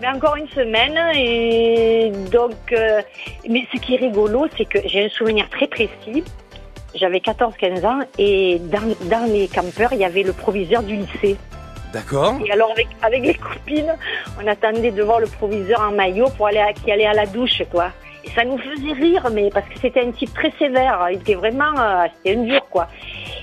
[0.00, 3.00] Mais encore une semaine et donc, euh,
[3.48, 6.22] mais ce qui est rigolo, c'est que j'ai un souvenir très précis.
[6.94, 11.36] J'avais 14-15 ans et dans, dans les campeurs, il y avait le proviseur du lycée.
[12.44, 13.94] Et alors avec, les copines,
[14.42, 17.62] on attendait de voir le proviseur en maillot pour aller à, allait à la douche,
[17.70, 17.92] quoi.
[18.26, 21.06] Et ça nous faisait rire, mais parce que c'était un type très sévère.
[21.12, 22.88] Il était vraiment, euh, c'était un dur, quoi.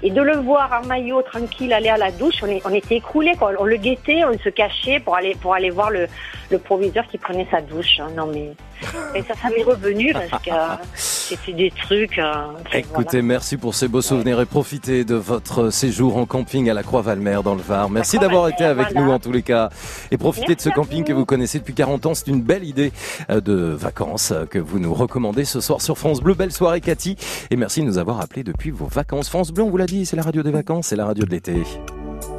[0.02, 2.96] Et de le voir en maillot tranquille aller à la douche, on, est- on était
[2.98, 3.52] écroulés, quoi.
[3.60, 6.08] On le guettait, on se cachait pour aller pour aller voir le,
[6.52, 8.00] le proviseur qui prenait sa douche.
[8.02, 8.10] hein.
[8.18, 8.52] Non mais
[8.82, 12.20] ça, ça m'est revenu parce que euh, c'était des trucs.
[12.20, 12.34] euh,
[12.66, 16.74] enfin, Écoutez, merci pour ces beaux souvenirs et profitez de votre séjour en camping à
[16.74, 17.90] la Croix-Valmer dans le Var.
[17.90, 19.02] Merci d'avoir été avec voilà.
[19.08, 19.70] nous en tous les cas.
[20.12, 21.06] Et profitez de ce camping vous.
[21.06, 22.14] que vous connaissez depuis 40 ans.
[22.14, 22.92] C'est une belle idée
[23.30, 26.34] de vacances que vous vous nous recommandez ce soir sur France Bleu.
[26.34, 27.16] Belle soirée Cathy
[27.52, 29.30] et merci de nous avoir appelés depuis vos vacances.
[29.30, 31.30] France Bleu, on vous l'a dit, c'est la radio des vacances, c'est la radio de
[31.30, 31.62] l'été.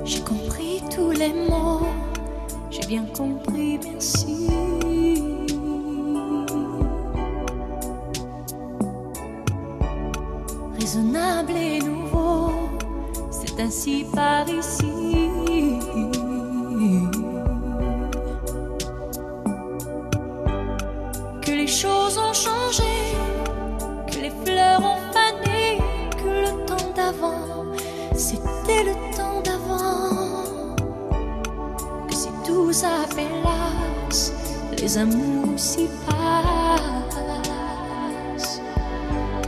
[0.04, 1.86] J'ai compris tous les mots,
[2.72, 4.48] j'ai bien compris, merci.
[10.76, 12.50] Raisonnable et nouveau,
[13.30, 15.33] c'est ainsi par ici.
[21.64, 22.94] Les choses ont changé,
[24.06, 25.78] que les fleurs ont fané,
[26.20, 27.64] que le temps d'avant,
[28.14, 30.74] c'était le temps d'avant.
[32.06, 34.32] Que si tout s'appelasse,
[34.78, 37.30] les amours s'y passent.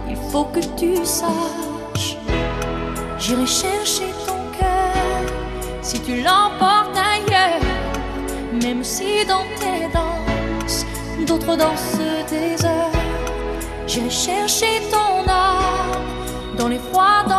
[0.08, 2.16] Il faut que tu saches,
[3.18, 5.22] j'irai chercher ton cœur
[5.82, 7.60] si tu l'emportes ailleurs,
[8.62, 10.25] même si dans tes danses,
[11.24, 11.98] d'autres dansent
[12.28, 12.92] des heures.
[13.86, 17.35] J'irai chercher ton âme dans les froids, dans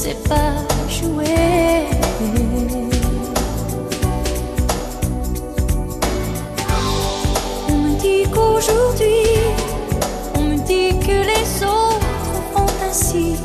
[0.00, 0.54] sais pas
[0.88, 1.84] jouer.
[7.68, 9.26] On me dit qu'aujourd'hui,
[10.36, 13.36] on me dit que les autres font ainsi.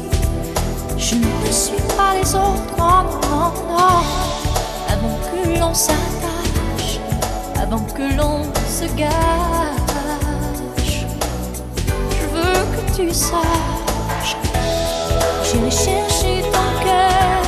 [0.97, 3.03] Je ne suis pas les autres, non,
[3.67, 3.99] non.
[4.93, 7.01] Avant que l'on s'attache,
[7.61, 11.05] avant que l'on se gâche,
[12.17, 13.74] je veux que tu saches.
[15.51, 17.41] J'irai chercher ton cœur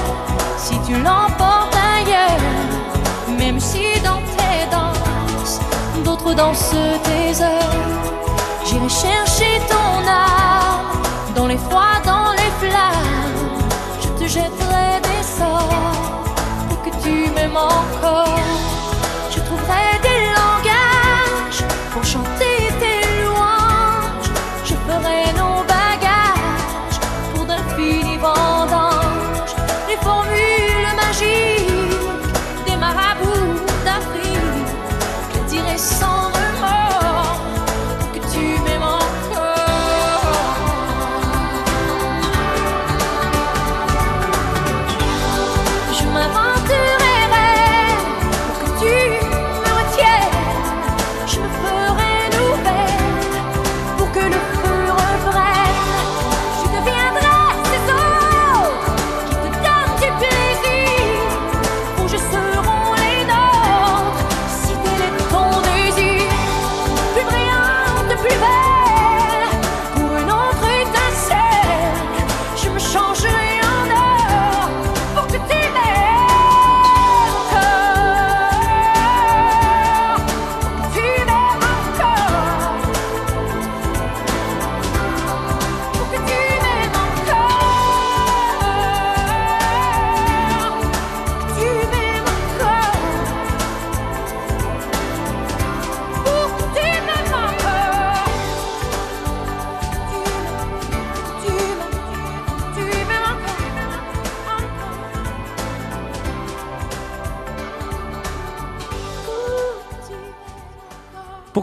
[0.58, 5.60] si tu l'emportes ailleurs, même si dans tes danses,
[6.06, 7.78] d'autres dansent tes heures.
[8.66, 11.97] J'irai chercher ton âme dans les froids,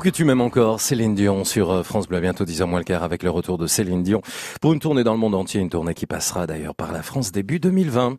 [0.04, 3.02] que tu m'aimes encore, Céline Dion sur euh, France Bleu, bientôt 10h moins le quart
[3.02, 4.20] avec le retour de Céline Dion
[4.60, 7.32] pour une tournée dans le monde entier, une tournée qui passera d'ailleurs par la France
[7.32, 8.18] début 2020.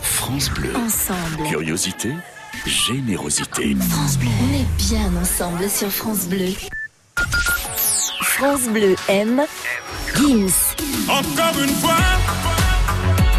[0.00, 0.70] France Bleu.
[0.76, 1.48] Ensemble.
[1.48, 2.12] Curiosité,
[2.66, 3.74] générosité.
[3.74, 4.28] France Bleu.
[4.48, 6.52] On est bien ensemble sur France Bleu.
[8.22, 9.42] France Bleu aime
[10.14, 10.76] Gims.
[11.08, 11.96] Encore une fois,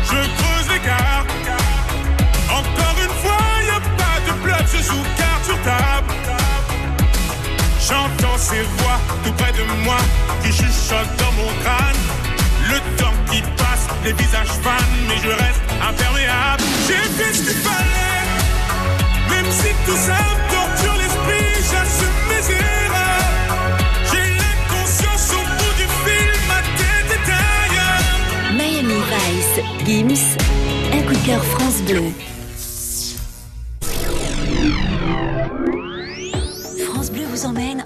[0.03, 0.57] je creuse.
[0.77, 1.26] Encore
[8.49, 9.97] ces voix tout près de moi
[10.41, 12.01] qui chuchotent dans mon crâne.
[12.71, 16.63] Le temps qui passe, les visages fans, mais je reste imperméable.
[16.87, 18.23] J'ai fait ce qu'il fallait,
[19.29, 23.67] même si tout ça me torture l'esprit, j'assume mes erreurs.
[24.09, 28.53] J'ai l'inconscience au bout du fil, ma tête est ailleurs.
[28.57, 29.57] Miami Vice.
[29.85, 30.37] Gims.
[30.93, 32.11] Un coup de cœur France Bleu.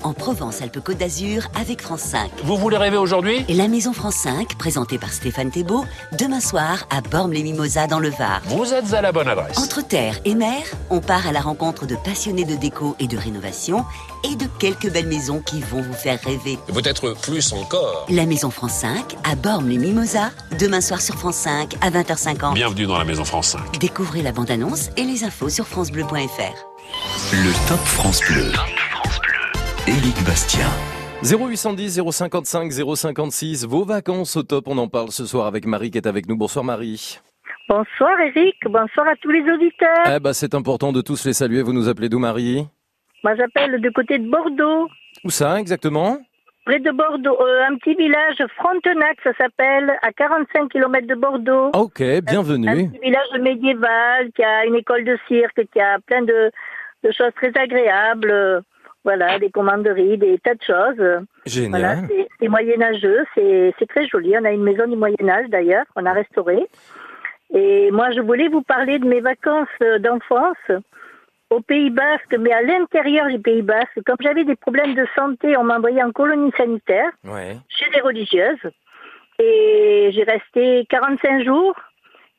[0.03, 2.29] En en Provence-Alpes-Côte d'Azur avec France 5.
[2.43, 3.45] Vous voulez rêver aujourd'hui?
[3.47, 5.85] Et la Maison France 5, présentée par Stéphane Thébault,
[6.19, 8.41] demain soir à Bormes-les-Mimosas dans le Var.
[8.47, 9.57] Vous êtes à la bonne adresse.
[9.57, 13.17] Entre terre et mer, on part à la rencontre de passionnés de déco et de
[13.17, 13.85] rénovation
[14.29, 16.59] et de quelques belles maisons qui vont vous faire rêver.
[16.73, 18.05] Peut-être plus encore.
[18.09, 22.53] La Maison France 5 à Bormes-les-Mimosas, demain soir sur France 5 à 20h50.
[22.53, 23.79] Bienvenue dans la Maison France 5.
[23.79, 26.67] Découvrez la bande-annonce et les infos sur francebleu.fr.
[27.31, 28.51] Le Top France Bleu.
[29.87, 30.67] Éric Bastien.
[31.23, 35.97] 0810 055 056, vos vacances au top, on en parle ce soir avec Marie qui
[35.97, 36.35] est avec nous.
[36.37, 37.19] Bonsoir Marie.
[37.69, 40.05] Bonsoir Eric, bonsoir à tous les auditeurs.
[40.15, 42.67] Eh ben c'est important de tous les saluer, vous nous appelez d'où Marie?
[43.23, 44.87] Moi j'appelle de côté de Bordeaux,
[45.23, 46.17] Où ça exactement?
[46.65, 51.71] Près de Bordeaux, euh, un petit village, Frontenac ça s'appelle, à 45 km de Bordeaux.
[51.73, 52.89] Ok, Un bienvenue.
[52.91, 56.51] petit village médiéval qui a une école de cirque, qui a plein de,
[57.03, 58.63] de choses très agréables.
[59.03, 61.25] Voilà, des commanderies, des tas de choses.
[61.45, 61.69] Génial.
[61.71, 61.95] Voilà,
[62.39, 64.35] c'est- moyenâgeux, c'est c'est très joli.
[64.39, 66.67] On a une maison du Moyen Âge d'ailleurs, on a restauré.
[67.53, 70.57] Et moi, je voulais vous parler de mes vacances euh, d'enfance
[71.49, 73.99] au Pays Basque, mais à l'intérieur du Pays Basque.
[74.05, 77.57] Comme j'avais des problèmes de santé, on m'a envoyé en colonie sanitaire Ouais.
[77.69, 78.69] chez les religieuses.
[79.39, 81.75] Et j'ai resté 45 jours.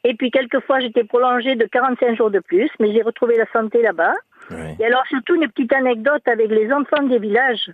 [0.05, 3.83] Et puis, quelquefois, j'étais prolongée de 45 jours de plus, mais j'ai retrouvé la santé
[3.83, 4.15] là-bas.
[4.79, 7.71] Et alors, surtout, une petite anecdote avec les enfants des villages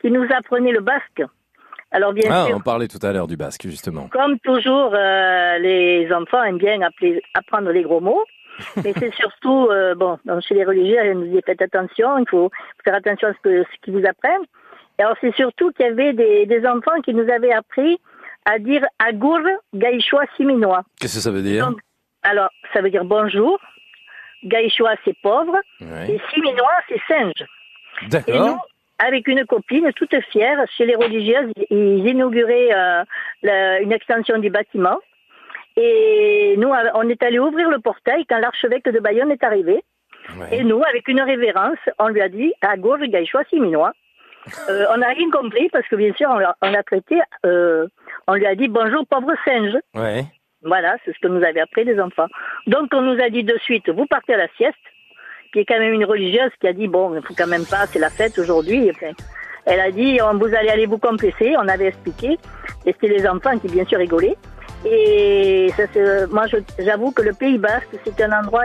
[0.00, 1.22] qui nous apprenaient le basque.
[1.90, 4.08] Alors, bien Ah, sûr, on parlait tout à l'heure du basque justement.
[4.08, 8.22] comme toujours, euh, les enfants aiment bien appeler- apprendre les gros mots.
[8.84, 12.28] Mais c'est surtout, euh, bon, donc chez les religieux, ils nous disaient faites attention, il
[12.28, 12.50] faut
[12.84, 14.42] faire attention à ce qu'ils vous apprennent.
[14.98, 17.98] Et alors, c'est surtout qu'il y avait des, des enfants qui nous avaient appris
[18.44, 19.38] à dire agour,
[19.74, 20.82] gaïchois, siminois.
[21.00, 21.68] Qu'est-ce que ça veut dire?
[21.68, 21.78] Donc,
[22.22, 23.58] alors, ça veut dire bonjour.
[24.44, 25.56] Gaïchois, c'est pauvre.
[25.80, 26.10] Ouais.
[26.14, 27.32] Et siminois, c'est singe.
[28.02, 28.66] Et nous, D'accord.
[28.98, 33.04] avec une copine toute fière, chez les religieuses, ils inauguraient euh,
[33.42, 34.98] la- une extension du bâtiment.
[35.76, 39.82] Et nous, on est allé ouvrir le portail quand l'archevêque de Bayonne est arrivé.
[40.52, 43.92] Et nous, avec une révérence, on lui a dit à gauche, gaïchois, siminois.
[44.70, 47.86] Euh, on n'a rien compris parce que bien sûr, on l'a, on l'a traité, euh,
[48.28, 49.76] on lui a dit bonjour, pauvre singe.
[49.94, 50.24] Ouais.
[50.62, 52.26] Voilà, c'est ce que nous avaient appris les enfants.
[52.66, 54.76] Donc, on nous a dit de suite, vous partez à la sieste.
[55.52, 57.86] Puis a quand même une religieuse qui a dit, bon, il faut quand même pas,
[57.86, 58.90] c'est la fête aujourd'hui.
[59.64, 61.54] Elle a dit, vous allez aller vous compresser.
[61.56, 62.38] On avait expliqué.
[62.84, 64.36] Et c'était les enfants qui, bien sûr, rigolaient.
[64.84, 65.84] Et ça,
[66.30, 66.44] moi,
[66.78, 68.64] j'avoue que le Pays Basque, c'est un endroit,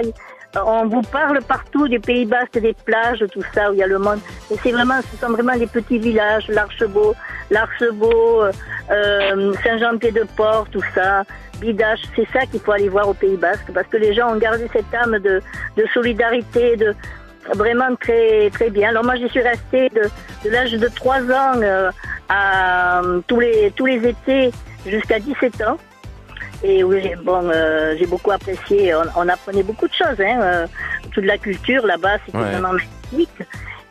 [0.56, 3.88] on vous parle partout des Pays Basques, des plages, tout ça, où il y a
[3.88, 4.20] le monde.
[4.62, 7.16] C'est vraiment, ce sont vraiment des petits villages, l'Archebeau,
[7.50, 8.44] l'Archebeau,
[8.92, 11.24] euh, Saint-Jean-Pied-de-Port, tout ça,
[11.60, 12.02] Bidache.
[12.16, 14.68] C'est ça qu'il faut aller voir au Pays Basque, parce que les gens ont gardé
[14.72, 15.42] cette âme de,
[15.94, 16.94] solidarité, de
[17.56, 18.90] vraiment très très bien.
[18.90, 20.10] Alors moi, j'y suis restée de,
[20.50, 21.90] l'âge de 3 ans euh,
[22.30, 24.52] à euh, tous les tous les étés
[24.86, 25.78] jusqu'à 17 ans.
[26.64, 28.96] Et oui, bon, euh, j'ai beaucoup apprécié.
[28.96, 30.20] On, on apprenait beaucoup de choses.
[30.20, 30.68] Hein, euh,
[31.12, 32.52] toute la culture là-bas, c'était Ouais.
[32.52, 33.30] vraiment magnifique.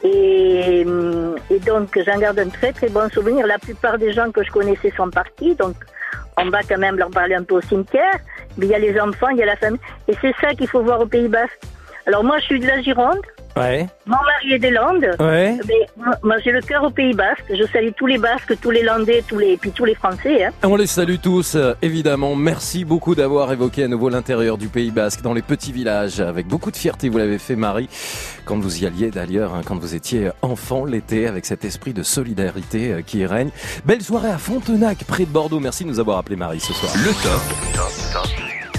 [0.04, 3.46] Et, hum, et donc, j'en garde un très très bon souvenir.
[3.46, 5.76] La plupart des gens que je connaissais sont partis, donc
[6.38, 8.16] on va quand même leur parler un peu au cimetière.
[8.56, 9.80] Mais il y a les enfants, il y a la famille.
[10.08, 11.60] Et c'est ça qu'il faut voir au Pays Basque.
[12.06, 13.20] Alors moi, je suis de la Gironde.
[13.56, 13.86] Ouais.
[14.06, 15.06] Mon mari est des Landes.
[15.20, 15.58] Ouais.
[15.66, 17.44] Mais moi, moi, j'ai le cœur au Pays Basque.
[17.50, 20.44] Je salue tous les Basques, tous les Landais, tous les, puis tous les Français.
[20.44, 20.50] Hein.
[20.62, 22.34] On les salue tous, euh, évidemment.
[22.34, 26.46] Merci beaucoup d'avoir évoqué à nouveau l'intérieur du Pays Basque, dans les petits villages, avec
[26.46, 27.08] beaucoup de fierté.
[27.08, 27.88] Vous l'avez fait, Marie,
[28.44, 32.02] quand vous y alliez d'ailleurs, hein, quand vous étiez enfant l'été, avec cet esprit de
[32.02, 33.50] solidarité euh, qui y règne.
[33.84, 35.60] Belle soirée à Fontenac, près de Bordeaux.
[35.60, 36.92] Merci de nous avoir appelé Marie ce soir.
[36.96, 38.32] Le top.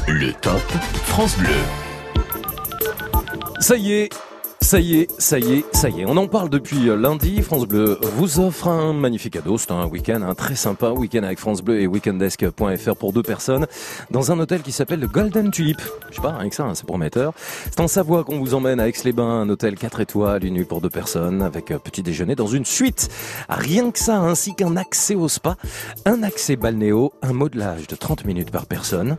[0.07, 0.61] Le top
[1.05, 1.49] France Bleu.
[3.59, 4.32] Ça y est.
[4.63, 6.05] Ça y est, ça y est, ça y est.
[6.07, 7.41] On en parle depuis euh, lundi.
[7.41, 9.57] France Bleu vous offre un magnifique cadeau.
[9.57, 10.91] C'est un week-end un très sympa.
[10.91, 13.67] Week-end avec France Bleu et weekendesk.fr pour deux personnes
[14.09, 15.81] dans un hôtel qui s'appelle le Golden Tulip.
[16.09, 17.33] Je sais pas, rien que ça, hein, c'est prometteur.
[17.65, 20.79] C'est en Savoie qu'on vous emmène à Aix-les-Bains, un hôtel 4 étoiles, une nuit pour
[20.79, 23.09] deux personnes avec euh, petit déjeuner dans une suite.
[23.49, 25.57] Rien que ça, ainsi qu'un accès au spa,
[26.05, 29.17] un accès balnéo, un modelage de 30 minutes par personne.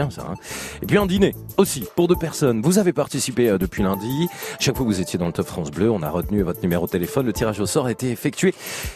[0.00, 0.34] Hein.
[0.82, 2.62] Et puis un dîner aussi pour deux personnes.
[2.62, 4.28] Vous avez participé euh, depuis lundi.
[4.60, 6.86] Chaque fois que vous étiez dans le Top France Bleu, on a retenu votre numéro
[6.86, 7.26] de téléphone.
[7.26, 8.54] Le tirage au sort a été effectué.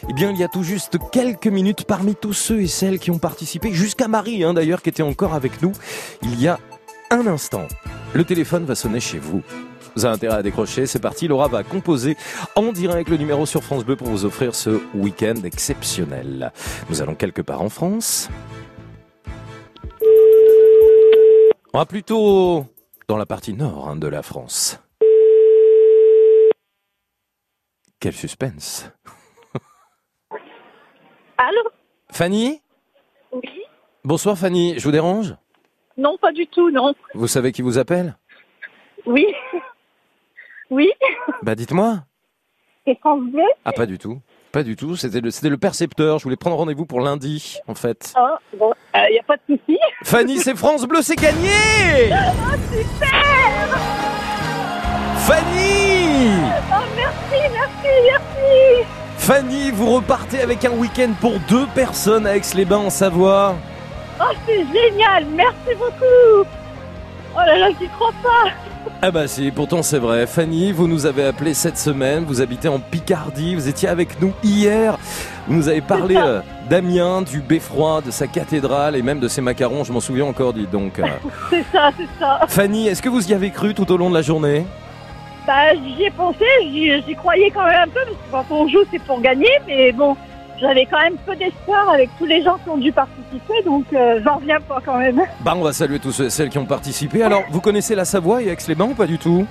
[0.09, 3.11] Eh bien, il y a tout juste quelques minutes parmi tous ceux et celles qui
[3.11, 5.73] ont participé, jusqu'à Marie hein, d'ailleurs qui était encore avec nous.
[6.23, 6.59] Il y a
[7.11, 7.67] un instant,
[8.13, 9.43] le téléphone va sonner chez vous.
[9.97, 11.27] Vous avez intérêt à décrocher, c'est parti.
[11.27, 12.17] Laura va composer
[12.55, 16.53] en direct le numéro sur France Bleu pour vous offrir ce week-end exceptionnel.
[16.91, 18.29] Nous allons quelque part en France.
[21.75, 22.65] On va plutôt
[23.09, 24.81] dans la partie nord hein, de la France.
[28.01, 28.91] Quel suspense.
[31.39, 31.61] Allô?
[32.11, 32.63] Fanny?
[33.33, 33.63] Oui.
[34.05, 35.35] Bonsoir Fanny, je vous dérange?
[35.97, 36.95] Non, pas du tout, non.
[37.15, 38.17] Vous savez qui vous appelle?
[39.05, 39.27] Oui.
[40.71, 40.91] Oui.
[41.43, 42.05] Bah dites-moi.
[42.87, 44.21] C'est France Bleu Ah pas du tout.
[44.53, 46.19] Pas du tout, c'était le, c'était le percepteur.
[46.19, 48.13] Je voulais prendre rendez-vous pour lundi, en fait.
[48.17, 49.79] Ah, bon, il n'y a pas de souci.
[50.05, 51.51] Fanny, c'est France Bleu, c'est gagné
[52.13, 52.33] Ah,
[52.73, 53.79] super
[55.27, 56.31] Fanny
[56.71, 58.87] Oh, merci, merci, merci
[59.19, 63.55] Fanny, vous repartez avec un week-end pour deux personnes à Aix-les-Bains en Savoie.
[64.21, 66.49] Oh, c'est génial Merci beaucoup
[67.35, 68.51] Oh là là, j'y crois pas
[69.03, 70.27] Ah bah si, pourtant c'est vrai.
[70.27, 74.33] Fanny, vous nous avez appelé cette semaine, vous habitez en Picardie, vous étiez avec nous
[74.43, 74.99] hier.
[75.47, 79.41] Vous nous avez parlé euh, d'Amiens, du Beffroi, de sa cathédrale et même de ses
[79.41, 81.01] macarons, je m'en souviens encore, dites donc.
[81.51, 84.15] C'est ça, c'est ça Fanny, est-ce que vous y avez cru tout au long de
[84.15, 84.67] la journée?
[85.47, 88.85] Bah, j'y ai pensé, j'y croyais quand même un peu, parce que quand on joue,
[88.91, 90.15] c'est pour gagner, mais bon,
[90.61, 94.21] j'avais quand même peu d'espoir avec tous les gens qui ont dû participer, donc euh,
[94.25, 95.21] j'en reviens pas quand même.
[95.41, 97.23] Bah on va saluer tous ceux et celles qui ont participé.
[97.23, 99.47] Alors, vous connaissez la Savoie et Aix-les-Bains ou pas du tout?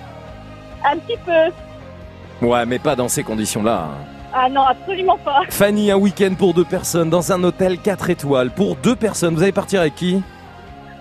[0.85, 2.45] Un petit peu.
[2.45, 3.87] Ouais, mais pas dans ces conditions-là.
[3.91, 4.05] hein.
[4.33, 5.41] Ah non, absolument pas.
[5.49, 8.51] Fanny, un week-end pour deux personnes dans un hôtel 4 étoiles.
[8.51, 10.21] Pour deux personnes, vous allez partir avec qui?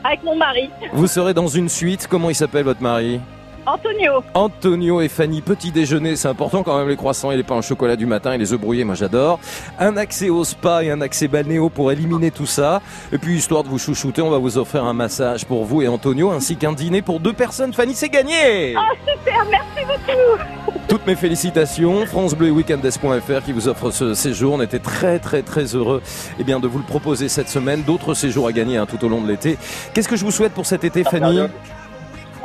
[0.05, 2.07] Avec mon mari, Vous serez dans une suite.
[2.09, 3.21] Comment il s'appelle votre mari?
[3.67, 4.23] Antonio.
[4.35, 7.63] Antonio et Fanny, petit déjeuner, c'est important quand même les croissants et les pains au
[7.63, 9.41] chocolat du matin et les œufs brouillés, moi j'adore.
[9.81, 12.81] Un accès au spa et un accès balnéo pour éliminer tout ça.
[13.11, 15.89] Et puis histoire de vous chouchouter, on va vous offrir un massage pour vous et
[15.89, 17.73] Antonio ainsi qu'un dîner pour deux personnes.
[17.73, 22.07] Fanny, c'est gagné Ah super, merci beaucoup Toutes mes félicitations.
[22.07, 24.55] France Bleu et Weekendes.fr qui vous offre ce séjour.
[24.55, 26.03] On était très très très heureux
[26.39, 27.83] eh bien, de vous le proposer cette semaine.
[27.83, 29.59] D'autres séjours à gagner hein, tout au long de l'été.
[29.93, 31.41] Qu'est-ce que je vous souhaite pour cet été, Fanny?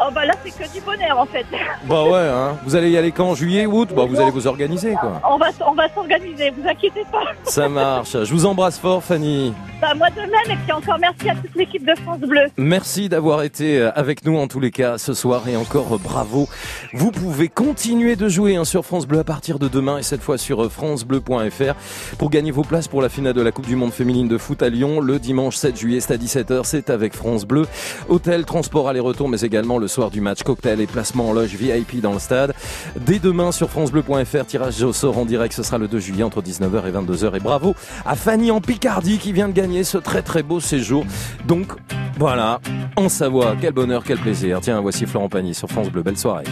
[0.03, 1.45] Oh bah là, c'est que du bonheur en fait.
[1.85, 2.57] Bah ouais, hein.
[2.63, 3.89] vous allez y aller quand Juillet, août?
[3.95, 5.21] Bah vous allez vous organiser quoi.
[5.29, 7.23] On va, on va s'organiser, vous inquiétez pas.
[7.43, 8.11] Ça marche.
[8.23, 9.53] Je vous embrasse fort, Fanny.
[9.81, 12.43] Bah moi de même, et puis encore merci à toute l'équipe de France Bleu.
[12.57, 15.97] Merci d'avoir été euh, avec nous en tous les cas ce soir et encore euh,
[15.97, 16.47] bravo.
[16.93, 20.21] Vous pouvez continuer de jouer hein, sur France Bleu à partir de demain et cette
[20.21, 21.73] fois sur euh, francebleu.fr
[22.19, 24.61] pour gagner vos places pour la finale de la Coupe du Monde féminine de foot
[24.61, 27.65] à Lyon le dimanche 7 juillet, c'est à 17h, c'est avec France Bleu.
[28.07, 32.01] Hôtel, transport aller-retour mais également le soir du match cocktail et placement en loge VIP
[32.01, 32.53] dans le stade.
[32.99, 36.41] Dès demain sur francebleu.fr, tirage au sort en direct, ce sera le 2 juillet entre
[36.41, 40.21] 19h et 22h et bravo à Fanny en Picardie qui vient de gagner ce très
[40.21, 41.05] très beau séjour.
[41.45, 41.73] Donc
[42.17, 42.59] voilà,
[42.95, 44.59] en Savoie, quel bonheur, quel plaisir.
[44.61, 46.45] Tiens, voici Florent Pagny sur France Bleu, belle soirée.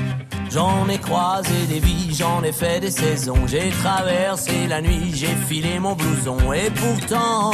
[0.51, 5.27] J'en ai croisé des vies, j'en ai fait des saisons, j'ai traversé la nuit, j'ai
[5.27, 7.51] filé mon blouson et pourtant,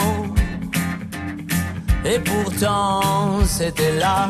[2.05, 4.29] et pourtant c'était là.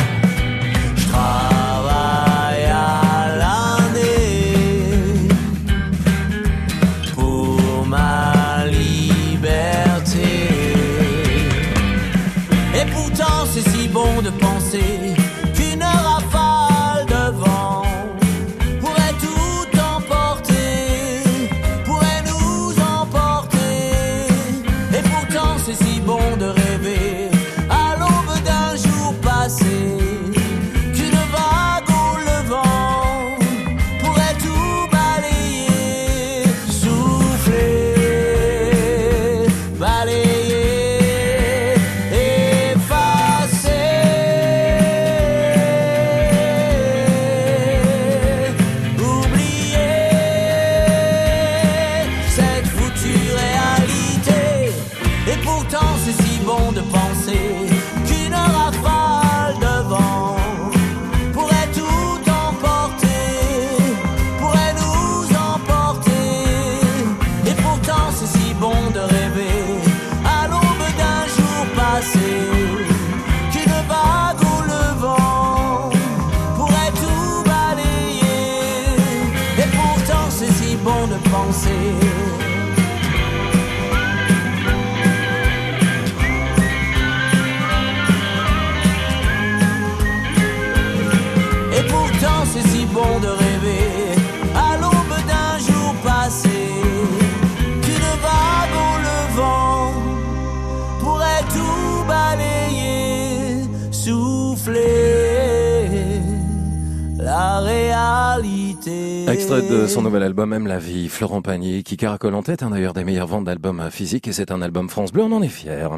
[109.51, 112.69] Extrait de son nouvel album Aime la vie, Florent Pagny, qui caracole en tête un
[112.69, 115.49] d'ailleurs des meilleures ventes d'albums physiques et c'est un album France Bleu, on en est
[115.49, 115.89] fiers.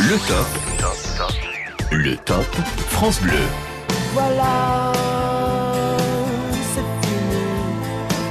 [0.00, 0.46] Le top.
[1.92, 2.44] Le top
[2.88, 3.32] France Bleu.
[4.12, 4.92] Voilà,
[6.74, 7.44] c'est fini.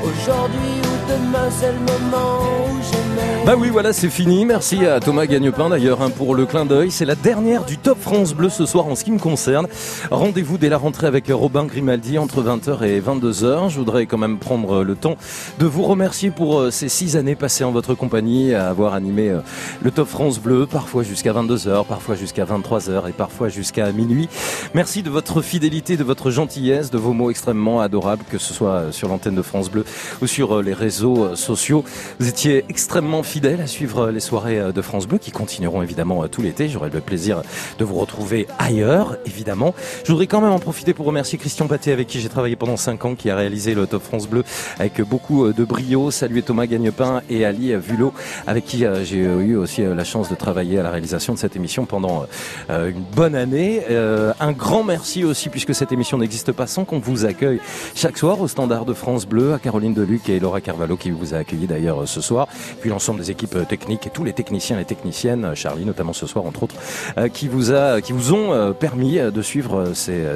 [0.04, 3.05] Aujourd'hui ou demain, c'est le moment où j'aimais.
[3.46, 4.44] Bah oui, voilà, c'est fini.
[4.44, 6.90] Merci à Thomas Gagnepin d'ailleurs hein, pour le clin d'œil.
[6.90, 9.68] C'est la dernière du Top France Bleu ce soir en ce qui me concerne.
[10.10, 13.70] Rendez-vous dès la rentrée avec Robin Grimaldi entre 20h et 22h.
[13.70, 15.16] Je voudrais quand même prendre le temps
[15.60, 19.30] de vous remercier pour euh, ces six années passées en votre compagnie à avoir animé
[19.30, 19.42] euh,
[19.84, 24.28] le Top France Bleu, parfois jusqu'à 22h, parfois jusqu'à 23h et parfois jusqu'à minuit.
[24.74, 28.92] Merci de votre fidélité, de votre gentillesse, de vos mots extrêmement adorables, que ce soit
[28.92, 29.86] sur l'antenne de France Bleu
[30.22, 31.84] ou sur euh, les réseaux euh, sociaux.
[32.20, 35.82] Vous étiez extrêmement fidèles à suivre euh, les soirées euh, de France Bleu qui continueront
[35.82, 36.70] évidemment euh, tout l'été.
[36.70, 37.42] J'aurai le plaisir
[37.78, 39.74] de vous retrouver ailleurs, évidemment.
[40.04, 42.78] Je voudrais quand même en profiter pour remercier Christian Paté avec qui j'ai travaillé pendant
[42.78, 44.44] 5 ans, qui a réalisé le Top France Bleu
[44.80, 46.12] avec beaucoup de brio.
[46.12, 48.14] Saluer Thomas Gagnepin et Ali Vulot
[48.48, 51.86] avec qui j'ai eu aussi la chance de travailler à la réalisation de cette émission
[51.86, 52.26] pendant
[52.70, 53.82] une bonne année.
[53.90, 57.60] Un grand merci aussi puisque cette émission n'existe pas sans qu'on vous accueille
[57.96, 61.34] chaque soir au Standard de France Bleu, à Caroline Deluc et Laura Carvalho qui vous
[61.34, 62.48] a accueilli d'ailleurs ce soir,
[62.82, 66.12] puis l'ensemble des équipes euh, techniques et tous les techniciens et techniciennes, euh, Charlie notamment
[66.12, 66.74] ce soir entre autres,
[67.20, 69.92] euh, qui vous a, qui vous ont permis de suivre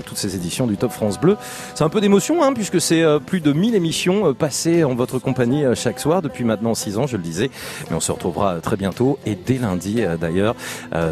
[0.06, 1.36] toutes ces éditions du Top France Bleu.
[1.74, 5.64] C'est un peu d'émotion hein, puisque c'est plus de 1000 émissions passées en votre compagnie
[5.76, 7.50] chaque soir depuis maintenant 6 ans, je le disais.
[7.90, 10.56] Mais on se retrouvera très bientôt et dès lundi d'ailleurs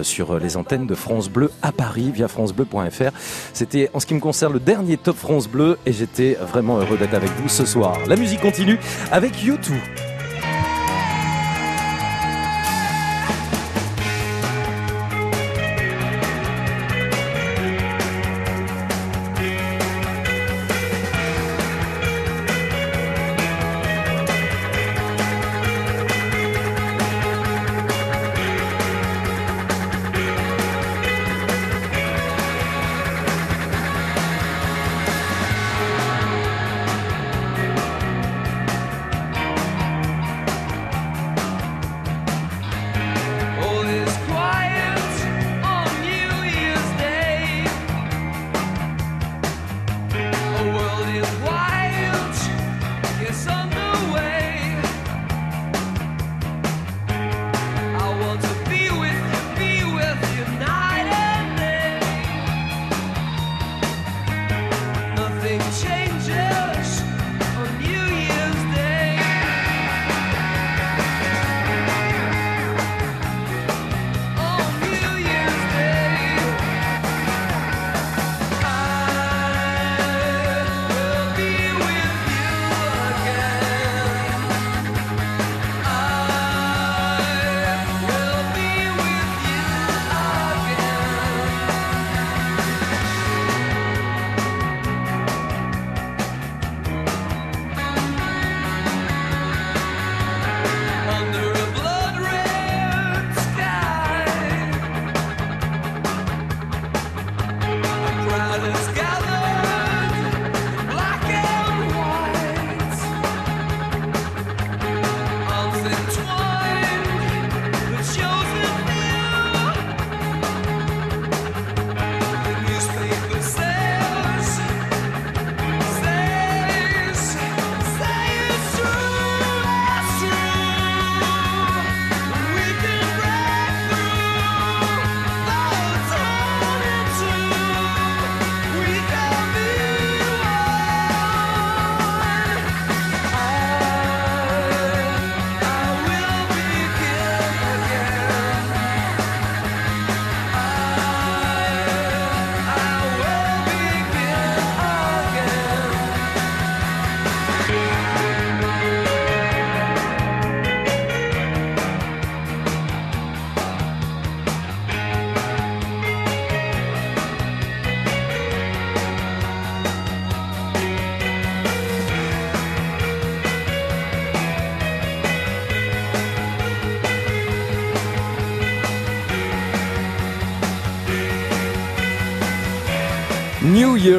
[0.03, 3.11] sur les antennes de France Bleu à Paris via francebleu.fr.
[3.53, 6.97] C'était en ce qui me concerne le dernier Top France Bleu et j'étais vraiment heureux
[6.97, 7.97] d'être avec vous ce soir.
[8.07, 8.79] La musique continue
[9.11, 9.75] avec YouTube.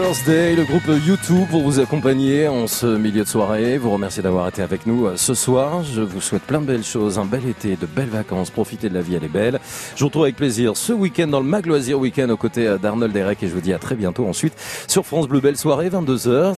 [0.08, 3.76] New Year's Day, le groupe YouTube pour vous accompagner en ce milieu de soirée.
[3.76, 5.82] Vous remercie d'avoir été avec nous euh, ce soir.
[5.84, 8.48] Je vous souhaite plein de belles choses, un bel été, de belles vacances.
[8.48, 9.60] Profitez de la vie, elle est belle.
[9.96, 13.12] Je vous retrouve avec plaisir ce week-end dans le Magloisir Week-end aux côtés euh, d'Arnold
[13.12, 14.54] Derek et je vous dis à très bientôt ensuite
[14.86, 15.40] sur France Bleu.
[15.40, 16.46] Belle soirée, 22h.